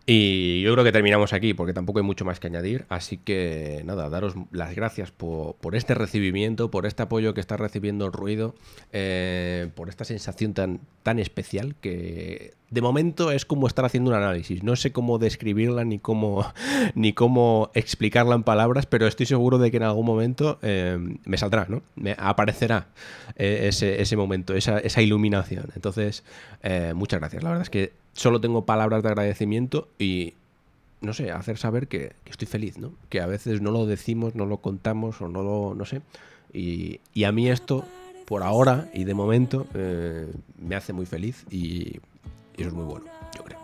[0.05, 2.86] Y yo creo que terminamos aquí porque tampoco hay mucho más que añadir.
[2.89, 8.06] Así que nada, daros las gracias por, este recibimiento, por este apoyo que está recibiendo
[8.06, 8.55] el ruido,
[8.93, 14.16] eh, por esta sensación tan, tan especial que de momento es como estar haciendo un
[14.16, 14.62] análisis.
[14.62, 16.47] No sé cómo describirla ni cómo,
[16.94, 21.36] ni cómo explicarla en palabras, pero estoy seguro de que en algún momento eh, me
[21.36, 21.82] saldrá, ¿no?
[21.97, 22.86] Me aparecerá
[23.36, 25.66] eh, ese, ese, momento, esa, esa iluminación.
[25.77, 26.24] Entonces,
[26.94, 27.43] muchas gracias.
[27.43, 30.32] La verdad es que solo tengo palabras de agradecimiento y,
[31.03, 32.93] no sé, hacer saber que, estoy feliz, ¿no?
[33.11, 36.01] Que a veces no lo decimos, no lo contamos o no lo, no sé.
[36.55, 37.85] Y, y a mí esto,
[38.24, 40.27] por ahora y de momento, eh,
[40.59, 42.01] me hace muy feliz y,
[42.57, 43.07] y eso es muy bueno,
[43.37, 43.61] yo creo.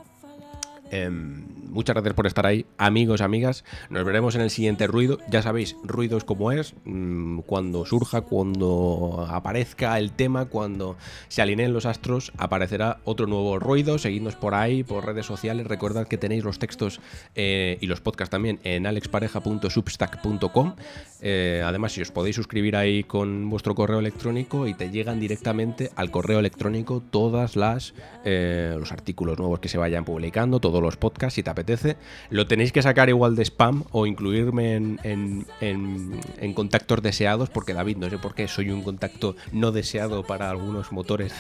[0.91, 3.65] Em, muchas gracias por estar ahí, amigos, amigas.
[3.91, 5.19] Nos veremos en el siguiente ruido.
[5.29, 10.97] Ya sabéis, ruidos como es, mm, cuando surja, cuando aparezca el tema, cuando
[11.29, 13.99] se alineen los astros, aparecerá otro nuevo ruido.
[13.99, 15.67] Seguidnos por ahí, por redes sociales.
[15.67, 17.01] Recordad que tenéis los textos
[17.35, 20.75] eh, y los podcasts también en alexpareja.substack.com.
[21.21, 25.91] Eh, además, si os podéis suscribir ahí con vuestro correo electrónico y te llegan directamente
[25.97, 27.95] al correo electrónico todas las
[28.25, 31.97] eh, los artículos nuevos que se vayan publicando, todo todos los podcasts si te apetece.
[32.31, 37.97] Lo tenéis que sacar igual de spam o incluirme en, en, contactos deseados, porque David,
[37.97, 41.35] no sé por qué soy un contacto no deseado para algunos motores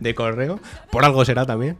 [0.00, 0.60] de, correo.
[0.90, 1.76] Por algo será también.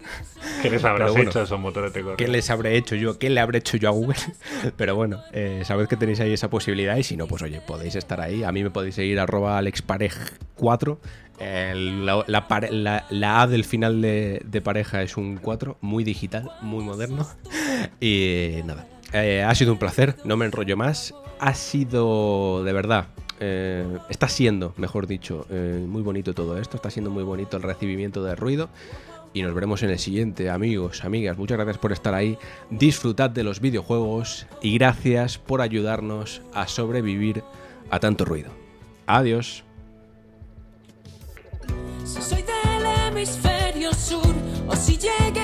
[0.62, 2.16] ¿Qué les habrás hecho a esos motores de correo?
[2.16, 3.18] ¿Qué les habré hecho yo?
[3.18, 4.16] ¿Qué le habré hecho yo a Google?
[4.76, 7.96] Pero bueno, eh, sabed que tenéis ahí esa posibilidad y si no, pues oye, podéis
[7.96, 8.44] estar ahí.
[8.44, 10.98] A mí me podéis seguir arroba alexparej4
[11.38, 17.26] la, A del final de, pareja es un 4, muy digital, muy moderno.
[18.00, 21.14] Y nada, eh, ha sido un placer, no me enrollo más.
[21.38, 23.08] Ha sido, de verdad,
[23.40, 27.62] eh, está siendo, mejor dicho, eh, muy bonito todo esto, está siendo muy bonito el
[27.62, 28.68] recibimiento de ruido.
[29.32, 31.36] Y nos veremos en el siguiente, amigos, amigas.
[31.36, 32.38] Muchas gracias por estar ahí.
[32.70, 37.42] Disfrutad de los videojuegos y gracias por ayudarnos a sobrevivir
[37.90, 38.50] a tanto ruido.
[39.06, 39.64] Adiós.
[42.04, 44.34] Si soy del hemisferio sur
[44.68, 45.43] o si llegué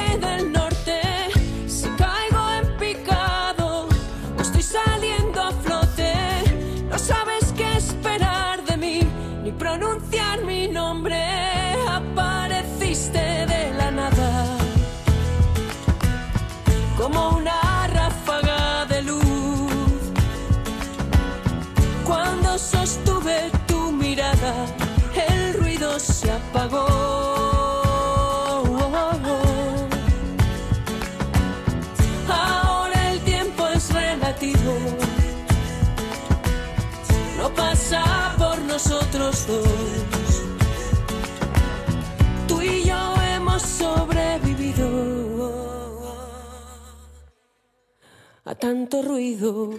[48.61, 49.71] tanto ruido.